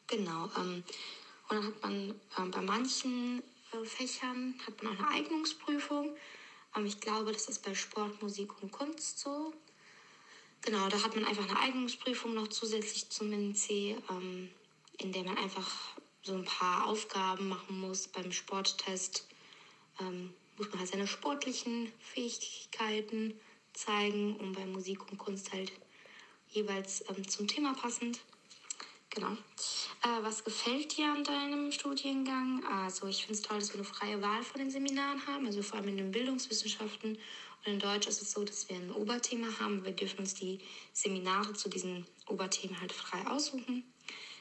Genau. 0.07 0.51
Ähm, 0.57 0.85
und 1.49 1.57
dann 1.57 1.67
hat 1.67 1.83
man 1.83 2.15
ähm, 2.39 2.51
bei 2.51 2.61
manchen 2.61 3.43
äh, 3.73 3.85
Fächern 3.85 4.55
hat 4.67 4.83
man 4.83 4.97
auch 4.97 5.01
eine 5.01 5.09
Eignungsprüfung. 5.09 6.17
Ähm, 6.77 6.87
ich 6.87 7.01
glaube, 7.01 7.33
das 7.33 7.49
ist 7.49 7.63
bei 7.65 7.75
Sport, 7.75 8.21
Musik 8.23 8.63
und 8.63 8.73
Kunst 8.73 9.21
so. 9.21 9.53
Genau, 10.63 10.89
da 10.89 11.03
hat 11.03 11.15
man 11.15 11.25
einfach 11.25 11.49
eine 11.49 11.59
Eignungsprüfung 11.61 12.35
noch 12.35 12.49
zusätzlich 12.49 13.09
zum 13.11 13.33
NC, 13.33 13.97
ähm, 14.11 14.51
in 14.99 15.13
der 15.13 15.25
man 15.25 15.39
einfach 15.39 15.97
so 16.23 16.35
ein 16.35 16.45
paar 16.45 16.87
Aufgaben 16.87 17.49
machen 17.49 17.81
muss. 17.81 18.09
Beim 18.09 18.33
Sporttest 18.33 19.27
ähm, 20.01 20.35
muss 20.57 20.69
man 20.71 20.81
halt 20.81 20.89
seine 20.89 21.07
sportlichen 21.07 21.93
Fähigkeiten 22.01 23.39
zeigen 23.77 24.37
und 24.37 24.53
bei 24.53 24.67
Musik 24.67 25.11
und 25.11 25.19
Kunst 25.19 25.53
halt 25.53 25.73
jeweils 26.49 27.05
ähm, 27.09 27.29
zum 27.29 27.47
Thema 27.47 27.75
passend. 27.75 28.21
Genau. 29.11 29.33
Äh, 29.33 30.23
was 30.23 30.45
gefällt 30.45 30.97
dir 30.97 31.07
an 31.07 31.25
deinem 31.25 31.73
Studiengang? 31.73 32.65
Also 32.67 33.07
ich 33.07 33.25
finde 33.25 33.35
es 33.35 33.43
toll, 33.43 33.59
dass 33.59 33.71
wir 33.71 33.77
eine 33.77 33.85
freie 33.85 34.21
Wahl 34.21 34.43
von 34.43 34.61
den 34.61 34.71
Seminaren 34.71 35.27
haben, 35.27 35.47
also 35.47 35.63
vor 35.63 35.79
allem 35.79 35.89
in 35.89 35.97
den 35.97 36.11
Bildungswissenschaften. 36.11 37.19
Und 37.65 37.73
in 37.73 37.79
Deutsch 37.79 38.07
ist 38.07 38.23
es 38.23 38.33
so, 38.33 38.45
dass 38.45 38.69
wir 38.69 38.77
ein 38.77 38.93
Oberthema 38.93 39.49
haben. 39.59 39.85
Wir 39.85 39.93
dürfen 39.93 40.21
uns 40.21 40.35
die 40.35 40.61
Seminare 40.93 41.55
zu 41.55 41.69
diesen 41.69 42.07
Oberthemen 42.29 42.81
halt 42.81 42.93
frei 42.93 43.27
aussuchen. 43.27 43.85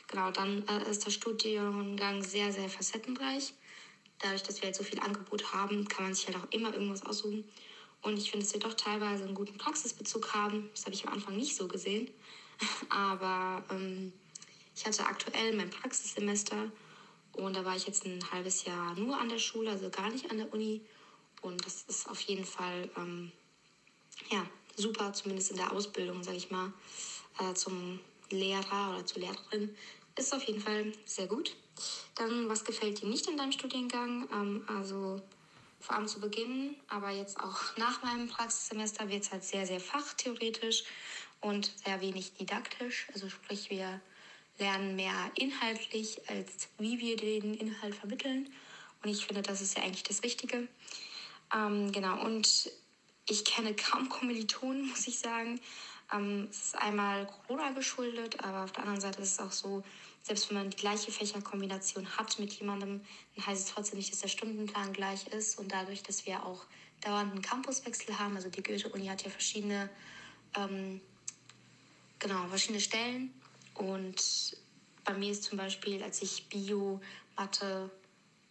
Genau, 0.07 0.31
dann 0.31 0.67
äh, 0.67 0.89
ist 0.89 1.05
der 1.05 1.11
Studiengang 1.11 2.21
sehr, 2.21 2.51
sehr 2.51 2.69
facettenreich. 2.69 3.53
Dadurch, 4.19 4.43
dass 4.43 4.61
wir 4.61 4.67
halt 4.67 4.75
so 4.75 4.83
viel 4.83 4.99
Angebot 4.99 5.53
haben, 5.53 5.87
kann 5.87 6.05
man 6.05 6.13
sich 6.13 6.27
halt 6.27 6.37
auch 6.37 6.51
immer 6.51 6.73
irgendwas 6.73 7.05
aussuchen. 7.05 7.45
Und 8.05 8.19
ich 8.19 8.29
finde, 8.29 8.45
dass 8.45 8.53
wir 8.53 8.59
doch 8.59 8.75
teilweise 8.75 9.23
einen 9.23 9.33
guten 9.33 9.57
Praxisbezug 9.57 10.31
haben. 10.35 10.69
Das 10.75 10.85
habe 10.85 10.93
ich 10.93 11.07
am 11.07 11.13
Anfang 11.13 11.35
nicht 11.35 11.55
so 11.55 11.67
gesehen. 11.67 12.07
Aber 12.89 13.63
ähm, 13.71 14.13
ich 14.75 14.85
hatte 14.85 15.07
aktuell 15.07 15.55
mein 15.55 15.71
Praxissemester 15.71 16.71
und 17.33 17.55
da 17.55 17.65
war 17.65 17.75
ich 17.75 17.87
jetzt 17.87 18.05
ein 18.05 18.19
halbes 18.31 18.63
Jahr 18.63 18.93
nur 18.93 19.19
an 19.19 19.27
der 19.27 19.39
Schule, 19.39 19.71
also 19.71 19.89
gar 19.89 20.11
nicht 20.11 20.29
an 20.29 20.37
der 20.37 20.53
Uni. 20.53 20.81
Und 21.41 21.65
das 21.65 21.83
ist 21.87 22.07
auf 22.07 22.21
jeden 22.21 22.45
Fall 22.45 22.89
ähm, 22.95 23.31
ja, 24.29 24.45
super, 24.75 25.11
zumindest 25.11 25.49
in 25.49 25.57
der 25.57 25.71
Ausbildung, 25.71 26.23
sage 26.23 26.37
ich 26.37 26.51
mal, 26.51 26.71
äh, 27.39 27.55
zum 27.55 27.99
Lehrer 28.29 28.93
oder 28.93 29.05
zur 29.05 29.21
Lehrerin. 29.21 29.75
Ist 30.15 30.31
auf 30.31 30.43
jeden 30.43 30.61
Fall 30.61 30.93
sehr 31.05 31.25
gut. 31.25 31.55
Dann, 32.13 32.47
was 32.49 32.63
gefällt 32.63 33.01
dir 33.01 33.07
nicht 33.09 33.27
in 33.27 33.35
deinem 33.35 33.51
Studiengang? 33.51 34.29
Ähm, 34.31 34.63
also 34.67 35.21
vor 35.79 35.95
allem 35.95 36.07
zu 36.07 36.19
Beginn, 36.19 36.75
aber 36.87 37.11
jetzt 37.11 37.39
auch 37.39 37.77
nach 37.77 38.01
meinem 38.03 38.27
Praxissemester 38.27 39.09
wird 39.09 39.23
es 39.23 39.31
halt 39.31 39.43
sehr, 39.43 39.65
sehr 39.65 39.79
fachtheoretisch 39.79 40.83
und 41.41 41.71
sehr 41.83 42.01
wenig 42.01 42.33
didaktisch. 42.33 43.07
Also 43.13 43.29
sprich, 43.29 43.69
wir 43.69 44.01
lernen 44.57 44.95
mehr 44.95 45.31
inhaltlich, 45.35 46.21
als 46.29 46.69
wie 46.77 46.99
wir 46.99 47.17
den 47.17 47.53
Inhalt 47.55 47.95
vermitteln. 47.95 48.49
Und 49.03 49.09
ich 49.09 49.25
finde, 49.25 49.41
das 49.41 49.61
ist 49.61 49.77
ja 49.77 49.83
eigentlich 49.83 50.03
das 50.03 50.23
Wichtige. 50.23 50.67
Ähm, 51.53 51.91
genau, 51.91 52.23
und 52.25 52.71
ich 53.29 53.45
kenne 53.45 53.75
kaum 53.75 54.09
Kommilitonen, 54.09 54.87
muss 54.89 55.07
ich 55.07 55.19
sagen. 55.19 55.59
Ähm, 56.11 56.47
es 56.49 56.67
ist 56.67 56.77
einmal 56.77 57.27
Corona 57.27 57.71
geschuldet, 57.71 58.43
aber 58.43 58.63
auf 58.63 58.71
der 58.71 58.83
anderen 58.83 59.01
Seite 59.01 59.21
ist 59.21 59.33
es 59.33 59.39
auch 59.39 59.51
so, 59.51 59.83
selbst 60.25 60.49
wenn 60.49 60.57
man 60.57 60.71
die 60.71 60.77
gleiche 60.77 61.11
Fächerkombination 61.11 62.17
hat 62.17 62.39
mit 62.39 62.51
jemandem, 62.53 63.01
dann 63.35 63.45
heißt 63.45 63.67
es 63.67 63.73
trotzdem 63.73 63.99
nicht, 63.99 64.11
dass 64.11 64.21
der 64.21 64.27
Stundenplan 64.27 64.91
gleich 64.91 65.27
ist. 65.27 65.59
Und 65.59 65.71
dadurch, 65.71 66.01
dass 66.01 66.25
wir 66.25 66.43
auch 66.43 66.65
dauernd 67.01 67.31
einen 67.31 67.43
Campuswechsel 67.43 68.17
haben, 68.17 68.35
also 68.35 68.49
die 68.49 68.63
Goethe-Uni 68.63 69.05
hat 69.05 69.23
ja 69.23 69.29
verschiedene, 69.29 69.87
ähm, 70.55 70.99
genau, 72.17 72.47
verschiedene 72.47 72.79
Stellen. 72.79 73.39
Und 73.75 74.57
bei 75.03 75.13
mir 75.13 75.29
ist 75.31 75.43
zum 75.43 75.59
Beispiel, 75.59 76.01
als 76.01 76.23
ich 76.23 76.49
Bio, 76.49 76.99
Mathe 77.37 77.91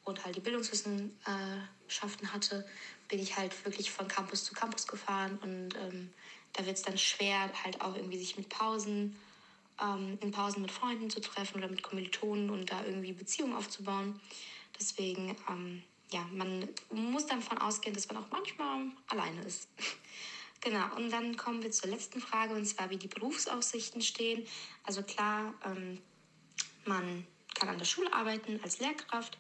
und 0.05 0.25
halt 0.25 0.37
die 0.37 0.41
Bildungswissenschaften 0.41 2.33
hatte, 2.33 2.65
bin 3.09 3.19
ich 3.19 3.37
halt 3.37 3.65
wirklich 3.65 3.91
von 3.91 4.07
Campus 4.07 4.45
zu 4.45 4.55
Campus 4.55 4.87
gefahren 4.87 5.39
und 5.43 5.75
ähm, 5.75 6.13
da 6.53 6.65
wird 6.67 6.77
es 6.77 6.83
dann 6.83 6.97
schwer, 6.99 7.51
halt 7.65 7.81
auch 7.81 7.97
irgendwie 7.97 8.19
sich 8.19 8.37
mit 8.37 8.49
Pausen, 8.49 9.17
ähm, 9.81 10.19
in 10.21 10.31
Pausen 10.31 10.63
mit 10.63 10.71
Freunden 10.71 11.11
zu 11.11 11.21
treffen 11.21 11.59
oder 11.59 11.69
mit 11.69 11.83
Kommilitonen 11.83 12.51
und 12.51 12.71
da 12.71 12.85
irgendwie 12.85 13.13
Beziehungen 13.13 13.55
aufzubauen. 13.55 14.21
Deswegen, 14.79 15.37
ähm, 15.49 15.83
ja, 16.13 16.27
man 16.33 16.69
muss 16.91 17.27
dann 17.27 17.41
davon 17.41 17.59
ausgehen, 17.59 17.95
dass 17.95 18.09
man 18.09 18.19
auch 18.19 18.31
manchmal 18.31 18.87
alleine 19.09 19.43
ist. 19.43 19.69
genau, 20.61 20.95
und 20.97 21.11
dann 21.11 21.37
kommen 21.37 21.63
wir 21.63 21.71
zur 21.71 21.91
letzten 21.91 22.21
Frage, 22.21 22.55
und 22.55 22.67
zwar, 22.67 22.91
wie 22.91 22.97
die 22.97 23.09
Berufsaussichten 23.09 24.03
stehen. 24.03 24.47
Also 24.85 25.03
klar, 25.03 25.55
ähm, 25.65 26.01
man 26.85 27.27
kann 27.55 27.69
an 27.69 27.79
der 27.79 27.85
Schule 27.85 28.13
arbeiten 28.13 28.61
als 28.63 28.79
Lehrkraft, 28.81 29.39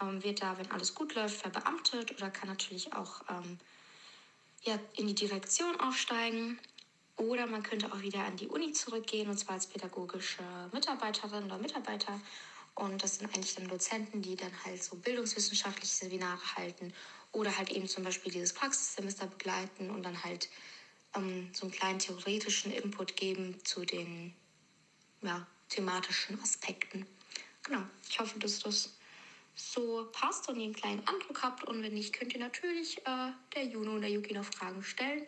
ähm, 0.00 0.22
wird 0.22 0.42
da, 0.42 0.58
wenn 0.58 0.70
alles 0.70 0.94
gut 0.94 1.14
läuft, 1.14 1.40
verbeamtet 1.40 2.12
oder 2.12 2.30
kann 2.30 2.48
natürlich 2.48 2.92
auch 2.92 3.22
ähm, 3.28 3.58
ja, 4.62 4.78
in 4.96 5.06
die 5.06 5.14
Direktion 5.14 5.80
aufsteigen. 5.80 6.58
Oder 7.16 7.46
man 7.46 7.62
könnte 7.62 7.92
auch 7.92 8.00
wieder 8.00 8.24
an 8.24 8.36
die 8.36 8.48
Uni 8.48 8.72
zurückgehen, 8.72 9.28
und 9.28 9.38
zwar 9.38 9.54
als 9.54 9.66
pädagogische 9.66 10.42
Mitarbeiterin 10.72 11.44
oder 11.44 11.58
Mitarbeiter. 11.58 12.20
Und 12.74 13.02
das 13.02 13.18
sind 13.18 13.34
eigentlich 13.34 13.54
dann 13.54 13.68
Dozenten, 13.68 14.20
die 14.20 14.36
dann 14.36 14.52
halt 14.64 14.82
so 14.82 14.96
bildungswissenschaftliche 14.96 15.94
Seminare 15.94 16.56
halten 16.56 16.92
oder 17.32 17.56
halt 17.56 17.70
eben 17.70 17.88
zum 17.88 18.04
Beispiel 18.04 18.32
dieses 18.32 18.52
Praxissemester 18.52 19.26
begleiten 19.26 19.90
und 19.90 20.02
dann 20.02 20.22
halt 20.24 20.50
ähm, 21.14 21.48
so 21.54 21.62
einen 21.62 21.72
kleinen 21.72 21.98
theoretischen 21.98 22.70
Input 22.70 23.16
geben 23.16 23.58
zu 23.64 23.86
den 23.86 24.34
ja, 25.22 25.46
thematischen 25.70 26.38
Aspekten. 26.42 27.06
Genau, 27.62 27.82
ich 28.08 28.20
hoffe, 28.20 28.38
dass 28.38 28.60
das 28.60 28.94
so 29.54 30.06
passt 30.12 30.48
und 30.48 30.56
ihr 30.56 30.64
einen 30.64 30.74
kleinen 30.74 31.06
Eindruck 31.08 31.42
habt. 31.42 31.64
Und 31.64 31.82
wenn 31.82 31.94
nicht, 31.94 32.12
könnt 32.12 32.34
ihr 32.34 32.40
natürlich 32.40 32.98
äh, 33.06 33.32
der 33.54 33.64
Juno 33.64 33.94
und 33.94 34.02
der 34.02 34.10
Yuki 34.10 34.34
noch 34.34 34.44
Fragen 34.44 34.82
stellen. 34.82 35.26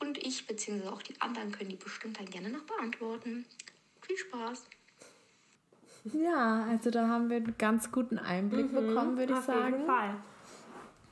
Und 0.00 0.18
ich 0.18 0.46
bzw. 0.46 0.88
auch 0.88 1.02
die 1.02 1.20
anderen 1.20 1.52
können 1.52 1.70
die 1.70 1.76
bestimmt 1.76 2.18
dann 2.18 2.26
gerne 2.26 2.50
noch 2.50 2.62
beantworten. 2.62 3.44
Viel 4.00 4.16
Spaß! 4.16 4.66
Ja, 6.04 6.64
also 6.64 6.90
da 6.90 7.08
haben 7.08 7.28
wir 7.28 7.36
einen 7.36 7.54
ganz 7.58 7.92
guten 7.92 8.18
Einblick 8.18 8.72
mhm, 8.72 8.86
bekommen, 8.86 9.18
würde 9.18 9.34
ich 9.34 9.40
sagen. 9.40 9.60
Auf 9.60 9.70
jeden 9.70 9.86
Fall. 9.86 10.14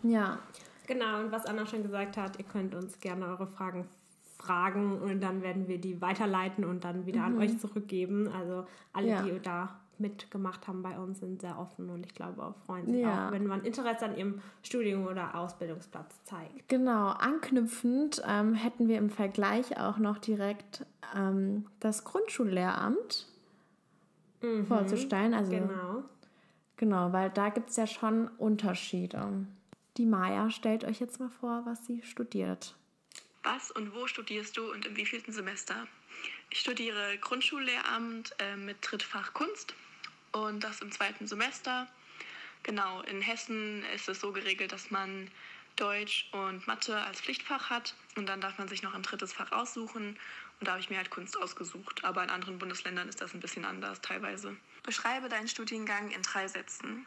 Ja. 0.02 0.38
Genau, 0.86 1.20
und 1.20 1.30
was 1.30 1.44
Anna 1.44 1.66
schon 1.66 1.82
gesagt 1.82 2.16
hat, 2.16 2.38
ihr 2.38 2.46
könnt 2.46 2.74
uns 2.74 2.98
gerne 2.98 3.26
eure 3.26 3.46
Fragen 3.46 3.86
fragen 4.38 4.98
und 5.02 5.20
dann 5.20 5.42
werden 5.42 5.68
wir 5.68 5.78
die 5.78 6.00
weiterleiten 6.00 6.64
und 6.64 6.84
dann 6.84 7.04
wieder 7.04 7.20
mhm. 7.20 7.26
an 7.26 7.38
euch 7.38 7.58
zurückgeben. 7.58 8.28
Also 8.28 8.66
alle, 8.92 9.08
ja. 9.08 9.22
die 9.22 9.38
da 9.40 9.78
mitgemacht 10.00 10.66
haben 10.68 10.82
bei 10.82 10.98
uns, 10.98 11.20
sind 11.20 11.40
sehr 11.40 11.58
offen 11.58 11.90
und 11.90 12.06
ich 12.06 12.14
glaube 12.14 12.42
auch 12.42 12.54
freuen 12.66 12.86
sich 12.86 13.02
ja. 13.02 13.28
auch, 13.28 13.32
wenn 13.32 13.46
man 13.46 13.64
Interesse 13.64 14.06
an 14.06 14.16
ihrem 14.16 14.40
Studium 14.62 15.06
oder 15.06 15.34
Ausbildungsplatz 15.34 16.22
zeigt. 16.24 16.68
Genau, 16.68 17.08
anknüpfend 17.08 18.22
ähm, 18.26 18.54
hätten 18.54 18.88
wir 18.88 18.98
im 18.98 19.10
Vergleich 19.10 19.78
auch 19.78 19.98
noch 19.98 20.18
direkt 20.18 20.84
ähm, 21.14 21.66
das 21.80 22.04
Grundschullehramt 22.04 23.26
mhm. 24.42 24.66
vorzustellen. 24.66 25.34
Also, 25.34 25.50
genau. 25.50 26.04
Genau, 26.76 27.12
weil 27.12 27.30
da 27.30 27.48
gibt 27.48 27.70
es 27.70 27.76
ja 27.76 27.86
schon 27.86 28.28
Unterschiede. 28.38 29.46
Die 29.96 30.06
Maya 30.06 30.48
stellt 30.50 30.84
euch 30.84 31.00
jetzt 31.00 31.18
mal 31.18 31.28
vor, 31.28 31.62
was 31.64 31.84
sie 31.86 32.02
studiert. 32.02 32.76
Was 33.42 33.72
und 33.72 33.94
wo 33.94 34.06
studierst 34.06 34.56
du 34.56 34.70
und 34.70 34.86
im 34.86 34.96
wievielten 34.96 35.32
Semester? 35.32 35.74
Ich 36.50 36.60
studiere 36.60 37.18
Grundschullehramt 37.20 38.34
äh, 38.38 38.56
mit 38.56 38.76
Drittfach 38.80 39.34
Kunst 39.34 39.74
und 40.32 40.64
das 40.64 40.80
im 40.80 40.92
zweiten 40.92 41.26
Semester. 41.26 41.86
Genau, 42.62 43.02
in 43.02 43.20
Hessen 43.20 43.84
ist 43.94 44.08
es 44.08 44.20
so 44.20 44.32
geregelt, 44.32 44.72
dass 44.72 44.90
man 44.90 45.30
Deutsch 45.76 46.28
und 46.32 46.66
Mathe 46.66 47.00
als 47.00 47.20
Pflichtfach 47.20 47.70
hat 47.70 47.94
und 48.16 48.26
dann 48.26 48.40
darf 48.40 48.58
man 48.58 48.68
sich 48.68 48.82
noch 48.82 48.94
ein 48.94 49.02
drittes 49.02 49.32
Fach 49.32 49.52
aussuchen 49.52 50.18
und 50.60 50.66
da 50.66 50.72
habe 50.72 50.80
ich 50.80 50.90
mir 50.90 50.96
halt 50.96 51.10
Kunst 51.10 51.40
ausgesucht. 51.40 52.04
Aber 52.04 52.22
in 52.24 52.30
anderen 52.30 52.58
Bundesländern 52.58 53.08
ist 53.08 53.20
das 53.20 53.32
ein 53.32 53.40
bisschen 53.40 53.64
anders 53.64 54.00
teilweise. 54.00 54.56
Beschreibe 54.82 55.28
deinen 55.28 55.48
Studiengang 55.48 56.10
in 56.10 56.22
drei 56.22 56.48
Sätzen. 56.48 57.06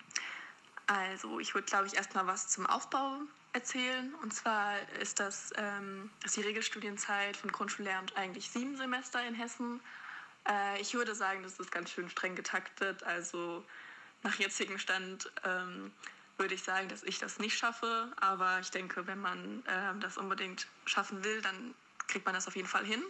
Also 0.88 1.40
ich 1.40 1.54
würde, 1.54 1.68
glaube 1.68 1.88
ich, 1.88 1.96
erstmal 1.96 2.28
was 2.28 2.48
zum 2.48 2.66
Aufbau 2.66 3.20
erzählen. 3.54 4.14
Und 4.22 4.34
zwar 4.34 4.76
ist 5.02 5.20
das 5.20 5.52
ähm, 5.58 6.10
ist 6.24 6.38
die 6.38 6.42
Regelstudienzeit 6.42 7.36
von 7.36 7.52
Grundschullehramt 7.52 8.16
eigentlich 8.16 8.50
sieben 8.50 8.78
Semester 8.78 9.26
in 9.26 9.36
Hessen 9.36 9.82
äh, 10.50 10.82
ich 10.82 10.94
würde 10.94 11.16
sagen, 11.16 11.44
das 11.44 11.60
ist 11.60 11.72
ganz 11.72 11.92
schön 11.92 12.10
streng 12.10 12.36
getaktet. 12.36 13.04
Also 13.04 13.64
nach 14.24 14.36
jetzigem 14.36 14.78
Stand 14.78 15.32
ähm, 15.44 15.92
würde 16.38 16.56
ich 16.56 16.64
sagen, 16.64 16.90
dass 16.90 17.04
ich 17.04 17.20
das 17.20 17.40
nicht 17.40 17.58
schaffe. 17.58 18.12
Aber 18.20 18.60
ich 18.60 18.72
denke, 18.72 19.08
wenn 19.08 19.20
man 19.20 19.64
äh, 19.66 20.00
das 20.00 20.18
unbedingt 20.18 20.68
schaffen 20.86 21.24
will, 21.24 21.42
dann 21.42 21.74
kriegt 22.08 22.26
man 22.26 22.34
das 22.34 22.48
auf 22.48 22.56
jeden 22.56 22.68
Fall 22.68 22.86
hin. 22.86 23.04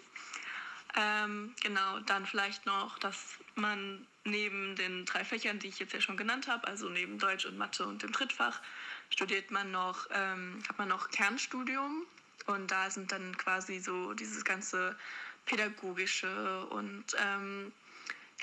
Ähm, 0.97 1.55
genau, 1.61 1.99
dann 2.01 2.25
vielleicht 2.25 2.65
noch, 2.65 2.99
dass 2.99 3.37
man 3.55 4.05
neben 4.25 4.75
den 4.75 5.05
drei 5.05 5.23
Fächern, 5.23 5.57
die 5.59 5.67
ich 5.69 5.79
jetzt 5.79 5.93
ja 5.93 6.01
schon 6.01 6.17
genannt 6.17 6.47
habe, 6.47 6.67
also 6.67 6.89
neben 6.89 7.17
Deutsch 7.17 7.45
und 7.45 7.57
Mathe 7.57 7.85
und 7.85 8.03
dem 8.03 8.11
Drittfach, 8.11 8.61
studiert 9.09 9.51
man 9.51 9.71
noch, 9.71 10.07
ähm, 10.11 10.61
hat 10.67 10.77
man 10.77 10.89
noch 10.89 11.09
Kernstudium 11.09 12.05
und 12.45 12.71
da 12.71 12.89
sind 12.89 13.11
dann 13.11 13.37
quasi 13.37 13.79
so 13.79 14.13
dieses 14.13 14.43
ganze 14.43 14.97
pädagogische 15.45 16.65
und 16.67 17.05
ähm, 17.17 17.71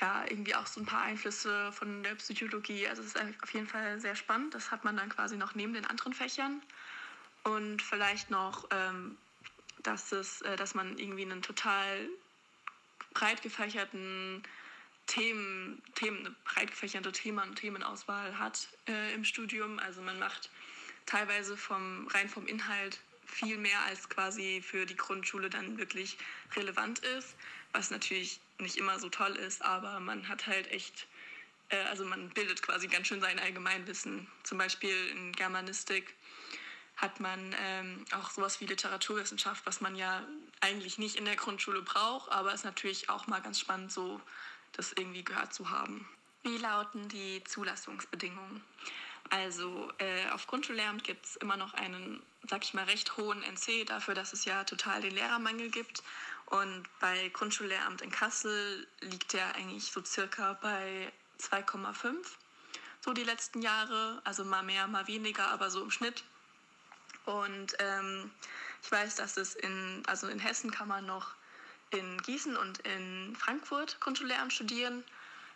ja, 0.00 0.24
irgendwie 0.28 0.54
auch 0.54 0.66
so 0.66 0.80
ein 0.80 0.86
paar 0.86 1.02
Einflüsse 1.02 1.72
von 1.72 2.02
der 2.02 2.14
Psychologie. 2.14 2.86
Also 2.86 3.02
es 3.02 3.14
ist 3.14 3.42
auf 3.42 3.52
jeden 3.52 3.66
Fall 3.66 4.00
sehr 4.00 4.14
spannend. 4.14 4.54
Das 4.54 4.70
hat 4.70 4.84
man 4.84 4.96
dann 4.96 5.08
quasi 5.08 5.36
noch 5.36 5.54
neben 5.54 5.72
den 5.72 5.86
anderen 5.86 6.12
Fächern. 6.12 6.62
Und 7.44 7.82
vielleicht 7.82 8.30
noch, 8.30 8.68
ähm, 8.70 9.16
dass, 9.82 10.12
es, 10.12 10.42
äh, 10.42 10.56
dass 10.56 10.74
man 10.74 10.98
irgendwie 10.98 11.22
einen 11.22 11.42
total 11.42 12.08
breit 13.12 13.42
gefächerten 13.42 14.42
Themen, 15.06 15.82
Themen, 15.94 16.18
eine 16.18 16.34
breit 16.44 16.70
gefächerte 16.70 17.08
und 17.08 17.56
Themenauswahl 17.56 18.38
hat 18.38 18.68
äh, 18.86 19.14
im 19.14 19.24
Studium. 19.24 19.78
Also 19.78 20.02
man 20.02 20.18
macht 20.18 20.50
teilweise 21.06 21.56
vom, 21.56 22.06
rein 22.08 22.28
vom 22.28 22.46
Inhalt 22.46 23.00
viel 23.28 23.58
mehr 23.58 23.80
als 23.82 24.08
quasi 24.08 24.62
für 24.62 24.86
die 24.86 24.96
Grundschule 24.96 25.50
dann 25.50 25.78
wirklich 25.78 26.18
relevant 26.56 27.00
ist, 27.00 27.36
was 27.72 27.90
natürlich 27.90 28.40
nicht 28.58 28.76
immer 28.76 28.98
so 28.98 29.08
toll 29.08 29.36
ist, 29.36 29.62
aber 29.62 30.00
man 30.00 30.28
hat 30.28 30.46
halt 30.46 30.70
echt, 30.72 31.06
äh, 31.68 31.78
also 31.84 32.04
man 32.04 32.30
bildet 32.30 32.62
quasi 32.62 32.88
ganz 32.88 33.06
schön 33.06 33.20
sein 33.20 33.38
Allgemeinwissen. 33.38 34.26
Zum 34.42 34.58
Beispiel 34.58 34.96
in 35.10 35.32
Germanistik 35.32 36.14
hat 36.96 37.20
man 37.20 37.54
ähm, 37.60 38.04
auch 38.12 38.30
sowas 38.30 38.60
wie 38.60 38.66
Literaturwissenschaft, 38.66 39.64
was 39.66 39.80
man 39.80 39.94
ja 39.94 40.26
eigentlich 40.60 40.98
nicht 40.98 41.14
in 41.14 41.24
der 41.24 41.36
Grundschule 41.36 41.82
braucht, 41.82 42.32
aber 42.32 42.52
ist 42.52 42.64
natürlich 42.64 43.08
auch 43.08 43.28
mal 43.28 43.40
ganz 43.40 43.60
spannend, 43.60 43.92
so 43.92 44.20
das 44.72 44.92
irgendwie 44.92 45.22
gehört 45.22 45.54
zu 45.54 45.70
haben. 45.70 46.08
Wie 46.42 46.56
lauten 46.56 47.08
die 47.08 47.44
Zulassungsbedingungen? 47.44 48.64
Also 49.30 49.90
äh, 49.98 50.28
auf 50.30 50.46
Grundschullehramt 50.46 51.04
gibt 51.04 51.26
es 51.26 51.36
immer 51.36 51.56
noch 51.56 51.74
einen, 51.74 52.22
sag 52.48 52.64
ich 52.64 52.74
mal, 52.74 52.84
recht 52.84 53.16
hohen 53.16 53.42
NC 53.42 53.84
dafür, 53.86 54.14
dass 54.14 54.32
es 54.32 54.44
ja 54.44 54.64
total 54.64 55.02
den 55.02 55.14
Lehrermangel 55.14 55.70
gibt. 55.70 56.02
Und 56.46 56.84
bei 57.00 57.28
Grundschullehramt 57.28 58.00
in 58.00 58.10
Kassel 58.10 58.86
liegt 59.00 59.34
der 59.34 59.54
eigentlich 59.54 59.92
so 59.92 60.02
circa 60.02 60.54
bei 60.54 61.12
2,5. 61.40 62.14
So 63.00 63.12
die 63.12 63.24
letzten 63.24 63.60
Jahre, 63.60 64.20
also 64.24 64.44
mal 64.44 64.62
mehr, 64.62 64.86
mal 64.86 65.06
weniger, 65.06 65.48
aber 65.48 65.70
so 65.70 65.82
im 65.82 65.90
Schnitt. 65.90 66.24
Und 67.26 67.76
ähm, 67.78 68.30
ich 68.82 68.90
weiß, 68.90 69.16
dass 69.16 69.36
es 69.36 69.54
in, 69.54 70.02
also 70.06 70.28
in 70.28 70.38
Hessen 70.38 70.70
kann 70.70 70.88
man 70.88 71.04
noch 71.04 71.34
in 71.90 72.18
Gießen 72.22 72.56
und 72.56 72.78
in 72.80 73.36
Frankfurt 73.36 74.00
Grundschullehramt 74.00 74.52
studieren. 74.52 75.04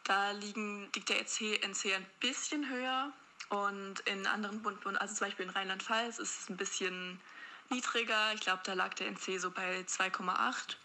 Da 0.04 0.32
liegen, 0.32 0.90
liegt 0.94 1.08
der 1.08 1.20
NC 1.20 1.94
ein 1.94 2.06
bisschen 2.20 2.68
höher, 2.68 3.12
und 3.52 4.00
in 4.06 4.26
anderen 4.26 4.62
Bundesländern, 4.62 5.02
also 5.02 5.14
zum 5.14 5.26
Beispiel 5.26 5.44
in 5.44 5.50
Rheinland-Pfalz, 5.50 6.18
ist 6.18 6.40
es 6.40 6.48
ein 6.48 6.56
bisschen 6.56 7.20
niedriger. 7.68 8.32
Ich 8.32 8.40
glaube, 8.40 8.62
da 8.64 8.72
lag 8.72 8.94
der 8.94 9.08
NC 9.08 9.38
so 9.38 9.50
bei 9.50 9.80
2,8. 9.80 10.76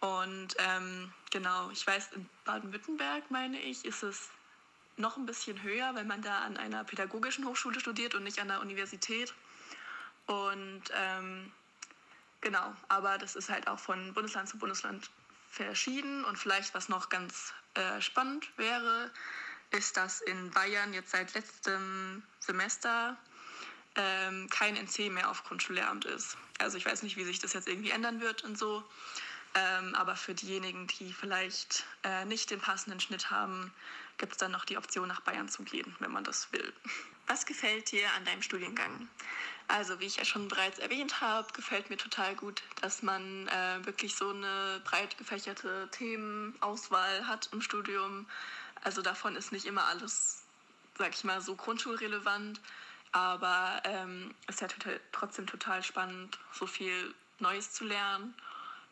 Und 0.00 0.56
ähm, 0.56 1.12
genau, 1.30 1.68
ich 1.70 1.86
weiß, 1.86 2.12
in 2.12 2.26
Baden-Württemberg, 2.46 3.30
meine 3.30 3.60
ich, 3.60 3.84
ist 3.84 4.02
es 4.02 4.30
noch 4.96 5.18
ein 5.18 5.26
bisschen 5.26 5.62
höher, 5.62 5.94
weil 5.94 6.06
man 6.06 6.22
da 6.22 6.38
an 6.38 6.56
einer 6.56 6.82
pädagogischen 6.82 7.44
Hochschule 7.44 7.78
studiert 7.78 8.14
und 8.14 8.24
nicht 8.24 8.40
an 8.40 8.48
der 8.48 8.62
Universität. 8.62 9.34
Und 10.26 10.84
ähm, 10.94 11.52
genau, 12.40 12.74
aber 12.88 13.18
das 13.18 13.36
ist 13.36 13.50
halt 13.50 13.68
auch 13.68 13.78
von 13.78 14.14
Bundesland 14.14 14.48
zu 14.48 14.56
Bundesland 14.56 15.10
verschieden. 15.50 16.24
Und 16.24 16.38
vielleicht, 16.38 16.72
was 16.72 16.88
noch 16.88 17.10
ganz 17.10 17.52
äh, 17.74 18.00
spannend 18.00 18.48
wäre, 18.56 19.10
ist, 19.72 19.96
dass 19.96 20.20
in 20.20 20.50
Bayern 20.50 20.92
jetzt 20.94 21.10
seit 21.10 21.34
letztem 21.34 22.22
Semester 22.40 23.16
ähm, 23.96 24.48
kein 24.50 24.76
NC 24.76 25.10
mehr 25.10 25.30
auf 25.30 25.44
Grundschullehramt 25.44 26.04
ist. 26.04 26.36
Also 26.58 26.78
ich 26.78 26.86
weiß 26.86 27.02
nicht, 27.02 27.16
wie 27.16 27.24
sich 27.24 27.38
das 27.38 27.52
jetzt 27.52 27.68
irgendwie 27.68 27.90
ändern 27.90 28.20
wird 28.20 28.44
und 28.44 28.58
so. 28.58 28.82
Ähm, 29.54 29.94
aber 29.94 30.16
für 30.16 30.34
diejenigen, 30.34 30.86
die 30.86 31.12
vielleicht 31.12 31.84
äh, 32.04 32.24
nicht 32.24 32.50
den 32.50 32.60
passenden 32.60 33.00
Schnitt 33.00 33.30
haben, 33.30 33.72
gibt 34.16 34.32
es 34.32 34.38
dann 34.38 34.52
noch 34.52 34.64
die 34.64 34.78
Option, 34.78 35.08
nach 35.08 35.20
Bayern 35.20 35.48
zu 35.48 35.62
gehen, 35.62 35.94
wenn 35.98 36.10
man 36.10 36.24
das 36.24 36.50
will. 36.52 36.72
Was 37.26 37.44
gefällt 37.44 37.90
dir 37.92 38.10
an 38.16 38.24
deinem 38.24 38.42
Studiengang? 38.42 39.08
Also, 39.68 40.00
wie 40.00 40.06
ich 40.06 40.16
ja 40.16 40.24
schon 40.24 40.48
bereits 40.48 40.78
erwähnt 40.78 41.20
habe, 41.20 41.52
gefällt 41.52 41.88
mir 41.88 41.96
total 41.96 42.34
gut, 42.34 42.62
dass 42.80 43.02
man 43.02 43.48
äh, 43.48 43.84
wirklich 43.84 44.14
so 44.14 44.30
eine 44.30 44.80
breit 44.84 45.16
gefächerte 45.18 45.88
Themenauswahl 45.92 47.26
hat 47.26 47.48
im 47.52 47.62
Studium. 47.62 48.26
Also 48.82 49.02
davon 49.02 49.36
ist 49.36 49.52
nicht 49.52 49.64
immer 49.64 49.84
alles, 49.84 50.42
sag 50.98 51.14
ich 51.14 51.24
mal, 51.24 51.40
so 51.40 51.54
grundschulrelevant. 51.54 52.60
Aber 53.12 53.82
ähm, 53.84 54.34
ist 54.48 54.60
ja 54.60 54.68
total, 54.68 54.98
trotzdem 55.12 55.46
total 55.46 55.82
spannend, 55.82 56.38
so 56.52 56.66
viel 56.66 57.14
Neues 57.38 57.72
zu 57.72 57.84
lernen. 57.84 58.34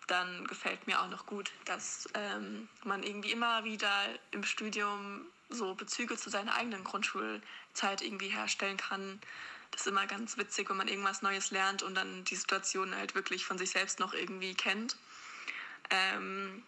Dann 0.06 0.46
gefällt 0.46 0.86
mir 0.86 1.00
auch 1.00 1.08
noch 1.08 1.24
gut, 1.26 1.50
dass 1.64 2.08
ähm, 2.14 2.68
man 2.84 3.02
irgendwie 3.02 3.32
immer 3.32 3.64
wieder 3.64 3.90
im 4.32 4.44
Studium 4.44 5.24
so 5.48 5.74
Bezüge 5.74 6.16
zu 6.16 6.30
seiner 6.30 6.54
eigenen 6.54 6.84
Grundschulzeit 6.84 8.02
irgendwie 8.02 8.28
herstellen 8.28 8.76
kann. 8.76 9.20
Das 9.70 9.82
ist 9.82 9.86
immer 9.86 10.06
ganz 10.06 10.36
witzig, 10.36 10.68
wenn 10.68 10.76
man 10.76 10.88
irgendwas 10.88 11.22
Neues 11.22 11.50
lernt 11.50 11.82
und 11.82 11.94
dann 11.94 12.24
die 12.24 12.36
Situation 12.36 12.94
halt 12.94 13.14
wirklich 13.14 13.44
von 13.44 13.56
sich 13.56 13.70
selbst 13.70 14.00
noch 14.00 14.12
irgendwie 14.12 14.54
kennt. 14.54 14.96
Ähm, 15.90 16.62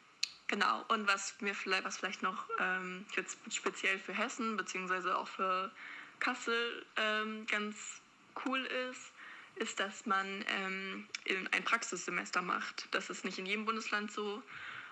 genau, 0.53 0.85
und 0.89 1.09
was 1.09 1.35
mir 1.41 1.55
vielleicht, 1.55 1.85
was 1.85 1.97
vielleicht 1.97 2.23
noch 2.23 2.45
ähm, 2.61 3.07
jetzt 3.17 3.39
speziell 3.51 3.99
für 3.99 4.13
Hessen, 4.13 4.59
beziehungsweise 4.59 5.17
auch 5.17 5.27
für 5.27 5.73
Kassel 6.21 6.85
ähm, 6.97 7.47
ganz 7.47 8.03
cool 8.45 8.61
ist, 8.91 9.13
ist, 9.57 9.81
dass 9.81 10.05
man 10.05 10.45
ähm, 10.49 11.09
ein 11.53 11.65
Praxissemester 11.65 12.43
macht. 12.43 12.87
Das 12.91 13.09
ist 13.09 13.25
nicht 13.25 13.39
in 13.39 13.47
jedem 13.47 13.65
Bundesland 13.65 14.13
so. 14.13 14.43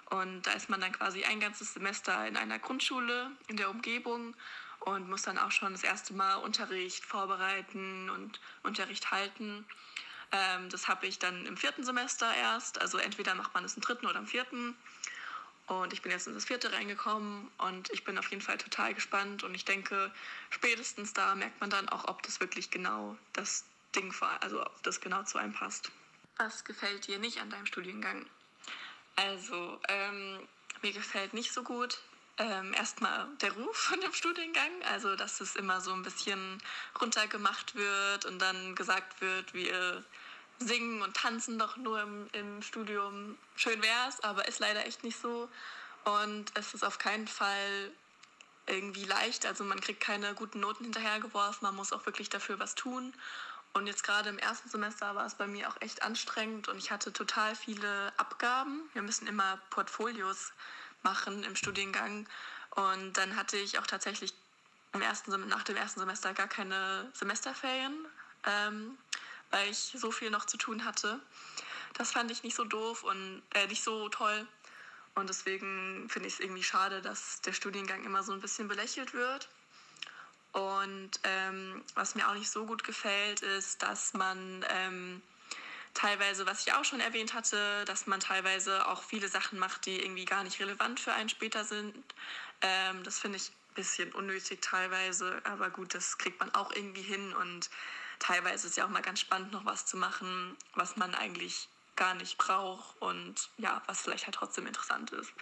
Und 0.08 0.42
da 0.42 0.52
ist 0.52 0.70
man 0.70 0.80
dann 0.80 0.92
quasi 0.92 1.24
ein 1.24 1.40
ganzes 1.40 1.74
Semester 1.74 2.26
in 2.26 2.36
einer 2.36 2.58
Grundschule 2.58 3.30
in 3.48 3.56
der 3.56 3.70
Umgebung 3.70 4.34
und 4.80 5.10
muss 5.10 5.22
dann 5.22 5.38
auch 5.38 5.52
schon 5.52 5.72
das 5.72 5.84
erste 5.84 6.14
Mal 6.14 6.36
Unterricht 6.36 7.04
vorbereiten 7.04 8.08
und 8.10 8.40
Unterricht 8.62 9.10
halten. 9.10 9.66
Ähm, 10.32 10.70
das 10.70 10.88
habe 10.88 11.06
ich 11.06 11.18
dann 11.18 11.44
im 11.44 11.56
vierten 11.56 11.84
Semester 11.84 12.34
erst. 12.34 12.80
Also 12.80 12.96
entweder 12.96 13.34
macht 13.34 13.52
man 13.52 13.64
es 13.64 13.74
im 13.74 13.82
dritten 13.82 14.06
oder 14.06 14.18
im 14.18 14.26
vierten. 14.26 14.74
Und 15.70 15.92
ich 15.92 16.02
bin 16.02 16.10
jetzt 16.10 16.26
in 16.26 16.34
das 16.34 16.46
vierte 16.46 16.72
reingekommen 16.72 17.48
und 17.58 17.90
ich 17.92 18.02
bin 18.02 18.18
auf 18.18 18.28
jeden 18.30 18.42
Fall 18.42 18.58
total 18.58 18.92
gespannt. 18.92 19.44
Und 19.44 19.54
ich 19.54 19.64
denke, 19.64 20.10
spätestens 20.50 21.12
da 21.12 21.36
merkt 21.36 21.60
man 21.60 21.70
dann 21.70 21.88
auch, 21.88 22.08
ob 22.08 22.24
das 22.24 22.40
wirklich 22.40 22.72
genau 22.72 23.16
das 23.34 23.64
Ding, 23.94 24.12
also 24.40 24.66
ob 24.66 24.82
das 24.82 25.00
genau 25.00 25.22
zu 25.22 25.38
einem 25.38 25.52
passt. 25.52 25.92
Was 26.38 26.64
gefällt 26.64 27.06
dir 27.06 27.20
nicht 27.20 27.40
an 27.40 27.50
deinem 27.50 27.66
Studiengang? 27.66 28.26
Also, 29.14 29.80
ähm, 29.88 30.40
mir 30.82 30.92
gefällt 30.92 31.34
nicht 31.34 31.52
so 31.52 31.62
gut 31.62 32.00
ähm, 32.38 32.74
erstmal 32.74 33.28
der 33.40 33.52
Ruf 33.52 33.76
von 33.76 34.00
dem 34.00 34.12
Studiengang, 34.12 34.70
also 34.90 35.14
dass 35.14 35.40
es 35.40 35.54
immer 35.54 35.80
so 35.80 35.92
ein 35.92 36.02
bisschen 36.02 36.60
runtergemacht 37.00 37.76
wird 37.76 38.24
und 38.24 38.40
dann 38.40 38.74
gesagt 38.74 39.20
wird, 39.20 39.54
wir 39.54 40.02
singen 40.60 41.02
und 41.02 41.16
tanzen 41.16 41.58
doch 41.58 41.76
nur 41.76 42.00
im, 42.02 42.28
im 42.32 42.62
Studium. 42.62 43.36
Schön 43.56 43.82
wär's, 43.82 44.20
aber 44.20 44.46
ist 44.46 44.60
leider 44.60 44.86
echt 44.86 45.02
nicht 45.02 45.20
so. 45.20 45.48
Und 46.04 46.52
es 46.54 46.74
ist 46.74 46.84
auf 46.84 46.98
keinen 46.98 47.26
Fall 47.26 47.90
irgendwie 48.66 49.04
leicht. 49.04 49.46
Also 49.46 49.64
man 49.64 49.80
kriegt 49.80 50.00
keine 50.00 50.34
guten 50.34 50.60
Noten 50.60 50.84
hinterhergeworfen, 50.84 51.66
man 51.66 51.74
muss 51.74 51.92
auch 51.92 52.06
wirklich 52.06 52.28
dafür 52.28 52.58
was 52.58 52.74
tun. 52.74 53.12
Und 53.72 53.86
jetzt 53.86 54.02
gerade 54.02 54.28
im 54.28 54.38
ersten 54.38 54.68
Semester 54.68 55.14
war 55.14 55.26
es 55.26 55.34
bei 55.34 55.46
mir 55.46 55.68
auch 55.68 55.76
echt 55.80 56.02
anstrengend 56.02 56.68
und 56.68 56.78
ich 56.78 56.90
hatte 56.90 57.12
total 57.12 57.54
viele 57.54 58.12
Abgaben. 58.16 58.82
Wir 58.94 59.02
müssen 59.02 59.28
immer 59.28 59.60
Portfolios 59.70 60.52
machen 61.02 61.44
im 61.44 61.54
Studiengang. 61.54 62.28
Und 62.70 63.12
dann 63.14 63.36
hatte 63.36 63.56
ich 63.56 63.78
auch 63.78 63.86
tatsächlich 63.86 64.34
im 64.92 65.02
ersten, 65.02 65.48
nach 65.48 65.62
dem 65.62 65.76
ersten 65.76 66.00
Semester 66.00 66.34
gar 66.34 66.48
keine 66.48 67.08
Semesterferien. 67.14 67.94
Ähm, 68.44 68.98
weil 69.50 69.70
ich 69.70 69.94
so 69.96 70.10
viel 70.10 70.30
noch 70.30 70.44
zu 70.44 70.56
tun 70.56 70.84
hatte. 70.84 71.20
Das 71.94 72.12
fand 72.12 72.30
ich 72.30 72.42
nicht 72.42 72.56
so 72.56 72.64
doof 72.64 73.02
und 73.04 73.42
äh, 73.54 73.66
nicht 73.66 73.82
so 73.82 74.08
toll. 74.08 74.46
Und 75.14 75.28
deswegen 75.28 76.08
finde 76.08 76.28
ich 76.28 76.34
es 76.34 76.40
irgendwie 76.40 76.62
schade, 76.62 77.02
dass 77.02 77.40
der 77.42 77.52
Studiengang 77.52 78.04
immer 78.04 78.22
so 78.22 78.32
ein 78.32 78.40
bisschen 78.40 78.68
belächelt 78.68 79.12
wird. 79.12 79.48
Und 80.52 81.10
ähm, 81.24 81.84
was 81.94 82.14
mir 82.14 82.28
auch 82.28 82.34
nicht 82.34 82.50
so 82.50 82.66
gut 82.66 82.84
gefällt, 82.84 83.42
ist, 83.42 83.82
dass 83.82 84.14
man 84.14 84.64
ähm, 84.68 85.22
teilweise, 85.94 86.46
was 86.46 86.66
ich 86.66 86.72
auch 86.72 86.84
schon 86.84 87.00
erwähnt 87.00 87.34
hatte, 87.34 87.84
dass 87.84 88.06
man 88.06 88.20
teilweise 88.20 88.86
auch 88.88 89.02
viele 89.02 89.28
Sachen 89.28 89.58
macht, 89.58 89.86
die 89.86 90.00
irgendwie 90.02 90.24
gar 90.24 90.42
nicht 90.42 90.60
relevant 90.60 91.00
für 91.00 91.12
einen 91.12 91.28
später 91.28 91.64
sind. 91.64 91.94
Ähm, 92.62 93.02
das 93.04 93.18
finde 93.18 93.36
ich 93.36 93.50
ein 93.50 93.74
bisschen 93.74 94.12
unnötig 94.12 94.60
teilweise, 94.60 95.40
aber 95.44 95.70
gut, 95.70 95.94
das 95.94 96.18
kriegt 96.18 96.40
man 96.40 96.52
auch 96.54 96.72
irgendwie 96.74 97.02
hin 97.02 97.32
und 97.34 97.70
teilweise 98.20 98.66
ist 98.66 98.72
es 98.72 98.76
ja 98.76 98.84
auch 98.84 98.90
mal 98.90 99.02
ganz 99.02 99.18
spannend, 99.18 99.50
noch 99.50 99.64
was 99.64 99.86
zu 99.86 99.96
machen, 99.96 100.56
was 100.74 100.96
man 100.96 101.14
eigentlich 101.16 101.68
gar 101.96 102.14
nicht 102.14 102.38
braucht 102.38 103.00
und 103.02 103.50
ja, 103.58 103.82
was 103.86 104.02
vielleicht 104.02 104.26
halt 104.26 104.36
trotzdem 104.36 104.66
interessant 104.66 105.10
ist. 105.10 105.32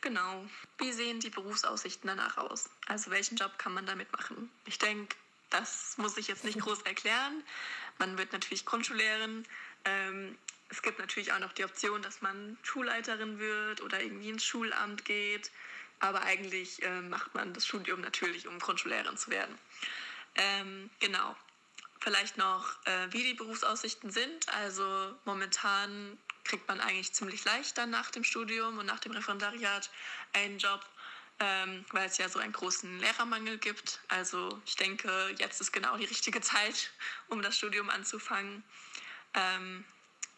Genau. 0.00 0.46
Wie 0.78 0.92
sehen 0.92 1.20
die 1.20 1.30
Berufsaussichten 1.30 2.06
danach 2.06 2.38
aus? 2.38 2.70
Also 2.86 3.10
welchen 3.10 3.36
Job 3.36 3.58
kann 3.58 3.74
man 3.74 3.84
damit 3.84 4.10
machen? 4.12 4.50
Ich 4.64 4.78
denke, 4.78 5.16
das 5.50 5.98
muss 5.98 6.16
ich 6.16 6.28
jetzt 6.28 6.44
nicht 6.44 6.60
groß 6.60 6.82
erklären. 6.82 7.42
Man 7.98 8.16
wird 8.16 8.32
natürlich 8.32 8.64
Grundschullehrerin. 8.64 9.44
Ähm, 9.84 10.38
es 10.68 10.82
gibt 10.82 10.98
natürlich 10.98 11.32
auch 11.32 11.40
noch 11.40 11.52
die 11.52 11.64
Option, 11.64 12.00
dass 12.02 12.20
man 12.20 12.56
Schulleiterin 12.62 13.38
wird 13.38 13.80
oder 13.80 14.00
irgendwie 14.00 14.28
ins 14.28 14.44
Schulamt 14.44 15.04
geht. 15.04 15.50
Aber 16.00 16.22
eigentlich 16.22 16.82
äh, 16.82 17.00
macht 17.00 17.34
man 17.34 17.52
das 17.54 17.66
Studium 17.66 18.00
natürlich, 18.00 18.46
um 18.46 18.58
Grundschullehrerin 18.60 19.16
zu 19.16 19.30
werden. 19.30 19.58
Ähm, 20.36 20.90
genau. 21.00 21.34
Vielleicht 22.08 22.38
noch, 22.38 22.64
äh, 22.86 23.12
wie 23.12 23.22
die 23.22 23.34
Berufsaussichten 23.34 24.10
sind. 24.10 24.48
Also 24.54 25.14
momentan 25.26 26.16
kriegt 26.42 26.66
man 26.66 26.80
eigentlich 26.80 27.12
ziemlich 27.12 27.44
leicht 27.44 27.76
dann 27.76 27.90
nach 27.90 28.10
dem 28.10 28.24
Studium 28.24 28.78
und 28.78 28.86
nach 28.86 28.98
dem 28.98 29.12
Referendariat 29.12 29.90
einen 30.32 30.58
Job, 30.58 30.80
ähm, 31.38 31.84
weil 31.90 32.06
es 32.06 32.16
ja 32.16 32.30
so 32.30 32.38
einen 32.38 32.54
großen 32.54 32.98
Lehrermangel 33.00 33.58
gibt. 33.58 34.00
Also 34.08 34.58
ich 34.64 34.74
denke, 34.76 35.34
jetzt 35.36 35.60
ist 35.60 35.70
genau 35.70 35.98
die 35.98 36.06
richtige 36.06 36.40
Zeit, 36.40 36.92
um 37.28 37.42
das 37.42 37.58
Studium 37.58 37.90
anzufangen. 37.90 38.64
Ähm, 39.34 39.84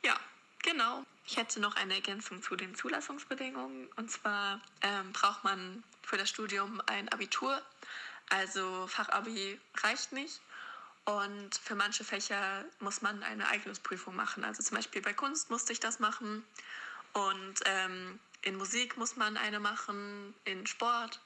ja, 0.05 0.19
genau. 0.65 1.07
Ich 1.25 1.37
hätte 1.37 1.61
noch 1.61 1.77
eine 1.77 1.95
Ergänzung 1.95 2.43
zu 2.43 2.57
den 2.57 2.75
Zulassungsbedingungen. 2.75 3.87
Und 3.95 4.11
zwar 4.11 4.61
ähm, 4.83 5.13
braucht 5.13 5.45
man 5.45 5.85
für 6.03 6.17
das 6.17 6.29
Studium 6.29 6.83
ein 6.87 7.09
Abitur. 7.11 7.63
Also 8.29 8.89
Fachabi 8.89 9.61
reicht 9.85 10.11
nicht. 10.11 10.41
Und 11.11 11.57
für 11.57 11.75
manche 11.75 12.05
Fächer 12.05 12.65
muss 12.79 13.03
man 13.03 13.25
eine 13.25 13.49
Eignungsprüfung 13.49 14.15
machen. 14.15 14.45
Also 14.45 14.63
zum 14.63 14.77
Beispiel 14.77 15.03
bei 15.03 15.13
Kunst 15.13 15.51
musste 15.51 15.73
ich 15.73 15.81
das 15.81 15.99
machen. 15.99 16.45
Und 17.13 17.55
ähm, 17.65 18.21
in 18.43 18.55
Musik 18.55 18.97
muss 18.97 19.17
man 19.17 19.37
eine 19.37 19.59
machen, 19.59 20.35
in 20.45 20.69
Sport. 20.69 21.21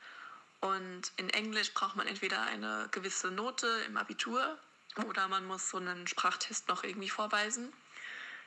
Und 0.60 1.12
in 1.18 1.28
Englisch 1.28 1.74
braucht 1.74 1.96
man 1.96 2.06
entweder 2.06 2.40
eine 2.42 2.88
gewisse 2.92 3.30
Note 3.30 3.66
im 3.86 3.98
Abitur 3.98 4.58
oder 5.06 5.28
man 5.28 5.44
muss 5.44 5.68
so 5.68 5.76
einen 5.76 6.06
Sprachtest 6.06 6.68
noch 6.68 6.82
irgendwie 6.82 7.10
vorweisen. 7.10 7.70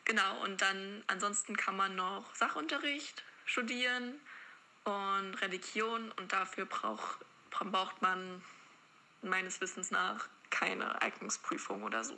Genau, 0.05 0.41
und 0.43 0.61
dann 0.61 1.03
ansonsten 1.05 1.55
kann 1.55 1.77
man 1.77 1.95
noch 1.95 2.33
Sachunterricht 2.33 3.23
studieren 3.45 4.19
und 4.85 5.35
Religion 5.35 6.11
und 6.13 6.33
dafür 6.33 6.65
brauch, 6.65 7.17
braucht 7.51 8.01
man 8.01 8.41
meines 9.21 9.61
Wissens 9.61 9.91
nach 9.91 10.29
keine 10.49 11.01
Eignungsprüfung 11.01 11.83
oder 11.83 12.03
so. 12.03 12.15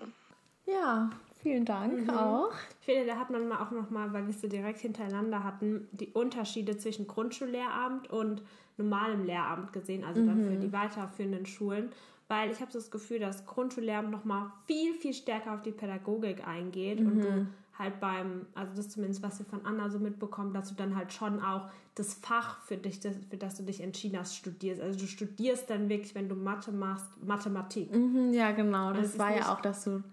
Ja, 0.65 1.09
vielen 1.41 1.65
Dank 1.65 2.05
mhm. 2.05 2.09
auch. 2.11 2.51
Ich 2.79 2.85
finde, 2.85 3.07
da 3.07 3.17
hat 3.17 3.29
man 3.29 3.51
auch 3.51 3.71
nochmal, 3.71 4.13
weil 4.13 4.23
wir 4.27 4.33
es 4.33 4.41
so 4.41 4.47
direkt 4.47 4.79
hintereinander 4.79 5.43
hatten, 5.43 5.87
die 5.91 6.07
Unterschiede 6.07 6.77
zwischen 6.77 7.07
Grundschullehramt 7.07 8.09
und 8.09 8.43
normalem 8.77 9.25
Lehramt 9.25 9.73
gesehen, 9.73 10.03
also 10.03 10.21
mhm. 10.21 10.27
dann 10.27 10.43
für 10.43 10.51
mhm. 10.51 10.61
die 10.61 10.71
weiterführenden 10.71 11.45
Schulen. 11.45 11.91
Weil 12.27 12.51
ich 12.51 12.61
habe 12.61 12.71
so 12.71 12.77
das 12.77 12.91
Gefühl, 12.91 13.19
dass 13.19 13.45
Grundschullehramt 13.47 14.11
nochmal 14.11 14.51
viel, 14.67 14.93
viel 14.93 15.13
stärker 15.13 15.53
auf 15.53 15.63
die 15.63 15.71
Pädagogik 15.71 16.47
eingeht 16.47 16.99
mhm. 16.99 17.07
und 17.07 17.19
du 17.21 17.47
halt 17.79 17.99
beim, 18.01 18.45
also 18.53 18.75
das 18.75 18.89
zumindest, 18.89 19.23
was 19.23 19.39
wir 19.39 19.45
von 19.45 19.65
Anna 19.65 19.89
so 19.89 19.99
mitbekommen, 19.99 20.53
dass 20.53 20.69
du 20.69 20.75
dann 20.75 20.95
halt 20.95 21.13
schon 21.13 21.41
auch 21.41 21.69
das 21.95 22.13
Fach 22.13 22.61
für 22.63 22.77
dich, 22.77 22.99
das, 22.99 23.15
für 23.29 23.37
das 23.37 23.55
du 23.55 23.63
dich 23.63 23.81
entschieden 23.81 24.19
hast, 24.19 24.35
studierst. 24.35 24.81
Also 24.81 24.99
du 24.99 25.07
studierst 25.07 25.69
dann 25.69 25.87
wirklich, 25.87 26.13
wenn 26.13 26.27
du 26.27 26.35
Mathe 26.35 26.71
machst, 26.73 27.05
Mathematik. 27.23 27.93
Mhm, 27.95 28.33
ja, 28.33 28.51
genau. 28.51 28.91
Das, 28.91 29.11
das 29.11 29.19
war 29.19 29.35
ja 29.35 29.53
auch, 29.53 29.61
dass 29.61 29.85
du 29.85 30.03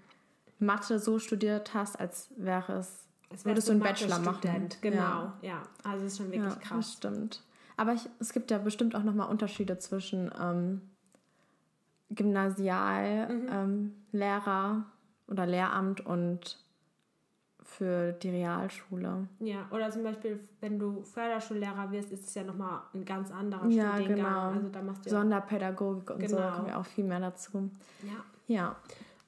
Mathe 0.60 1.00
so 1.00 1.18
studiert 1.18 1.74
hast, 1.74 1.98
als 1.98 2.30
wäre 2.36 2.74
es, 2.74 3.08
als 3.30 3.44
würdest 3.44 3.68
du 3.68 3.72
einen 3.72 3.80
Bachelor 3.80 4.20
machen. 4.20 4.68
Genau, 4.80 5.00
ja. 5.00 5.34
ja. 5.42 5.62
Also 5.82 6.06
es 6.06 6.12
ist 6.12 6.18
schon 6.18 6.30
wirklich 6.30 6.54
ja, 6.54 6.60
krass. 6.60 6.86
Das 6.86 6.92
stimmt. 6.92 7.42
Aber 7.76 7.92
ich, 7.92 8.08
es 8.20 8.32
gibt 8.32 8.50
ja 8.52 8.58
bestimmt 8.58 8.94
auch 8.94 9.02
nochmal 9.02 9.28
Unterschiede 9.28 9.78
zwischen 9.78 10.30
ähm, 10.40 10.80
Gymnasiallehrer 12.10 13.28
mhm. 13.28 13.92
ähm, 14.08 14.84
oder 15.28 15.46
Lehramt 15.46 16.06
und 16.06 16.64
für 17.66 18.12
die 18.12 18.30
Realschule. 18.30 19.26
Ja, 19.40 19.66
oder 19.70 19.90
zum 19.90 20.02
Beispiel, 20.04 20.40
wenn 20.60 20.78
du 20.78 21.02
Förderschullehrer 21.02 21.90
wirst, 21.90 22.12
ist 22.12 22.28
es 22.28 22.34
ja 22.34 22.44
nochmal 22.44 22.80
ein 22.94 23.04
ganz 23.04 23.30
anderer 23.30 23.66
Ja, 23.68 23.94
Studiengang. 23.94 24.16
genau. 24.16 24.40
Also 24.52 24.68
da 24.68 24.82
machst 24.82 25.04
du 25.04 25.10
ja 25.10 25.16
Sonderpädagogik 25.20 26.10
und 26.10 26.20
so, 26.28 26.36
Genau. 26.36 26.48
da 26.48 26.50
kommen 26.56 26.66
wir 26.68 26.78
auch 26.78 26.86
viel 26.86 27.04
mehr 27.04 27.20
dazu. 27.20 27.70
Ja. 28.02 28.24
Ja. 28.46 28.76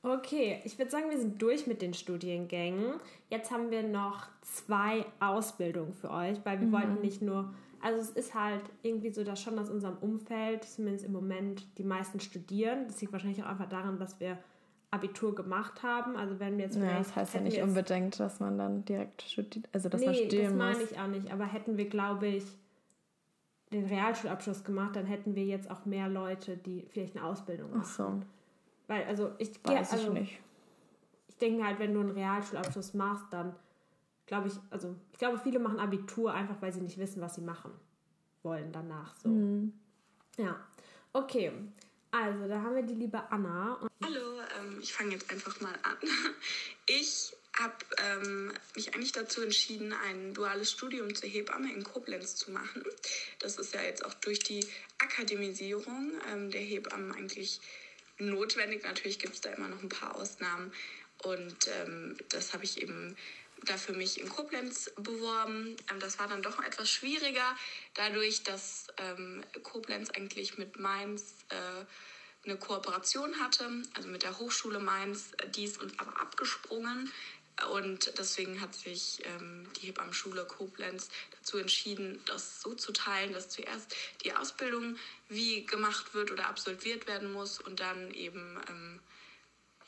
Okay, 0.03 0.61
ich 0.65 0.79
würde 0.79 0.91
sagen, 0.93 1.11
wir 1.11 1.19
sind 1.19 1.43
durch 1.43 1.67
mit 1.67 1.83
den 1.83 1.93
Studiengängen. 1.93 2.95
Jetzt 3.29 3.51
haben 3.51 3.71
wir 3.73 3.83
noch 3.83 4.29
zwei 4.43 5.05
Ausbildungen 5.21 5.93
für 5.93 6.11
euch, 6.11 6.39
weil 6.45 6.61
wir 6.61 6.69
Mhm. 6.69 6.73
wollten 6.73 7.01
nicht 7.01 7.21
nur, 7.21 7.53
also 7.83 8.01
es 8.01 8.11
ist 8.11 8.35
halt 8.35 8.63
irgendwie 8.83 9.11
so, 9.11 9.25
dass 9.25 9.43
schon 9.43 9.59
aus 9.59 9.69
unserem 9.69 9.97
Umfeld, 9.99 10.63
zumindest 10.65 11.05
im 11.05 11.13
Moment, 11.13 11.67
die 11.79 11.85
meisten 11.85 12.21
studieren. 12.21 12.87
Das 12.87 13.01
liegt 13.01 13.13
wahrscheinlich 13.13 13.43
auch 13.43 13.49
einfach 13.49 13.69
daran, 13.69 13.99
dass 13.99 14.21
wir 14.21 14.39
Abitur 14.91 15.35
gemacht 15.35 15.83
haben. 15.83 16.17
Also 16.17 16.41
wenn 16.41 16.57
wir 16.57 16.65
jetzt 16.65 16.77
Ja, 16.77 16.99
das 16.99 17.15
heißt 17.15 17.35
ja 17.35 17.41
nicht 17.41 17.61
unbedingt, 17.61 18.19
dass 18.19 18.41
man 18.41 18.57
dann 18.59 18.85
direkt 18.85 19.23
studiert, 19.23 19.69
also 19.73 19.89
dass 19.89 20.01
man 20.01 20.11
nee, 20.11 20.17
das 20.17 20.27
studieren 20.27 20.57
meine 20.57 20.79
muss. 20.79 20.91
ich 20.91 20.99
auch 20.99 21.07
nicht. 21.07 21.33
Aber 21.33 21.45
hätten 21.45 21.77
wir, 21.77 21.89
glaube 21.89 22.27
ich, 22.27 22.45
den 23.71 23.85
Realschulabschluss 23.85 24.65
gemacht, 24.65 24.97
dann 24.97 25.05
hätten 25.05 25.35
wir 25.35 25.45
jetzt 25.45 25.71
auch 25.71 25.85
mehr 25.85 26.09
Leute, 26.09 26.57
die 26.57 26.87
vielleicht 26.91 27.17
eine 27.17 27.27
Ausbildung 27.27 27.71
machen. 27.71 27.83
Ach 27.85 27.87
so, 27.87 28.23
Weil, 28.87 29.05
also 29.05 29.33
ich, 29.39 29.51
weiß 29.63 29.93
also, 29.93 30.07
ich 30.09 30.13
nicht. 30.13 30.41
ich 31.29 31.37
denke 31.37 31.65
halt, 31.67 31.79
wenn 31.79 31.93
du 31.93 32.01
einen 32.01 32.11
Realschulabschluss 32.11 32.95
machst, 32.95 33.27
dann 33.31 33.55
glaube 34.25 34.49
ich, 34.49 34.55
also 34.71 34.95
ich 35.13 35.19
glaube, 35.19 35.39
viele 35.39 35.59
machen 35.59 35.79
Abitur 35.81 36.33
einfach, 36.33 36.57
weil 36.61 36.73
sie 36.73 36.81
nicht 36.81 36.99
wissen, 36.99 37.21
was 37.21 37.35
sie 37.35 37.43
machen 37.43 37.73
wollen 38.43 38.73
danach. 38.73 39.17
So. 39.17 39.29
Mhm. 39.29 39.73
Ja. 40.39 40.57
Okay. 41.13 41.53
Also, 42.11 42.49
da 42.49 42.63
haben 42.63 42.75
wir 42.75 42.83
die 42.83 42.95
liebe 42.95 43.21
Anna. 43.31 43.75
Und 43.75 43.91
Hallo, 44.03 44.28
ich 44.81 44.93
fange 44.93 45.13
jetzt 45.13 45.31
einfach 45.31 45.61
mal 45.61 45.79
an. 45.83 45.99
Ich 46.91 47.37
habe 47.53 47.75
ähm, 47.99 48.53
mich 48.75 48.95
eigentlich 48.95 49.13
dazu 49.13 49.43
entschieden, 49.43 49.93
ein 49.93 50.33
duales 50.33 50.73
Studium 50.73 51.15
zur 51.15 51.29
Hebamme 51.29 51.71
in 51.71 51.85
Koblenz 51.85 52.35
zu 52.37 52.51
machen. 52.51 52.83
Das 53.41 53.59
ist 53.59 53.75
ja 53.75 53.83
jetzt 53.83 54.07
auch 54.07 54.15
durch 54.15 54.39
die 54.39 54.67
Akademisierung 54.97 56.13
ähm, 56.33 56.51
der 56.51 56.63
Hebammen 56.63 57.13
eigentlich 57.13 57.61
notwendig. 58.19 58.85
Natürlich 58.85 59.19
gibt 59.19 59.35
es 59.35 59.43
da 59.43 59.51
immer 59.51 59.69
noch 59.69 59.83
ein 59.83 59.91
paar 59.91 60.17
Ausnahmen. 60.17 60.73
Und 61.23 61.69
ähm, 61.69 62.17
das 62.31 62.55
habe 62.55 62.65
ich 62.65 62.81
eben 62.81 63.17
da 63.65 63.77
für 63.77 63.93
mich 63.93 64.21
in 64.21 64.29
Koblenz 64.29 64.91
beworben. 64.97 65.77
Ähm, 65.91 66.01
das 66.01 66.19
war 66.19 66.29
dann 66.29 66.43
doch 66.43 66.63
etwas 66.63 66.91
schwieriger, 66.91 67.57
dadurch, 67.95 68.45
dass 68.45 68.87
ähm, 68.99 69.43
Koblenz 69.63 70.11
eigentlich 70.11 70.59
mit 70.59 70.79
Mainz 70.79 71.35
äh, 71.49 71.85
eine 72.45 72.57
Kooperation 72.57 73.41
hatte, 73.41 73.83
also 73.95 74.09
mit 74.09 74.23
der 74.23 74.39
Hochschule 74.39 74.79
Mainz, 74.79 75.33
äh, 75.39 75.49
die 75.49 75.65
ist 75.65 75.81
uns 75.81 75.99
aber 75.99 76.21
abgesprungen. 76.21 77.13
Und 77.75 78.17
deswegen 78.19 78.61
hat 78.61 78.73
sich 78.75 79.21
ähm, 79.25 79.67
die 79.77 79.89
Hebammenschule 79.89 80.45
Koblenz 80.45 81.09
dazu 81.37 81.59
entschieden, 81.59 82.23
das 82.27 82.61
so 82.61 82.75
zu 82.75 82.93
teilen, 82.93 83.33
dass 83.33 83.49
zuerst 83.49 83.97
die 84.23 84.33
Ausbildung 84.33 84.97
wie 85.29 85.67
gemacht 85.67 86.15
wird 86.15 86.31
oder 86.31 86.47
absolviert 86.47 87.09
werden 87.09 87.33
muss 87.33 87.59
und 87.59 87.81
dann 87.81 88.13
eben 88.13 88.61
ähm, 88.69 89.01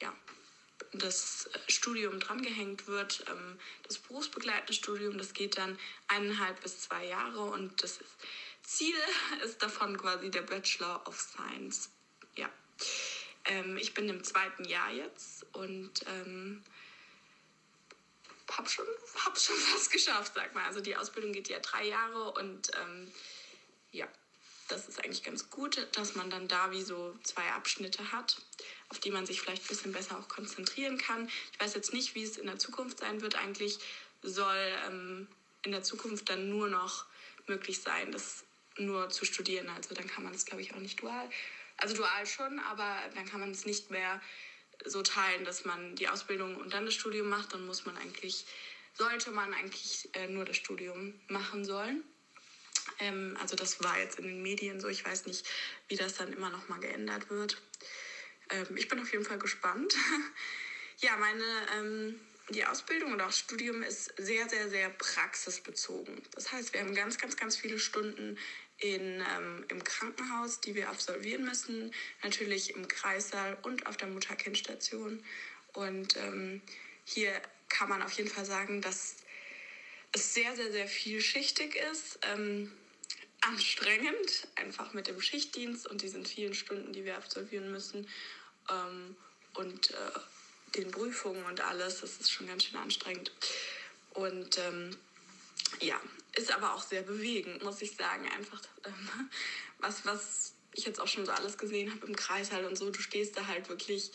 ja, 0.01 0.13
das 0.93 1.49
Studium 1.69 2.19
drangehängt 2.19 2.89
wird. 2.89 3.25
Ähm, 3.29 3.59
das 3.85 3.99
berufsbegleitende 3.99 4.73
Studium, 4.73 5.17
das 5.17 5.33
geht 5.33 5.57
dann 5.57 5.79
eineinhalb 6.09 6.61
bis 6.63 6.81
zwei 6.81 7.07
Jahre 7.07 7.41
und 7.41 7.83
das 7.83 7.99
ist, 7.99 8.17
Ziel 8.63 8.97
ist 9.45 9.63
davon 9.63 9.97
quasi 9.97 10.31
der 10.31 10.43
Bachelor 10.43 11.07
of 11.07 11.21
Science. 11.21 11.91
Ja. 12.37 12.51
Ähm, 13.47 13.77
ich 13.77 13.95
bin 13.95 14.09
im 14.09 14.23
zweiten 14.25 14.65
Jahr 14.65 14.91
jetzt 14.93 15.47
und 15.53 16.05
ähm, 16.07 16.63
habe 18.57 18.69
schon, 18.69 18.87
hab 19.25 19.39
schon 19.39 19.57
fast 19.73 19.91
geschafft, 19.91 20.33
sag 20.35 20.55
mal. 20.55 20.65
Also 20.65 20.81
die 20.81 20.97
Ausbildung 20.97 21.33
geht 21.33 21.49
ja 21.49 21.59
drei 21.61 21.87
Jahre 21.87 22.33
und 22.33 22.71
ähm, 22.81 23.13
ja, 23.93 24.09
das 24.69 24.89
ist 24.89 25.03
eigentlich 25.03 25.23
ganz 25.23 25.51
gut, 25.51 25.89
dass 25.93 26.15
man 26.15 26.31
dann 26.31 26.47
da 26.47 26.71
wie 26.71 26.83
so 26.83 27.17
zwei 27.25 27.51
Abschnitte 27.51 28.13
hat, 28.13 28.41
auf 28.89 29.01
die 29.01 29.11
man 29.11 29.27
sich 29.27 29.41
vielleicht 29.41 29.65
ein 29.65 29.69
bisschen 29.69 29.93
besser 29.93 30.19
auch 30.19 30.29
konzentrieren 30.29 30.97
kann. 30.97 31.29
Ich 31.53 31.61
weiß 31.61 31.75
jetzt 31.75 31.93
nicht, 31.93 32.15
wie 32.15 32.23
es 32.23 32.39
in 32.39 32.47
der 32.47 32.59
Zukunft 32.59 33.01
sein 33.01 33.21
wird. 33.21 33.35
Eigentlich 33.35 33.79
soll 34.23 34.73
ähm, 34.87 35.27
in 35.65 35.73
der 35.73 35.83
Zukunft 35.83 36.29
dann 36.29 36.49
nur 36.49 36.69
noch 36.69 37.07
möglich 37.47 37.81
sein, 37.81 38.13
das 38.13 38.45
nur 38.79 39.11
zu 39.11 39.25
studieren. 39.25 39.69
Also 39.71 39.95
dann 39.95 40.07
kann 40.07 40.23
man 40.23 40.33
das, 40.33 40.45
glaube 40.45 40.63
ich, 40.63 40.73
auch 40.73 40.79
nicht 40.79 41.03
dual. 41.03 41.29
Also 41.81 41.97
dual 41.97 42.27
schon, 42.27 42.59
aber 42.61 42.99
dann 43.15 43.27
kann 43.27 43.41
man 43.41 43.51
es 43.51 43.65
nicht 43.65 43.91
mehr 43.91 44.21
so 44.85 45.03
teilen, 45.03 45.45
dass 45.45 45.65
man 45.65 45.97
die 45.97 46.09
Ausbildung 46.09 46.57
und 46.57 46.73
dann 46.73 46.85
das 46.85 46.95
Studium 46.95 47.29
macht. 47.29 47.53
Dann 47.55 47.67
muss 47.67 47.87
man 47.87 47.97
eigentlich, 47.97 48.47
sollte 48.95 49.31
man 49.31 49.53
eigentlich 49.55 50.09
äh, 50.15 50.29
nur 50.29 50.45
das 50.45 50.57
Studium 50.57 51.19
machen 51.29 51.65
sollen. 51.65 52.05
Ähm, 52.99 53.37
also 53.41 53.57
das 53.57 53.83
war 53.83 53.99
jetzt 53.99 54.19
in 54.19 54.27
den 54.27 54.43
Medien 54.43 54.81
so. 54.81 54.89
Ich 54.89 55.05
weiß 55.05 55.27
nicht, 55.27 55.47
wie 55.89 55.97
das 55.97 56.15
dann 56.15 56.33
immer 56.33 56.51
noch 56.51 56.69
mal 56.69 56.81
geändert 56.81 57.31
wird. 57.31 57.61
Ähm, 58.51 58.77
ich 58.77 58.89
bin 58.89 59.01
auf 59.01 59.13
jeden 59.13 59.25
Fall 59.25 59.39
gespannt. 59.39 59.95
ja, 60.99 61.17
meine 61.17 61.45
ähm, 61.77 62.21
die 62.51 62.65
Ausbildung 62.65 63.13
oder 63.13 63.27
auch 63.27 63.33
Studium 63.33 63.83
ist 63.83 64.13
sehr, 64.17 64.49
sehr, 64.49 64.69
sehr 64.69 64.91
praxisbezogen. 64.91 66.23
Das 66.33 66.53
heißt, 66.53 66.73
wir 66.73 66.81
haben 66.81 66.95
ganz, 66.95 67.19
ganz, 67.19 67.37
ganz 67.37 67.57
viele 67.57 67.79
Stunden 67.79 68.39
in, 68.81 69.23
ähm, 69.37 69.65
im 69.69 69.85
Krankenhaus, 69.85 70.61
die 70.61 70.75
wir 70.75 70.89
absolvieren 70.89 71.45
müssen. 71.45 71.95
Natürlich 72.23 72.75
im 72.75 72.89
Kreissaal 72.89 73.57
und 73.63 73.87
auf 73.87 73.97
der 73.97 74.09
Mutter-Kind-Station. 74.09 75.23
Und 75.73 76.17
ähm, 76.17 76.63
hier 77.05 77.33
kann 77.69 77.89
man 77.89 78.03
auf 78.03 78.13
jeden 78.13 78.31
Fall 78.31 78.45
sagen, 78.45 78.83
dass 78.83 79.17
es 80.13 80.35
sehr, 80.35 80.57
sehr, 80.57 80.73
sehr 80.73 80.89
vielschichtig 80.89 81.77
ist. 81.93 82.19
Ähm, 82.23 82.73
anstrengend, 83.43 84.49
einfach 84.57 84.93
mit 84.93 85.07
dem 85.07 85.21
Schichtdienst 85.21 85.87
und 85.87 86.03
diesen 86.03 86.27
vielen 86.27 86.55
Stunden, 86.55 86.93
die 86.93 87.05
wir 87.05 87.17
absolvieren 87.17 87.71
müssen. 87.71 88.09
Ähm, 88.71 89.17
und 89.55 89.91
äh, 89.91 90.77
den 90.77 90.91
Prüfungen 90.91 91.45
und 91.45 91.61
alles, 91.61 92.01
das 92.01 92.21
ist 92.21 92.31
schon 92.31 92.47
ganz 92.47 92.65
schön 92.65 92.79
anstrengend. 92.79 93.33
Und 94.15 94.59
ähm, 94.59 94.97
ja, 95.81 96.01
ist 96.37 96.53
aber 96.53 96.75
auch 96.75 96.83
sehr 96.83 97.03
bewegend, 97.03 97.63
muss 97.63 97.83
ich 97.83 97.97
sagen. 97.97 98.29
Einfach 98.31 98.63
ähm, 98.85 99.31
was, 99.79 100.05
was 100.05 100.55
ich 100.73 100.85
jetzt 100.85 101.01
auch 101.01 101.09
schon 101.09 101.27
so 101.27 101.33
alles 101.33 101.59
gesehen 101.59 101.93
habe 101.93 102.07
im 102.07 102.17
Kreis 102.17 102.53
halt 102.53 102.67
und 102.67 102.77
so. 102.77 102.91
Du 102.91 103.01
stehst 103.01 103.37
da 103.37 103.47
halt 103.47 103.69
wirklich 103.69 104.13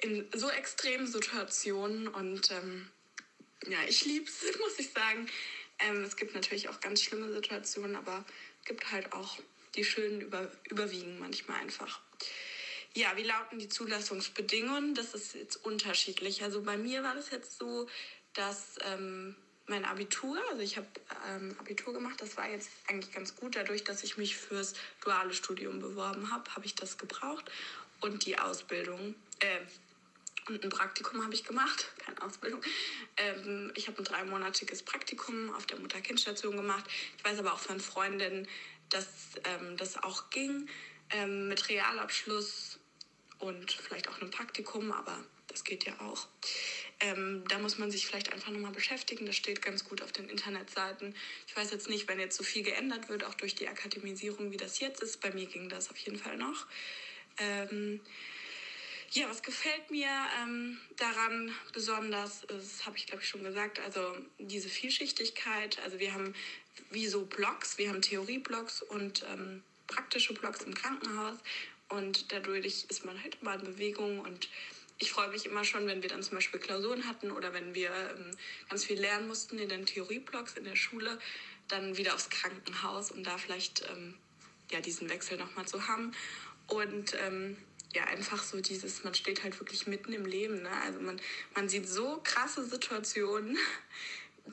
in 0.00 0.28
so 0.34 0.48
extremen 0.50 1.06
Situationen 1.06 2.08
und 2.08 2.50
ähm, 2.50 2.90
ja, 3.66 3.78
ich 3.88 4.04
liebe 4.04 4.26
es, 4.26 4.58
muss 4.58 4.78
ich 4.78 4.90
sagen. 4.92 5.28
Ähm, 5.78 6.04
es 6.04 6.16
gibt 6.16 6.34
natürlich 6.34 6.68
auch 6.68 6.80
ganz 6.80 7.02
schlimme 7.02 7.32
Situationen, 7.32 7.96
aber 7.96 8.24
es 8.60 8.66
gibt 8.66 8.90
halt 8.92 9.12
auch 9.12 9.38
die 9.74 9.84
schönen 9.84 10.20
über, 10.20 10.50
überwiegen 10.70 11.18
manchmal 11.18 11.60
einfach. 11.60 12.00
Ja, 12.94 13.14
wie 13.16 13.24
lauten 13.24 13.58
die 13.58 13.68
Zulassungsbedingungen? 13.68 14.94
Das 14.94 15.12
ist 15.12 15.34
jetzt 15.34 15.56
unterschiedlich. 15.56 16.42
Also 16.42 16.62
bei 16.62 16.78
mir 16.78 17.02
war 17.02 17.14
das 17.14 17.30
jetzt 17.30 17.58
so, 17.58 17.88
dass 18.32 18.76
ähm, 18.84 19.36
mein 19.68 19.84
Abitur, 19.84 20.38
also 20.50 20.62
ich 20.62 20.76
habe 20.76 20.86
ähm, 21.28 21.56
Abitur 21.58 21.92
gemacht, 21.92 22.20
das 22.20 22.36
war 22.36 22.48
jetzt 22.48 22.70
eigentlich 22.86 23.12
ganz 23.12 23.34
gut. 23.34 23.56
Dadurch, 23.56 23.84
dass 23.84 24.04
ich 24.04 24.16
mich 24.16 24.36
fürs 24.36 24.74
duale 25.02 25.34
Studium 25.34 25.80
beworben 25.80 26.30
habe, 26.30 26.54
habe 26.54 26.66
ich 26.66 26.74
das 26.74 26.98
gebraucht. 26.98 27.50
Und 28.00 28.26
die 28.26 28.38
Ausbildung, 28.38 29.14
äh, 29.40 29.60
und 30.48 30.62
ein 30.62 30.70
Praktikum 30.70 31.24
habe 31.24 31.34
ich 31.34 31.44
gemacht, 31.44 31.90
keine 31.98 32.22
Ausbildung. 32.22 32.60
Ähm, 33.16 33.72
ich 33.74 33.88
habe 33.88 33.98
ein 33.98 34.04
dreimonatiges 34.04 34.82
Praktikum 34.82 35.52
auf 35.54 35.66
der 35.66 35.78
Mutter-Kind-Station 35.78 36.56
gemacht. 36.56 36.84
Ich 37.18 37.24
weiß 37.24 37.38
aber 37.40 37.52
auch 37.52 37.58
von 37.58 37.80
Freundinnen, 37.80 38.46
dass 38.90 39.06
ähm, 39.44 39.76
das 39.76 40.02
auch 40.02 40.30
ging 40.30 40.68
ähm, 41.10 41.48
mit 41.48 41.68
Realabschluss 41.68 42.78
und 43.38 43.72
vielleicht 43.72 44.08
auch 44.08 44.20
einem 44.20 44.30
Praktikum, 44.30 44.92
aber 44.92 45.18
das 45.48 45.64
geht 45.64 45.84
ja 45.84 45.98
auch. 46.00 46.28
Ähm, 47.00 47.44
da 47.48 47.58
muss 47.58 47.76
man 47.76 47.90
sich 47.90 48.06
vielleicht 48.06 48.32
einfach 48.32 48.50
nochmal 48.50 48.72
beschäftigen. 48.72 49.26
Das 49.26 49.36
steht 49.36 49.60
ganz 49.60 49.84
gut 49.84 50.02
auf 50.02 50.12
den 50.12 50.28
Internetseiten. 50.28 51.14
Ich 51.46 51.56
weiß 51.56 51.70
jetzt 51.70 51.88
nicht, 51.88 52.08
wenn 52.08 52.18
jetzt 52.18 52.36
so 52.36 52.44
viel 52.44 52.62
geändert 52.62 53.08
wird, 53.08 53.24
auch 53.24 53.34
durch 53.34 53.54
die 53.54 53.68
Akademisierung, 53.68 54.50
wie 54.50 54.56
das 54.56 54.80
jetzt 54.80 55.02
ist. 55.02 55.20
Bei 55.20 55.30
mir 55.30 55.46
ging 55.46 55.68
das 55.68 55.90
auf 55.90 55.98
jeden 55.98 56.18
Fall 56.18 56.38
noch. 56.38 56.66
Ähm, 57.38 58.00
ja, 59.10 59.28
was 59.28 59.42
gefällt 59.42 59.90
mir 59.90 60.08
ähm, 60.42 60.78
daran 60.96 61.54
besonders, 61.72 62.44
ist, 62.44 62.86
habe 62.86 62.96
ich 62.96 63.06
glaube 63.06 63.22
ich 63.22 63.28
schon 63.28 63.44
gesagt, 63.44 63.78
also 63.80 64.16
diese 64.38 64.68
Vielschichtigkeit. 64.68 65.78
Also 65.84 65.98
wir 65.98 66.12
haben 66.12 66.34
wie 66.90 67.06
so 67.06 67.24
Blogs, 67.24 67.78
wir 67.78 67.90
haben 67.90 68.02
Theorieblocks 68.02 68.82
und 68.82 69.24
ähm, 69.32 69.62
praktische 69.86 70.34
Blogs 70.34 70.62
im 70.62 70.74
Krankenhaus 70.74 71.36
und 71.88 72.32
dadurch 72.32 72.86
ist 72.88 73.04
man 73.04 73.22
halt 73.22 73.38
immer 73.40 73.54
in 73.54 73.64
Bewegung 73.64 74.20
und 74.20 74.48
ich 74.98 75.10
freue 75.10 75.28
mich 75.28 75.46
immer 75.46 75.64
schon, 75.64 75.86
wenn 75.86 76.02
wir 76.02 76.08
dann 76.08 76.22
zum 76.22 76.36
Beispiel 76.36 76.60
Klausuren 76.60 77.06
hatten 77.06 77.30
oder 77.30 77.52
wenn 77.52 77.74
wir 77.74 77.90
ähm, 77.90 78.30
ganz 78.68 78.84
viel 78.84 78.98
lernen 78.98 79.28
mussten 79.28 79.58
in 79.58 79.68
den 79.68 79.84
Theorieblocks 79.84 80.54
in 80.54 80.64
der 80.64 80.76
Schule, 80.76 81.18
dann 81.68 81.96
wieder 81.96 82.14
aufs 82.14 82.30
Krankenhaus, 82.30 83.10
um 83.10 83.22
da 83.22 83.36
vielleicht 83.36 83.82
ähm, 83.90 84.14
ja, 84.70 84.80
diesen 84.80 85.08
Wechsel 85.10 85.36
nochmal 85.36 85.66
zu 85.66 85.86
haben. 85.86 86.12
Und 86.68 87.14
ähm, 87.14 87.56
ja, 87.94 88.04
einfach 88.04 88.42
so 88.42 88.60
dieses, 88.60 89.04
man 89.04 89.14
steht 89.14 89.42
halt 89.42 89.58
wirklich 89.60 89.86
mitten 89.86 90.12
im 90.12 90.24
Leben. 90.24 90.62
Ne? 90.62 90.70
Also 90.84 91.00
man, 91.00 91.20
man 91.54 91.68
sieht 91.68 91.88
so 91.88 92.20
krasse 92.24 92.64
Situationen. 92.64 93.58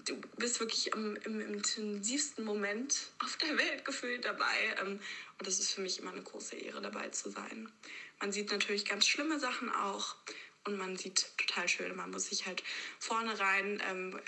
Du 0.05 0.19
bist 0.37 0.59
wirklich 0.59 0.87
im, 0.87 1.15
im 1.17 1.39
intensivsten 1.39 2.43
Moment 2.43 3.11
auf 3.19 3.37
der 3.37 3.57
Welt 3.57 3.85
gefühlt 3.85 4.25
dabei. 4.25 4.75
Ähm, 4.81 4.99
und 5.37 5.47
das 5.47 5.59
ist 5.59 5.71
für 5.71 5.81
mich 5.81 5.99
immer 5.99 6.11
eine 6.11 6.23
große 6.23 6.55
Ehre, 6.55 6.81
dabei 6.81 7.09
zu 7.09 7.29
sein. 7.29 7.71
Man 8.20 8.32
sieht 8.32 8.51
natürlich 8.51 8.86
ganz 8.86 9.07
schlimme 9.07 9.39
Sachen 9.39 9.70
auch 9.70 10.16
und 10.66 10.78
man 10.78 10.97
sieht 10.97 11.38
total 11.38 11.68
schön. 11.68 11.95
Man 11.95 12.11
muss 12.11 12.28
sich 12.28 12.45
halt 12.45 12.64
vorne 12.99 13.38
rein, 13.39 13.82
ähm, 13.89 14.20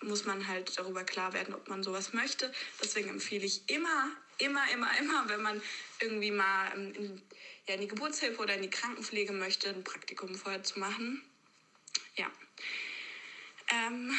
muss 0.00 0.24
man 0.24 0.46
halt 0.48 0.76
darüber 0.78 1.04
klar 1.04 1.32
werden, 1.32 1.54
ob 1.54 1.68
man 1.68 1.82
sowas 1.82 2.12
möchte. 2.12 2.52
Deswegen 2.82 3.10
empfehle 3.10 3.44
ich 3.44 3.68
immer, 3.68 4.10
immer, 4.38 4.64
immer, 4.72 4.98
immer, 4.98 5.28
wenn 5.28 5.42
man 5.42 5.62
irgendwie 6.00 6.30
mal 6.30 6.72
ähm, 6.74 6.92
in, 6.94 7.22
ja, 7.66 7.74
in 7.74 7.80
die 7.80 7.88
Geburtshilfe 7.88 8.40
oder 8.40 8.54
in 8.54 8.62
die 8.62 8.70
Krankenpflege 8.70 9.32
möchte, 9.32 9.68
ein 9.68 9.84
Praktikum 9.84 10.34
vorher 10.34 10.62
zu 10.62 10.78
machen. 10.78 11.22
Ja. 12.16 12.30
Ähm, 13.68 14.12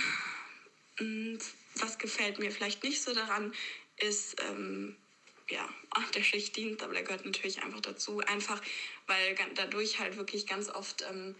was 1.75 1.97
gefällt 1.97 2.39
mir 2.39 2.51
vielleicht 2.51 2.83
nicht 2.83 3.01
so 3.01 3.13
daran, 3.13 3.53
ist 3.97 4.41
ähm, 4.49 4.95
ja, 5.49 5.67
der 6.13 6.23
Schichtdienst, 6.23 6.81
aber 6.83 6.93
der 6.93 7.03
gehört 7.03 7.25
natürlich 7.25 7.61
einfach 7.61 7.81
dazu. 7.81 8.19
Einfach, 8.19 8.61
weil 9.07 9.35
dadurch 9.55 9.99
halt 9.99 10.17
wirklich 10.17 10.47
ganz 10.47 10.69
oft 10.69 11.03
ähm, 11.09 11.35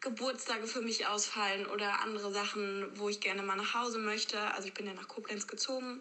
Geburtstage 0.00 0.66
für 0.66 0.80
mich 0.80 1.06
ausfallen 1.06 1.66
oder 1.66 2.00
andere 2.00 2.32
Sachen, 2.32 2.86
wo 2.98 3.08
ich 3.08 3.20
gerne 3.20 3.42
mal 3.42 3.56
nach 3.56 3.74
Hause 3.74 3.98
möchte. 3.98 4.40
Also 4.54 4.68
ich 4.68 4.74
bin 4.74 4.86
ja 4.86 4.94
nach 4.94 5.08
Koblenz 5.08 5.46
gezogen, 5.46 6.00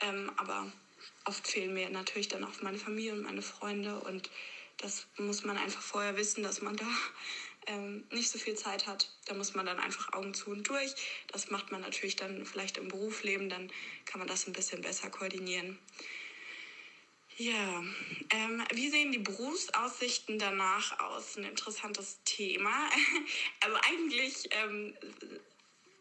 ähm, 0.00 0.30
aber 0.36 0.70
oft 1.24 1.46
fehlen 1.46 1.74
mir 1.74 1.90
natürlich 1.90 2.28
dann 2.28 2.44
auch 2.44 2.60
meine 2.62 2.78
Familie 2.78 3.12
und 3.12 3.22
meine 3.22 3.42
Freunde 3.42 3.98
und 4.00 4.30
das 4.78 5.06
muss 5.16 5.44
man 5.44 5.56
einfach 5.56 5.82
vorher 5.82 6.16
wissen, 6.16 6.42
dass 6.42 6.60
man 6.60 6.76
da 6.76 6.86
ähm, 7.66 8.04
nicht 8.10 8.30
so 8.30 8.38
viel 8.38 8.54
Zeit 8.54 8.86
hat. 8.86 9.08
Da 9.26 9.34
muss 9.34 9.54
man 9.54 9.66
dann 9.66 9.78
einfach 9.78 10.12
Augen 10.12 10.34
zu 10.34 10.50
und 10.50 10.68
durch. 10.68 10.94
Das 11.28 11.50
macht 11.50 11.70
man 11.70 11.80
natürlich 11.80 12.16
dann 12.16 12.44
vielleicht 12.44 12.76
im 12.78 12.88
Berufsleben, 12.88 13.48
dann 13.48 13.70
kann 14.04 14.18
man 14.18 14.28
das 14.28 14.46
ein 14.46 14.52
bisschen 14.52 14.82
besser 14.82 15.10
koordinieren. 15.10 15.78
Ja, 17.36 17.82
ähm, 18.30 18.64
wie 18.72 18.90
sehen 18.90 19.10
die 19.10 19.18
Berufsaussichten 19.18 20.38
danach 20.38 21.00
aus? 21.00 21.36
Ein 21.36 21.44
interessantes 21.44 22.20
Thema. 22.24 22.70
Aber 23.60 23.80
eigentlich 23.86 24.48
ähm, 24.52 24.94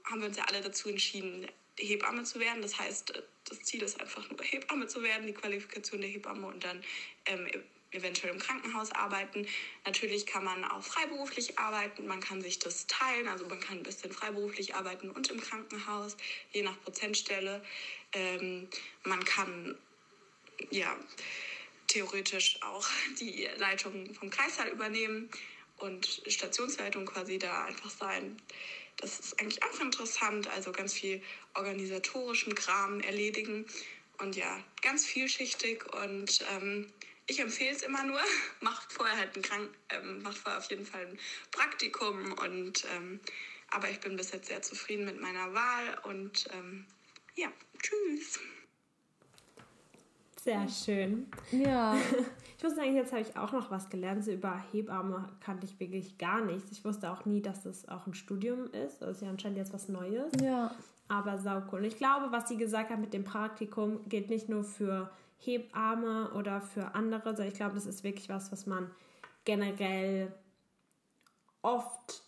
haben 0.03 0.21
wir 0.21 0.27
uns 0.27 0.38
ja 0.38 0.45
alle 0.45 0.61
dazu 0.61 0.89
entschieden, 0.89 1.47
Hebamme 1.79 2.23
zu 2.23 2.39
werden. 2.39 2.61
Das 2.61 2.77
heißt, 2.77 3.23
das 3.49 3.59
Ziel 3.63 3.81
ist 3.81 3.99
einfach 3.99 4.29
nur 4.29 4.43
Hebamme 4.43 4.86
zu 4.86 5.01
werden, 5.01 5.25
die 5.25 5.34
Qualifikation 5.34 6.01
der 6.01 6.09
Hebamme 6.11 6.45
und 6.45 6.63
dann 6.63 6.84
ähm, 7.25 7.47
eventuell 7.89 8.31
im 8.31 8.39
Krankenhaus 8.39 8.91
arbeiten. 8.91 9.47
Natürlich 9.86 10.27
kann 10.27 10.43
man 10.43 10.63
auch 10.63 10.84
freiberuflich 10.84 11.57
arbeiten, 11.57 12.05
man 12.05 12.19
kann 12.19 12.41
sich 12.41 12.59
das 12.59 12.86
teilen, 12.86 13.27
also 13.27 13.47
man 13.47 13.59
kann 13.59 13.77
ein 13.77 13.84
bisschen 13.84 14.11
freiberuflich 14.11 14.75
arbeiten 14.75 15.09
und 15.09 15.29
im 15.31 15.41
Krankenhaus, 15.41 16.15
je 16.51 16.61
nach 16.61 16.79
Prozentstelle. 16.81 17.63
Ähm, 18.13 18.67
man 19.03 19.23
kann 19.25 19.75
ja, 20.72 20.97
theoretisch 21.88 22.61
auch 22.61 22.88
die 23.20 23.47
Leitung 23.57 24.14
vom 24.16 24.30
Kreissaal 24.30 24.70
übernehmen 24.70 25.30
und 25.78 26.22
Stationsleitung 26.28 27.05
quasi 27.05 27.38
da 27.38 27.66
einfach 27.66 27.89
sein. 27.89 28.41
Das 28.97 29.20
ist 29.20 29.39
eigentlich 29.39 29.61
auch 29.64 29.80
interessant, 29.80 30.47
also 30.47 30.72
ganz 30.72 30.93
viel 30.93 31.22
organisatorischen 31.55 32.55
Kram 32.55 32.99
erledigen 33.01 33.66
und 34.20 34.36
ja, 34.36 34.64
ganz 34.82 35.05
vielschichtig 35.05 35.84
und 35.93 36.45
ähm, 36.51 36.91
ich 37.26 37.39
empfehle 37.39 37.72
es 37.72 37.82
immer 37.82 38.03
nur, 38.03 38.22
macht 38.61 38.91
vorher 38.91 39.18
halt 39.18 39.36
ein 39.36 39.41
Krank 39.41 39.70
ähm, 39.89 40.22
macht 40.22 40.38
vorher 40.38 40.59
auf 40.59 40.70
jeden 40.70 40.86
Fall 40.86 41.05
ein 41.05 41.20
Praktikum 41.51 42.34
und 42.34 42.86
ähm, 42.95 43.20
aber 43.70 43.89
ich 43.89 43.99
bin 43.99 44.16
bis 44.16 44.32
jetzt 44.32 44.47
sehr 44.47 44.61
zufrieden 44.61 45.05
mit 45.05 45.20
meiner 45.20 45.53
Wahl 45.53 45.99
und 46.03 46.45
ähm, 46.53 46.86
ja, 47.36 47.51
tschüss. 47.82 48.39
Sehr 50.43 50.67
schön. 50.67 51.27
Ja. 51.51 51.95
Ich 52.55 52.69
muss 52.69 52.77
sagen, 52.77 52.95
jetzt 52.95 53.11
habe 53.11 53.21
ich 53.21 53.35
auch 53.35 53.51
noch 53.51 53.71
was 53.71 53.89
gelernt. 53.89 54.23
So 54.23 54.31
über 54.31 54.57
Hebamme 54.71 55.27
kannte 55.41 55.65
ich 55.65 55.77
wirklich 55.81 56.17
gar 56.17 56.39
nichts. 56.39 56.71
Ich 56.71 56.85
wusste 56.85 57.11
auch 57.11 57.25
nie, 57.25 57.41
dass 57.41 57.63
das 57.63 57.89
auch 57.89 58.07
ein 58.07 58.13
Studium 58.13 58.71
ist. 58.71 59.01
Das 59.01 59.17
ist 59.17 59.21
ja 59.21 59.27
anscheinend 59.27 59.57
jetzt 59.57 59.73
was 59.73 59.89
Neues. 59.89 60.31
Ja. 60.41 60.71
Aber 61.09 61.37
saucool. 61.37 61.79
Und 61.79 61.85
ich 61.85 61.97
glaube, 61.97 62.31
was 62.31 62.47
sie 62.47 62.55
gesagt 62.55 62.89
hat 62.89 62.99
mit 62.99 63.13
dem 63.13 63.25
Praktikum, 63.25 64.07
gilt 64.07 64.29
nicht 64.29 64.47
nur 64.47 64.63
für 64.63 65.09
Hebamme 65.39 66.31
oder 66.35 66.61
für 66.61 66.95
andere, 66.95 67.31
sondern 67.31 67.47
ich 67.49 67.55
glaube, 67.55 67.75
das 67.75 67.85
ist 67.85 68.05
wirklich 68.05 68.29
was, 68.29 68.49
was 68.53 68.65
man 68.65 68.89
generell 69.43 70.31
oft 71.63 72.23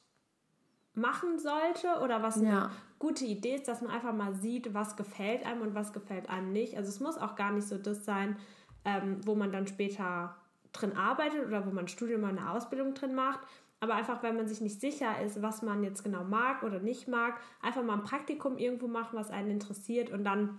machen 0.95 1.39
sollte 1.39 2.01
oder 2.03 2.22
was 2.22 2.41
ja. 2.41 2.72
Gute 3.06 3.26
Idee 3.26 3.53
ist, 3.53 3.68
dass 3.68 3.82
man 3.82 3.91
einfach 3.91 4.14
mal 4.14 4.34
sieht, 4.34 4.74
was 4.74 4.95
gefällt 4.95 5.45
einem 5.45 5.62
und 5.62 5.76
was 5.76 5.93
gefällt 5.93 6.28
einem 6.28 6.51
nicht. 6.51 6.76
Also 6.76 6.89
es 6.89 6.99
muss 6.99 7.20
auch 7.20 7.36
gar 7.36 7.51
nicht 7.51 7.68
so 7.68 7.78
das 7.78 8.03
sein, 8.03 8.36
ähm, 8.84 9.22
wo 9.24 9.36
man 9.36 9.51
dann 9.51 9.68
später 9.68 10.36
drin 10.74 10.97
arbeitet 10.97 11.45
oder 11.45 11.68
wo 11.68 11.70
man 11.70 11.86
ein 11.86 11.88
Studium 11.88 12.24
oder 12.24 12.30
eine 12.30 12.49
Ausbildung 12.49 12.95
drin 12.95 13.14
macht. 13.14 13.41
Aber 13.80 13.93
einfach, 13.93 14.24
wenn 14.24 14.36
man 14.36 14.47
sich 14.47 14.60
nicht 14.60 14.82
sicher 14.82 15.22
ist, 15.24 15.43
was 15.43 15.62
man 15.62 15.84
jetzt 15.84 16.03
genau 16.03 16.24
mag 16.24 16.64
oder 16.64 16.80
nicht 16.80 17.08
mag, 17.08 17.39
einfach 17.62 17.84
mal 17.84 17.93
ein 17.93 18.03
Praktikum 18.03 18.58
irgendwo 18.58 18.88
machen, 18.88 19.20
was 19.20 19.30
einen 19.30 19.51
interessiert 19.51 20.10
und 20.10 20.24
dann, 20.24 20.58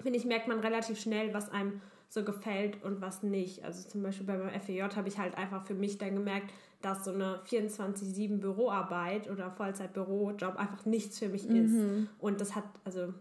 finde 0.00 0.18
ich, 0.18 0.24
merkt 0.24 0.48
man 0.48 0.58
relativ 0.58 0.98
schnell, 0.98 1.32
was 1.32 1.48
einem 1.48 1.80
so 2.08 2.24
gefällt 2.24 2.82
und 2.82 3.00
was 3.00 3.22
nicht. 3.22 3.64
Also 3.64 3.88
zum 3.88 4.02
Beispiel 4.02 4.26
bei 4.26 4.36
meinem 4.38 4.60
FEJ 4.60 4.96
habe 4.96 5.08
ich 5.08 5.18
halt 5.18 5.36
einfach 5.36 5.66
für 5.66 5.74
mich 5.74 5.98
dann 5.98 6.14
gemerkt, 6.14 6.52
dass 6.80 7.04
so 7.04 7.12
eine 7.12 7.40
24-7 7.46 8.38
Büroarbeit 8.38 9.28
oder 9.30 9.50
Vollzeit-Bürojob 9.50 10.56
einfach 10.56 10.86
nichts 10.86 11.18
für 11.18 11.28
mich 11.28 11.48
mhm. 11.48 11.56
ist. 11.56 12.08
Und 12.18 12.40
das 12.40 12.54
hat, 12.54 12.64
also 12.84 13.12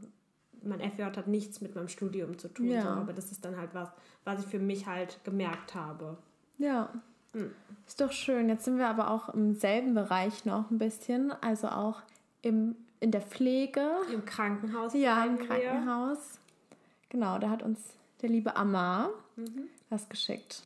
mein 0.63 0.79
FJ 0.79 1.03
hat 1.03 1.27
nichts 1.27 1.61
mit 1.61 1.75
meinem 1.75 1.87
Studium 1.87 2.37
zu 2.37 2.47
tun, 2.47 2.67
ja. 2.67 2.81
so, 2.81 2.89
aber 2.89 3.13
das 3.13 3.31
ist 3.31 3.43
dann 3.43 3.57
halt 3.57 3.73
was, 3.73 3.89
was 4.23 4.41
ich 4.41 4.45
für 4.45 4.59
mich 4.59 4.87
halt 4.87 5.19
gemerkt 5.23 5.75
habe. 5.75 6.17
Ja. 6.57 6.89
Mhm. 7.33 7.51
Ist 7.85 7.99
doch 7.99 8.11
schön. 8.11 8.49
Jetzt 8.49 8.65
sind 8.65 8.77
wir 8.77 8.87
aber 8.87 9.09
auch 9.09 9.29
im 9.29 9.53
selben 9.53 9.93
Bereich 9.93 10.45
noch 10.45 10.69
ein 10.71 10.77
bisschen, 10.77 11.31
also 11.41 11.67
auch 11.67 12.01
im, 12.41 12.75
in 12.99 13.11
der 13.11 13.21
Pflege. 13.21 13.89
Im 14.13 14.25
Krankenhaus. 14.25 14.93
Ja, 14.93 15.25
im 15.25 15.37
Krankenhaus. 15.37 16.17
Wir. 16.17 16.79
Genau, 17.09 17.37
da 17.39 17.49
hat 17.49 17.63
uns 17.63 17.79
der 18.21 18.29
liebe 18.29 18.55
Amar 18.55 19.11
mhm. 19.35 19.69
was 19.89 20.07
geschickt. 20.09 20.63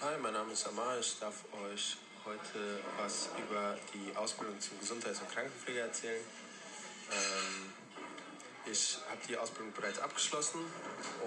Hi, 0.00 0.16
mein 0.22 0.32
Name 0.32 0.52
ist 0.52 0.66
Amar. 0.66 0.98
Ich 0.98 1.18
darf 1.18 1.44
euch 1.64 1.96
heute 2.24 2.80
was 2.98 3.28
über 3.36 3.76
die 3.92 4.16
Ausbildung 4.16 4.58
zum 4.60 4.78
Gesundheits- 4.78 5.20
und 5.20 5.30
Krankenpfleger 5.30 5.82
erzählen. 5.82 6.22
Ähm, 7.10 7.72
ich 8.70 8.98
habe 9.10 9.20
die 9.28 9.36
Ausbildung 9.36 9.72
bereits 9.72 9.98
abgeschlossen 9.98 10.60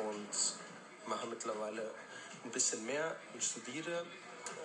und 0.08 1.10
mache 1.10 1.28
mittlerweile 1.28 1.92
ein 2.44 2.52
bisschen 2.52 2.86
mehr 2.86 3.16
und 3.34 3.44
studiere, 3.44 4.06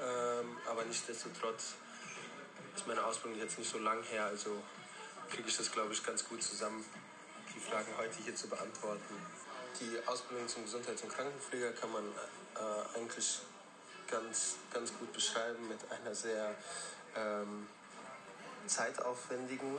ähm, 0.03 0.57
aber 0.71 0.85
nichtsdestotrotz 0.85 1.75
ist 2.75 2.87
meine 2.87 3.05
Ausbildung 3.05 3.39
jetzt 3.41 3.59
nicht 3.59 3.71
so 3.71 3.79
lang 3.79 4.03
her, 4.05 4.27
also 4.27 4.63
kriege 5.31 5.49
ich 5.49 5.57
das, 5.57 5.73
glaube 5.73 5.93
ich, 5.93 6.05
ganz 6.05 6.27
gut 6.29 6.43
zusammen, 6.43 6.85
die 7.55 7.61
Fragen 7.61 7.89
heute 7.99 8.23
hier 8.23 8.35
zu 8.35 8.49
beantworten. 8.49 9.15
Die 9.81 9.99
Ausbildung 10.07 10.49
zum 10.49 10.65
Gesundheits- 10.65 11.03
und 11.03 11.13
Krankenpfleger 11.13 11.73
kann 11.73 11.93
man 11.93 12.05
äh, 12.05 12.99
eigentlich 12.99 13.41
ganz, 14.09 14.57
ganz 14.73 14.93
gut 14.99 15.13
beschreiben 15.13 15.69
mit 15.69 15.79
einer 15.91 16.15
sehr 16.15 16.55
ähm, 17.15 17.67
zeitaufwendigen 18.67 19.77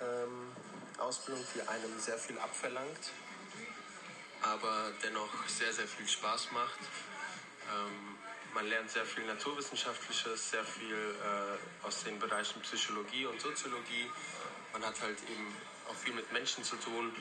ähm, 0.00 0.52
Ausbildung, 0.98 1.44
die 1.54 1.60
einem 1.62 1.98
sehr 1.98 2.16
viel 2.16 2.38
abverlangt, 2.38 3.10
aber 4.42 4.92
dennoch 5.02 5.48
sehr, 5.48 5.72
sehr 5.72 5.86
viel 5.86 6.08
Spaß 6.08 6.52
macht. 6.52 6.80
Ähm, 7.70 8.16
man 8.54 8.66
lernt 8.66 8.90
sehr 8.90 9.04
viel 9.04 9.24
Naturwissenschaftliches, 9.26 10.50
sehr 10.50 10.64
viel 10.64 10.94
äh, 10.94 11.86
aus 11.86 12.02
den 12.04 12.18
Bereichen 12.18 12.60
Psychologie 12.62 13.26
und 13.26 13.40
Soziologie. 13.40 14.10
Man 14.72 14.84
hat 14.84 15.00
halt 15.00 15.18
eben 15.28 15.54
auch 15.88 15.94
viel 15.94 16.14
mit 16.14 16.32
Menschen 16.32 16.64
zu 16.64 16.76
tun. 16.76 17.12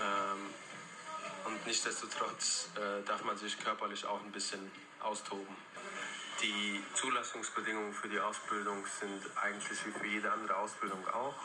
Ähm, 0.00 0.54
und 1.44 1.66
nichtsdestotrotz 1.66 2.68
äh, 2.76 3.02
darf 3.06 3.24
man 3.24 3.36
sich 3.36 3.58
körperlich 3.58 4.04
auch 4.06 4.22
ein 4.22 4.32
bisschen 4.32 4.70
austoben. 5.00 5.56
Die 6.42 6.82
Zulassungsbedingungen 6.94 7.92
für 7.92 8.08
die 8.08 8.18
Ausbildung 8.18 8.84
sind 9.00 9.22
eigentlich 9.36 9.84
wie 9.86 9.92
für 9.92 10.06
jede 10.06 10.32
andere 10.32 10.56
Ausbildung 10.56 11.06
auch. 11.08 11.36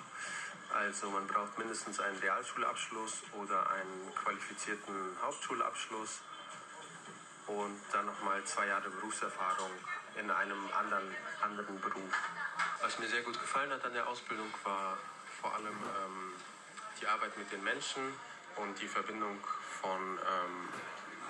Also 0.73 1.09
man 1.09 1.27
braucht 1.27 1.57
mindestens 1.57 1.99
einen 1.99 2.17
Realschulabschluss 2.19 3.23
oder 3.33 3.69
einen 3.69 4.13
qualifizierten 4.15 5.17
Hauptschulabschluss 5.21 6.21
und 7.47 7.79
dann 7.91 8.05
nochmal 8.05 8.43
zwei 8.43 8.67
Jahre 8.67 8.89
Berufserfahrung 8.89 9.71
in 10.19 10.29
einem 10.29 10.59
anderen, 10.73 11.15
anderen 11.41 11.79
Beruf. 11.79 12.13
Was 12.81 12.99
mir 12.99 13.07
sehr 13.07 13.21
gut 13.21 13.39
gefallen 13.39 13.71
hat 13.71 13.85
an 13.85 13.93
der 13.93 14.07
Ausbildung 14.07 14.51
war 14.63 14.97
vor 15.41 15.53
allem 15.53 15.67
ähm, 15.67 16.33
die 16.99 17.07
Arbeit 17.07 17.37
mit 17.37 17.51
den 17.51 17.63
Menschen 17.63 18.01
und 18.57 18.79
die 18.81 18.87
Verbindung 18.87 19.39
von 19.81 20.01
ähm, 20.01 20.69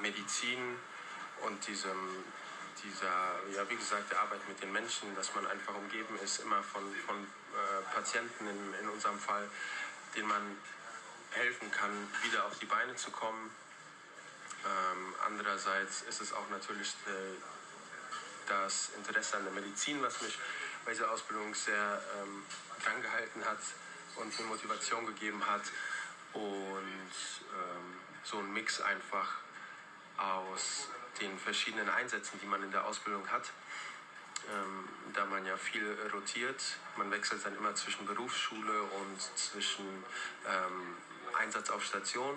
Medizin 0.02 0.78
und 1.44 1.66
diesem 1.68 2.24
dieser, 2.84 3.40
ja 3.56 3.68
wie 3.70 3.76
gesagt, 3.76 4.12
der 4.12 4.22
Arbeit 4.22 4.48
mit 4.48 4.62
den 4.62 4.72
Menschen, 4.72 5.16
dass 5.16 5.34
man 5.34 5.46
einfach 5.48 5.76
umgeben 5.76 6.18
ist, 6.24 6.40
immer 6.40 6.62
von, 6.64 6.84
von 7.06 7.16
äh, 7.24 7.82
Patienten 7.94 8.48
in, 8.48 8.74
in 8.82 8.90
unserem 8.90 9.20
Fall, 9.20 9.50
denen 10.16 10.28
man 10.28 10.58
helfen 11.32 11.72
kann, 11.72 11.92
wieder 12.24 12.46
auf 12.46 12.58
die 12.60 12.66
Beine 12.66 12.96
zu 12.96 13.12
kommen. 13.12 13.52
Ähm, 14.66 15.16
andererseits 15.26 16.04
ist 16.04 16.22
es 16.22 16.34
auch 16.34 16.50
natürlich 16.50 16.90
äh, 17.08 17.36
das 18.48 18.90
Interesse 18.96 19.38
an 19.38 19.44
der 19.44 19.54
Medizin, 19.54 20.02
was 20.02 20.22
mich 20.22 20.38
bei 20.86 20.92
dieser 20.92 21.12
Ausbildung 21.12 21.54
sehr 21.54 22.02
ähm, 22.22 22.44
dran 22.84 23.02
gehalten 23.02 23.44
hat 23.46 23.60
und 24.16 24.40
mir 24.40 24.46
Motivation 24.46 25.06
gegeben 25.06 25.46
hat. 25.46 25.64
Und 26.38 27.14
ähm, 27.54 27.96
so 28.24 28.38
ein 28.38 28.54
Mix 28.54 28.80
einfach 28.82 29.38
aus 30.18 30.90
den 31.20 31.38
verschiedenen 31.40 31.90
Einsätzen, 31.90 32.40
die 32.42 32.46
man 32.46 32.62
in 32.64 32.72
der 32.72 32.86
Ausbildung 32.86 33.28
hat. 33.30 33.50
Ähm, 34.54 34.88
da 35.14 35.26
man 35.26 35.46
ja 35.46 35.58
viel 35.58 35.98
rotiert, 36.14 36.62
man 36.96 37.10
wechselt 37.12 37.44
dann 37.44 37.56
immer 37.56 37.74
zwischen 37.76 38.06
Berufsschule 38.06 38.82
und 38.84 39.22
zwischen 39.36 39.86
ähm, 40.48 40.96
Einsatz 41.38 41.70
auf 41.70 41.84
Station. 41.84 42.36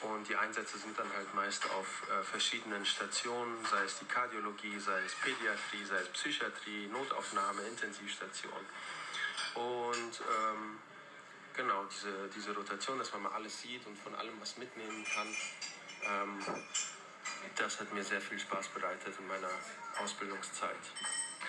Und 0.00 0.28
die 0.28 0.36
Einsätze 0.36 0.78
sind 0.78 0.98
dann 0.98 1.10
halt 1.14 1.32
meist 1.34 1.64
auf 1.70 2.02
äh, 2.08 2.22
verschiedenen 2.22 2.84
Stationen, 2.84 3.64
sei 3.70 3.84
es 3.84 3.98
die 3.98 4.04
Kardiologie, 4.06 4.78
sei 4.78 5.00
es 5.04 5.14
Pädiatrie, 5.14 5.84
sei 5.84 5.96
es 5.96 6.08
Psychiatrie, 6.08 6.88
Notaufnahme, 6.88 7.62
Intensivstation. 7.62 8.66
Und 9.54 10.20
ähm, 10.20 10.78
genau, 11.56 11.84
diese, 11.84 12.28
diese 12.28 12.54
Rotation, 12.54 12.98
dass 12.98 13.12
man 13.12 13.22
mal 13.22 13.32
alles 13.32 13.60
sieht 13.60 13.86
und 13.86 13.98
von 13.98 14.14
allem 14.14 14.40
was 14.40 14.56
mitnehmen 14.58 15.04
kann, 15.04 15.28
ähm, 16.04 16.64
das 17.56 17.80
hat 17.80 17.92
mir 17.92 18.04
sehr 18.04 18.20
viel 18.20 18.38
Spaß 18.38 18.68
bereitet 18.68 19.14
in 19.18 19.26
meiner 19.26 19.50
Ausbildungszeit. 20.02 20.76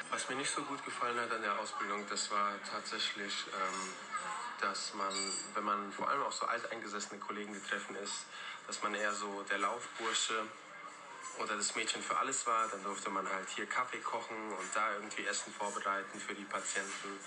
Was 0.10 0.30
mir 0.30 0.36
nicht 0.36 0.50
so 0.50 0.62
gut 0.64 0.84
gefallen 0.86 1.20
hat 1.20 1.32
an 1.32 1.42
der 1.42 1.60
Ausbildung, 1.60 2.06
das 2.10 2.32
war 2.32 2.54
tatsächlich, 2.64 3.34
ähm, 3.48 3.94
dass 4.62 4.94
man, 4.94 5.14
wenn 5.54 5.64
man 5.64 5.92
vor 5.92 6.10
allem 6.10 6.24
auch 6.24 6.32
so 6.32 6.46
alteingesessene 6.46 7.20
Kollegen 7.20 7.54
getreffen 7.54 7.96
ist, 7.98 8.26
dass 8.68 8.82
man 8.82 8.96
eher 8.96 9.14
so 9.14 9.44
der 9.50 9.60
Laufbursche 9.60 10.46
oder 11.40 11.56
das 11.56 11.76
Mädchen 11.76 12.02
für 12.02 12.18
alles 12.18 12.46
war. 12.48 12.68
Dann 12.68 12.84
durfte 12.84 13.10
man 13.10 13.28
halt 13.30 13.48
hier 13.50 13.66
Kaffee 13.66 14.00
kochen 14.00 14.52
und 14.52 14.76
da 14.76 14.94
irgendwie 14.94 15.26
Essen 15.26 15.54
vorbereiten 15.54 16.20
für 16.20 16.34
die 16.34 16.46
Patienten 16.46 17.20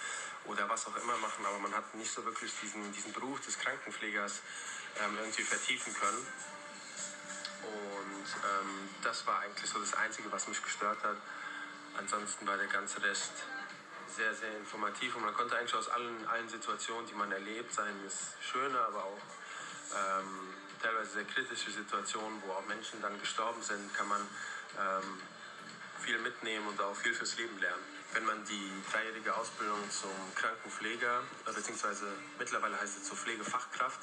oder 0.47 0.69
was 0.69 0.87
auch 0.87 0.97
immer 0.97 1.17
machen. 1.19 1.45
Aber 1.47 1.59
man 1.59 1.75
hat 1.75 1.95
nicht 1.95 2.11
so 2.11 2.25
wirklich 2.25 2.53
diesen, 2.63 2.93
diesen 2.93 3.13
Beruf 3.13 3.41
des 3.41 3.59
Krankenpflegers 3.59 4.41
ähm, 5.03 5.17
irgendwie 5.19 5.43
vertiefen 5.43 5.95
können. 5.95 6.27
Und 7.63 8.27
ähm, 8.27 8.89
das 9.03 9.27
war 9.27 9.41
eigentlich 9.41 9.71
so 9.71 9.79
das 9.79 9.95
Einzige, 9.95 10.31
was 10.33 10.49
mich 10.49 10.63
gestört 10.63 11.03
hat. 11.03 11.17
Ansonsten 11.99 12.47
war 12.47 12.57
der 12.57 12.69
ganze 12.69 13.03
Rest 13.03 13.33
sehr, 14.17 14.35
sehr 14.35 14.57
informativ 14.59 15.15
und 15.17 15.25
man 15.25 15.35
konnte 15.35 15.57
eigentlich 15.57 15.75
aus 15.75 15.89
allen, 15.89 16.27
allen 16.27 16.49
Situationen, 16.49 17.07
die 17.07 17.15
man 17.15 17.31
erlebt, 17.31 17.73
seien 17.73 17.95
es 18.07 18.35
schöne, 18.41 18.79
aber 18.81 19.05
auch 19.05 19.23
ähm, 19.93 20.55
teilweise 20.83 21.11
sehr 21.11 21.25
kritische 21.25 21.71
Situationen, 21.71 22.43
wo 22.47 22.53
auch 22.53 22.67
Menschen 22.67 23.01
dann 23.03 23.19
gestorben 23.21 23.63
sind, 23.63 23.93
kann 23.95 24.09
man 24.09 24.21
ähm, 24.21 25.21
viel 26.01 26.19
mitnehmen 26.19 26.67
und 26.69 26.81
auch 26.81 26.97
viel 26.97 27.15
fürs 27.15 27.37
Leben 27.37 27.59
lernen. 27.59 27.83
Wenn 28.13 28.25
man 28.25 28.45
die 28.45 28.73
dreijährige 28.91 29.35
Ausbildung 29.35 29.79
zum 29.91 30.11
Krankenpfleger, 30.35 31.23
beziehungsweise 31.45 32.07
mittlerweile 32.39 32.81
heißt 32.81 32.99
es 32.99 33.05
zur 33.05 33.17
Pflegefachkraft, 33.17 34.01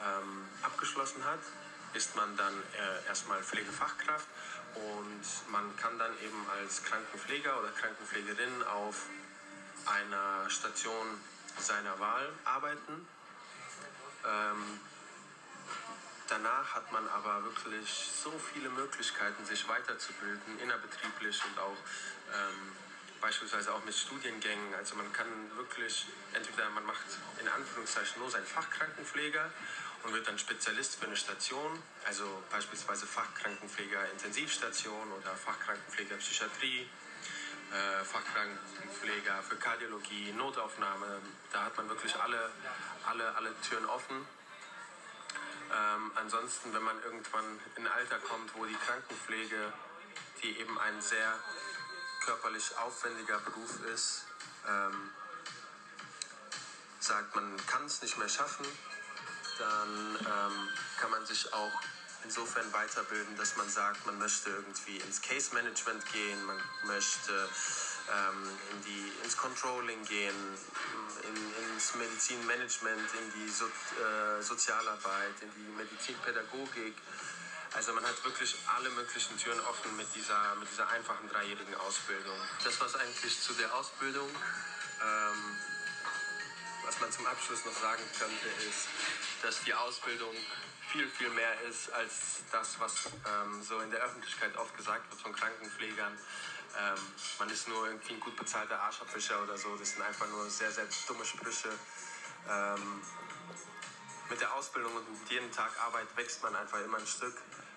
ähm, 0.00 0.48
abgeschlossen 0.62 1.24
hat, 1.24 1.40
ist 1.94 2.16
man 2.16 2.34
dann 2.36 2.54
äh, 2.54 3.06
erstmal 3.08 3.42
Pflegefachkraft 3.42 4.26
und 4.74 5.52
man 5.52 5.76
kann 5.76 5.98
dann 5.98 6.12
eben 6.24 6.46
als 6.58 6.82
Krankenpfleger 6.84 7.58
oder 7.60 7.68
Krankenpflegerin 7.72 8.62
auf 8.62 9.06
einer 9.84 10.48
Station 10.48 11.06
seiner 11.58 11.98
Wahl 11.98 12.32
arbeiten. 12.44 13.06
Ähm, 14.24 14.80
danach 16.32 16.74
hat 16.74 16.90
man 16.92 17.06
aber 17.08 17.44
wirklich 17.44 18.10
so 18.22 18.32
viele 18.52 18.70
Möglichkeiten, 18.70 19.44
sich 19.44 19.68
weiterzubilden, 19.68 20.58
innerbetrieblich 20.60 21.40
und 21.44 21.58
auch 21.58 21.76
ähm, 22.32 22.72
beispielsweise 23.20 23.74
auch 23.74 23.84
mit 23.84 23.94
Studiengängen. 23.94 24.74
Also 24.74 24.96
man 24.96 25.12
kann 25.12 25.26
wirklich, 25.56 26.06
entweder 26.32 26.70
man 26.70 26.84
macht 26.86 27.04
in 27.38 27.48
Anführungszeichen 27.48 28.18
nur 28.20 28.30
seinen 28.30 28.46
Fachkrankenpfleger 28.46 29.50
und 30.04 30.14
wird 30.14 30.26
dann 30.26 30.38
Spezialist 30.38 30.96
für 30.98 31.06
eine 31.06 31.16
Station, 31.16 31.82
also 32.06 32.42
beispielsweise 32.50 33.06
Fachkrankenpfleger 33.06 34.10
Intensivstation 34.12 35.12
oder 35.12 35.36
Fachkrankenpfleger 35.36 36.16
Psychiatrie, 36.16 36.88
äh, 37.70 38.04
Fachkrankenpfleger 38.04 39.42
für 39.42 39.56
Kardiologie, 39.56 40.32
Notaufnahme. 40.32 41.20
Da 41.52 41.64
hat 41.64 41.76
man 41.76 41.88
wirklich 41.90 42.16
alle, 42.16 42.50
alle, 43.06 43.36
alle 43.36 43.54
Türen 43.60 43.84
offen. 43.84 44.26
Ähm, 45.72 46.12
ansonsten, 46.16 46.74
wenn 46.74 46.82
man 46.82 47.02
irgendwann 47.02 47.44
in 47.76 47.86
ein 47.86 47.92
Alter 47.92 48.18
kommt, 48.18 48.54
wo 48.54 48.64
die 48.66 48.74
Krankenpflege, 48.74 49.72
die 50.42 50.58
eben 50.58 50.78
ein 50.78 51.00
sehr 51.00 51.34
körperlich 52.24 52.76
aufwendiger 52.78 53.38
Beruf 53.38 53.80
ist, 53.92 54.26
ähm, 54.68 55.10
sagt, 57.00 57.34
man 57.34 57.56
kann 57.66 57.84
es 57.86 58.02
nicht 58.02 58.18
mehr 58.18 58.28
schaffen, 58.28 58.66
dann 59.58 60.16
ähm, 60.20 60.68
kann 61.00 61.10
man 61.10 61.24
sich 61.26 61.52
auch 61.52 61.72
insofern 62.24 62.72
weiterbilden, 62.72 63.36
dass 63.36 63.56
man 63.56 63.68
sagt, 63.68 64.06
man 64.06 64.18
möchte 64.18 64.50
irgendwie 64.50 64.98
ins 64.98 65.20
Case 65.22 65.54
Management 65.54 66.04
gehen, 66.12 66.44
man 66.44 66.60
möchte 66.84 67.48
ähm, 68.10 68.50
in 68.70 68.82
die, 68.84 69.12
ins 69.24 69.36
Controlling 69.36 70.04
gehen, 70.04 70.34
in, 71.22 71.74
ins 71.74 71.94
Medizinmanagement, 71.94 73.08
in 73.14 73.32
die 73.34 73.48
so, 73.48 73.66
äh, 73.66 74.42
Sozialarbeit, 74.42 75.34
in 75.40 75.50
die 75.54 75.72
Medizinpädagogik. 75.76 76.94
Also 77.74 77.92
man 77.94 78.04
hat 78.04 78.22
wirklich 78.24 78.54
alle 78.76 78.90
möglichen 78.90 79.38
Türen 79.38 79.60
offen 79.60 79.96
mit 79.96 80.06
dieser, 80.14 80.54
mit 80.56 80.70
dieser 80.70 80.88
einfachen 80.88 81.28
dreijährigen 81.28 81.74
Ausbildung. 81.76 82.36
Das, 82.64 82.78
was 82.80 82.94
eigentlich 82.96 83.40
zu 83.40 83.54
der 83.54 83.74
Ausbildung, 83.74 84.28
ähm, 84.28 85.56
was 86.84 87.00
man 87.00 87.10
zum 87.12 87.26
Abschluss 87.26 87.64
noch 87.64 87.80
sagen 87.80 88.02
könnte, 88.18 88.48
ist, 88.68 88.88
dass 89.42 89.62
die 89.64 89.72
Ausbildung 89.72 90.34
viel, 90.92 91.08
viel 91.08 91.30
mehr 91.30 91.60
ist 91.62 91.90
als 91.92 92.42
das, 92.50 92.78
was 92.78 93.06
ähm, 93.06 93.62
so 93.62 93.80
in 93.80 93.90
der 93.90 94.00
Öffentlichkeit 94.00 94.54
oft 94.58 94.76
gesagt 94.76 95.10
wird 95.10 95.22
von 95.22 95.32
Krankenpflegern. 95.32 96.12
Ähm, 96.78 96.98
man 97.38 97.50
ist 97.50 97.68
nur 97.68 97.86
irgendwie 97.86 98.14
ein 98.14 98.20
gut 98.20 98.36
bezahlter 98.36 98.80
Arschabwischer 98.80 99.42
oder 99.42 99.56
so. 99.56 99.76
Das 99.76 99.90
sind 99.90 100.02
einfach 100.02 100.28
nur 100.28 100.48
sehr, 100.48 100.70
sehr 100.70 100.86
dumme 101.06 101.24
Sprüche. 101.24 101.68
Ähm, 102.48 103.02
mit 104.30 104.40
der 104.40 104.52
Ausbildung 104.54 104.94
und 104.96 105.20
mit 105.20 105.30
jedem 105.30 105.52
Tag 105.52 105.70
Arbeit 105.86 106.06
wächst 106.16 106.42
man 106.42 106.56
einfach 106.56 106.80
immer 106.80 106.98
ein 106.98 107.06
Stück. 107.06 107.36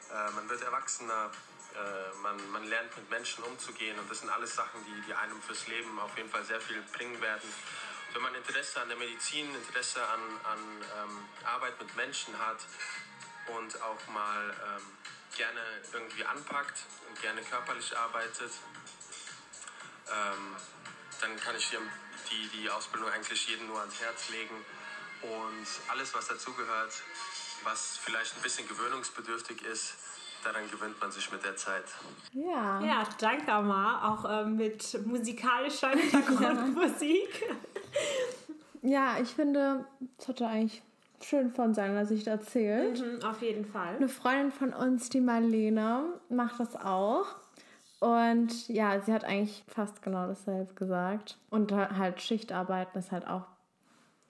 Äh, 0.09 0.31
man 0.31 0.49
wird 0.49 0.61
erwachsener, 0.61 1.31
äh, 1.73 2.17
man, 2.21 2.51
man 2.51 2.63
lernt 2.65 2.95
mit 2.95 3.09
Menschen 3.09 3.43
umzugehen 3.43 3.99
und 3.99 4.09
das 4.09 4.19
sind 4.19 4.29
alles 4.29 4.55
Sachen, 4.55 4.83
die, 4.85 5.01
die 5.01 5.13
einem 5.13 5.41
fürs 5.41 5.67
Leben 5.67 5.99
auf 5.99 6.15
jeden 6.17 6.29
Fall 6.29 6.45
sehr 6.45 6.61
viel 6.61 6.81
bringen 6.93 7.19
werden. 7.21 7.53
Wenn 8.13 8.21
man 8.21 8.33
Interesse 8.35 8.81
an 8.81 8.87
der 8.87 8.97
Medizin, 8.97 9.53
Interesse 9.53 10.01
an, 10.07 10.21
an 10.45 10.59
ähm, 11.03 11.25
Arbeit 11.43 11.77
mit 11.81 11.93
Menschen 11.97 12.37
hat 12.39 12.59
und 13.47 13.81
auch 13.81 14.07
mal 14.07 14.55
ähm, 14.65 14.83
gerne 15.35 15.59
irgendwie 15.91 16.23
anpackt 16.23 16.85
und 17.09 17.21
gerne 17.21 17.41
körperlich 17.41 17.97
arbeitet, 17.97 18.51
ähm, 20.09 20.55
dann 21.21 21.35
kann 21.37 21.55
ich 21.55 21.69
die, 22.29 22.59
die 22.59 22.69
Ausbildung 22.69 23.09
eigentlich 23.09 23.47
jedem 23.47 23.67
nur 23.67 23.79
ans 23.79 23.99
Herz 24.01 24.29
legen. 24.29 24.55
Und 25.21 25.67
alles, 25.91 26.13
was 26.13 26.27
dazugehört, 26.27 26.93
was 27.63 27.97
vielleicht 27.97 28.35
ein 28.35 28.41
bisschen 28.41 28.67
gewöhnungsbedürftig 28.67 29.63
ist, 29.63 29.95
daran 30.43 30.69
gewöhnt 30.69 30.99
man 31.01 31.11
sich 31.11 31.31
mit 31.31 31.43
der 31.43 31.55
Zeit. 31.55 31.85
Ja. 32.33 32.79
Ja, 32.81 33.07
danke, 33.19 33.51
Amar. 33.51 34.11
Auch 34.11 34.25
äh, 34.29 34.45
mit 34.45 35.05
musikalischer 35.05 35.89
Hintergrundmusik. 35.97 37.49
ja, 38.83 39.17
ich 39.19 39.29
finde, 39.29 39.85
es 40.19 40.27
hatte 40.27 40.45
eigentlich 40.47 40.83
schön 41.21 41.51
von 41.51 41.73
seiner 41.73 42.05
Sicht 42.05 42.27
erzählt. 42.27 42.99
Mhm, 42.99 43.23
auf 43.23 43.41
jeden 43.41 43.65
Fall. 43.65 43.95
Eine 43.95 44.09
Freundin 44.09 44.51
von 44.51 44.73
uns, 44.73 45.09
die 45.09 45.21
Marlene, 45.21 46.19
macht 46.29 46.59
das 46.59 46.75
auch. 46.75 47.25
Und 47.99 48.67
ja, 48.67 48.99
sie 49.01 49.13
hat 49.13 49.23
eigentlich 49.23 49.63
fast 49.67 50.01
genau 50.01 50.27
dasselbe 50.27 50.73
gesagt. 50.73 51.37
Und 51.49 51.71
halt 51.71 52.21
Schichtarbeiten 52.21 52.99
ist 52.99 53.11
halt 53.11 53.27
auch 53.27 53.47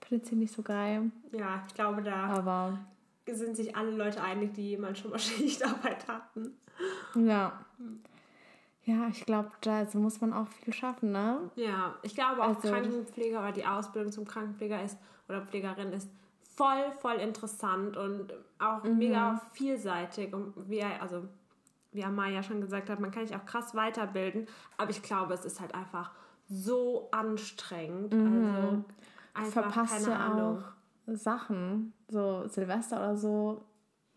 Prinzip 0.08 0.38
nicht 0.38 0.54
so 0.54 0.62
geil. 0.62 1.12
Ja, 1.32 1.64
ich 1.68 1.74
glaube, 1.74 2.04
da 2.04 2.28
Aber 2.28 2.80
sind 3.28 3.56
sich 3.56 3.76
alle 3.76 3.92
Leute 3.92 4.22
einig, 4.22 4.54
die 4.54 4.70
jemand 4.70 4.98
schon 4.98 5.12
mal 5.12 5.20
Schichtarbeit 5.20 6.08
hatten. 6.08 6.54
Ja. 7.16 7.66
Ja, 8.84 9.08
ich 9.08 9.26
glaube, 9.26 9.52
da 9.62 9.80
also 9.80 9.98
muss 9.98 10.22
man 10.22 10.32
auch 10.32 10.48
viel 10.48 10.72
schaffen, 10.72 11.12
ne? 11.12 11.50
Ja, 11.56 11.96
ich 12.04 12.14
glaube 12.14 12.44
auch 12.44 12.56
also, 12.56 12.70
Krankenpfleger 12.70 13.40
oder 13.40 13.52
die 13.52 13.66
Ausbildung 13.66 14.12
zum 14.12 14.26
Krankenpfleger 14.26 14.84
ist 14.84 15.00
oder 15.28 15.42
Pflegerin 15.42 15.92
ist 15.92 16.08
voll, 16.56 16.92
voll 17.00 17.16
interessant 17.16 17.98
und 17.98 18.32
auch 18.60 18.84
mhm. 18.84 18.98
mega 18.98 19.42
vielseitig. 19.54 20.32
Und 20.36 20.54
wie, 20.70 20.84
also 20.84 21.24
wie 21.96 22.04
Amaya 22.04 22.44
schon 22.44 22.62
gesagt 22.62 22.90
hat, 22.90 23.00
man 23.00 23.12
kann 23.12 23.26
sich 23.28 23.36
auch 23.36 23.46
krass 23.46 23.74
weiterbilden, 23.76 24.48
aber 24.78 24.92
ich 24.92 25.02
glaube, 25.02 25.34
es 25.34 25.46
ist 25.46 25.60
halt 25.62 25.74
einfach 25.74 26.12
so 26.48 27.10
anstrengend. 27.12 28.14
Also 28.14 28.84
einfach 29.34 29.64
Verpasst 29.64 30.06
keine 30.06 30.10
ja 30.20 30.26
Ahnung. 30.26 30.58
auch 30.60 30.64
Sachen. 31.16 31.94
So 32.08 32.48
Silvester 32.48 32.98
oder 32.98 33.18
so 33.18 33.66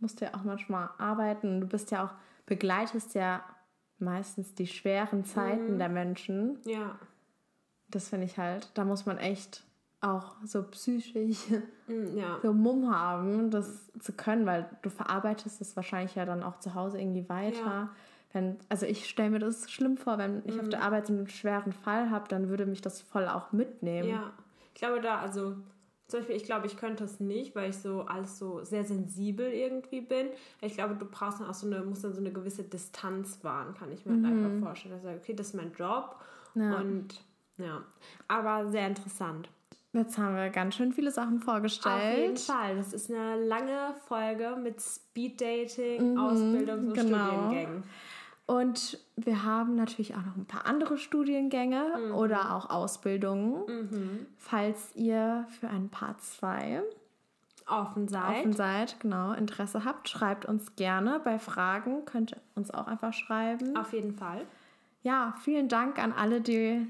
musst 0.00 0.20
du 0.20 0.26
ja 0.26 0.34
auch 0.34 0.44
manchmal 0.44 0.90
arbeiten. 0.98 1.60
Du 1.60 1.66
bist 1.66 1.90
ja 1.90 2.04
auch, 2.06 2.14
begleitest 2.46 3.14
ja 3.14 3.42
meistens 3.98 4.54
die 4.54 4.66
schweren 4.66 5.24
Zeiten 5.24 5.74
Mhm. 5.74 5.78
der 5.78 5.88
Menschen. 5.88 6.58
Ja. 6.64 6.98
Das 7.90 8.08
finde 8.10 8.26
ich 8.26 8.38
halt, 8.38 8.70
da 8.74 8.84
muss 8.84 9.06
man 9.06 9.18
echt 9.18 9.64
auch 10.00 10.36
so 10.44 10.62
psychisch 10.62 11.44
Mm, 11.86 12.16
Ja. 12.16 12.38
so 12.42 12.52
Mumm 12.52 12.94
haben, 12.94 13.50
das 13.50 13.90
zu 13.98 14.12
können, 14.12 14.46
weil 14.46 14.68
du 14.82 14.90
verarbeitest 14.90 15.60
es 15.60 15.74
wahrscheinlich 15.76 16.14
ja 16.14 16.24
dann 16.24 16.42
auch 16.42 16.58
zu 16.60 16.74
Hause 16.74 17.00
irgendwie 17.00 17.28
weiter. 17.28 17.58
Ja. 17.66 17.88
Wenn, 18.32 18.58
also 18.68 18.84
ich 18.84 19.08
stelle 19.08 19.30
mir 19.30 19.38
das 19.38 19.70
schlimm 19.70 19.96
vor, 19.96 20.18
wenn 20.18 20.42
ich 20.44 20.60
auf 20.60 20.68
der 20.68 20.82
Arbeit 20.82 21.06
so 21.06 21.14
einen 21.14 21.28
schweren 21.28 21.72
Fall 21.72 22.10
habe, 22.10 22.28
dann 22.28 22.50
würde 22.50 22.66
mich 22.66 22.82
das 22.82 23.00
voll 23.00 23.26
auch 23.26 23.52
mitnehmen. 23.52 24.08
Ja, 24.08 24.32
ich 24.74 24.80
glaube 24.80 25.00
da, 25.00 25.18
also 25.18 25.56
zum 26.08 26.20
Beispiel, 26.20 26.36
ich 26.36 26.44
glaube, 26.44 26.66
ich 26.66 26.76
könnte 26.76 27.04
es 27.04 27.20
nicht, 27.20 27.56
weil 27.56 27.70
ich 27.70 27.78
so 27.78 28.02
alles 28.02 28.38
so 28.38 28.62
sehr 28.64 28.84
sensibel 28.84 29.46
irgendwie 29.46 30.02
bin. 30.02 30.28
Ich 30.60 30.74
glaube, 30.74 30.94
du 30.94 31.06
brauchst 31.06 31.40
dann 31.40 31.48
auch 31.48 31.54
so 31.54 31.66
eine, 31.66 31.82
musst 31.82 32.04
dann 32.04 32.12
so 32.12 32.20
eine 32.20 32.30
gewisse 32.32 32.64
Distanz 32.64 33.42
wahren, 33.44 33.74
kann 33.74 33.90
ich 33.92 34.04
mir 34.04 34.12
halt 34.14 34.24
einfach 34.24 34.58
vorstellen. 34.60 35.00
Sage, 35.02 35.18
okay, 35.22 35.34
das 35.34 35.48
ist 35.48 35.54
mein 35.54 35.72
Job 35.72 36.16
Ja. 36.54 36.78
und 36.78 37.22
ja, 37.56 37.82
aber 38.28 38.70
sehr 38.70 38.86
interessant. 38.86 39.48
Jetzt 39.92 40.18
haben 40.18 40.36
wir 40.36 40.50
ganz 40.50 40.74
schön 40.76 40.92
viele 40.92 41.10
Sachen 41.10 41.40
vorgestellt. 41.40 41.94
Auf 42.12 42.18
jeden 42.18 42.36
Fall, 42.36 42.76
das 42.76 42.92
ist 42.92 43.10
eine 43.10 43.42
lange 43.46 43.94
Folge 44.06 44.56
mit 44.62 44.80
Speeddating, 44.82 46.18
Ausbildungs- 46.18 46.88
und 46.88 46.94
genau. 46.94 47.26
Studiengängen. 47.28 47.82
Und 48.46 48.98
wir 49.16 49.44
haben 49.44 49.74
natürlich 49.74 50.14
auch 50.14 50.24
noch 50.24 50.36
ein 50.36 50.46
paar 50.46 50.66
andere 50.66 50.96
Studiengänge 50.98 51.84
Mhm. 52.08 52.14
oder 52.14 52.54
auch 52.54 52.70
Ausbildungen. 52.70 54.26
Falls 54.36 54.94
ihr 54.94 55.46
für 55.60 55.68
einen 55.68 55.88
Part 55.90 56.22
2 56.22 56.82
Offen 57.66 58.08
seid. 58.08 58.38
offen 58.40 58.52
seid, 58.54 59.00
genau, 59.00 59.32
Interesse 59.32 59.84
habt, 59.84 60.08
schreibt 60.08 60.46
uns 60.46 60.74
gerne. 60.76 61.20
Bei 61.22 61.38
Fragen 61.38 62.06
könnt 62.06 62.32
ihr 62.32 62.38
uns 62.54 62.70
auch 62.70 62.86
einfach 62.86 63.12
schreiben. 63.12 63.76
Auf 63.76 63.92
jeden 63.92 64.14
Fall. 64.14 64.46
Ja, 65.02 65.34
vielen 65.42 65.68
Dank 65.68 65.98
an 65.98 66.12
alle, 66.12 66.40
die 66.40 66.86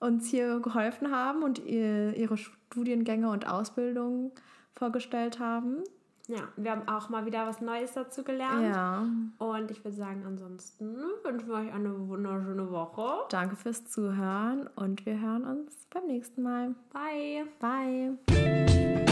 uns 0.00 0.28
hier 0.28 0.60
geholfen 0.60 1.10
haben 1.10 1.42
und 1.42 1.58
ihr, 1.64 2.16
ihre 2.16 2.36
Studiengänge 2.36 3.30
und 3.30 3.48
Ausbildungen 3.48 4.32
vorgestellt 4.72 5.40
haben. 5.40 5.82
Ja, 6.28 6.40
wir 6.56 6.72
haben 6.72 6.86
auch 6.88 7.08
mal 7.08 7.24
wieder 7.24 7.46
was 7.46 7.62
Neues 7.62 7.94
dazu 7.94 8.22
gelernt. 8.22 8.62
Ja, 8.62 9.06
Und 9.38 9.70
ich 9.70 9.82
würde 9.82 9.96
sagen, 9.96 10.24
ansonsten 10.26 10.94
wünschen 11.24 11.48
wir 11.48 11.54
euch 11.54 11.72
eine 11.72 12.06
wunderschöne 12.06 12.70
Woche. 12.70 13.24
danke 13.30 13.56
fürs 13.56 13.86
Zuhören 13.86 14.68
und 14.76 15.06
wir 15.06 15.18
hören 15.18 15.44
uns 15.44 15.86
beim 15.90 16.06
nächsten 16.06 16.42
Mal. 16.42 16.74
Bye. 16.92 17.46
Bye. 17.58 19.07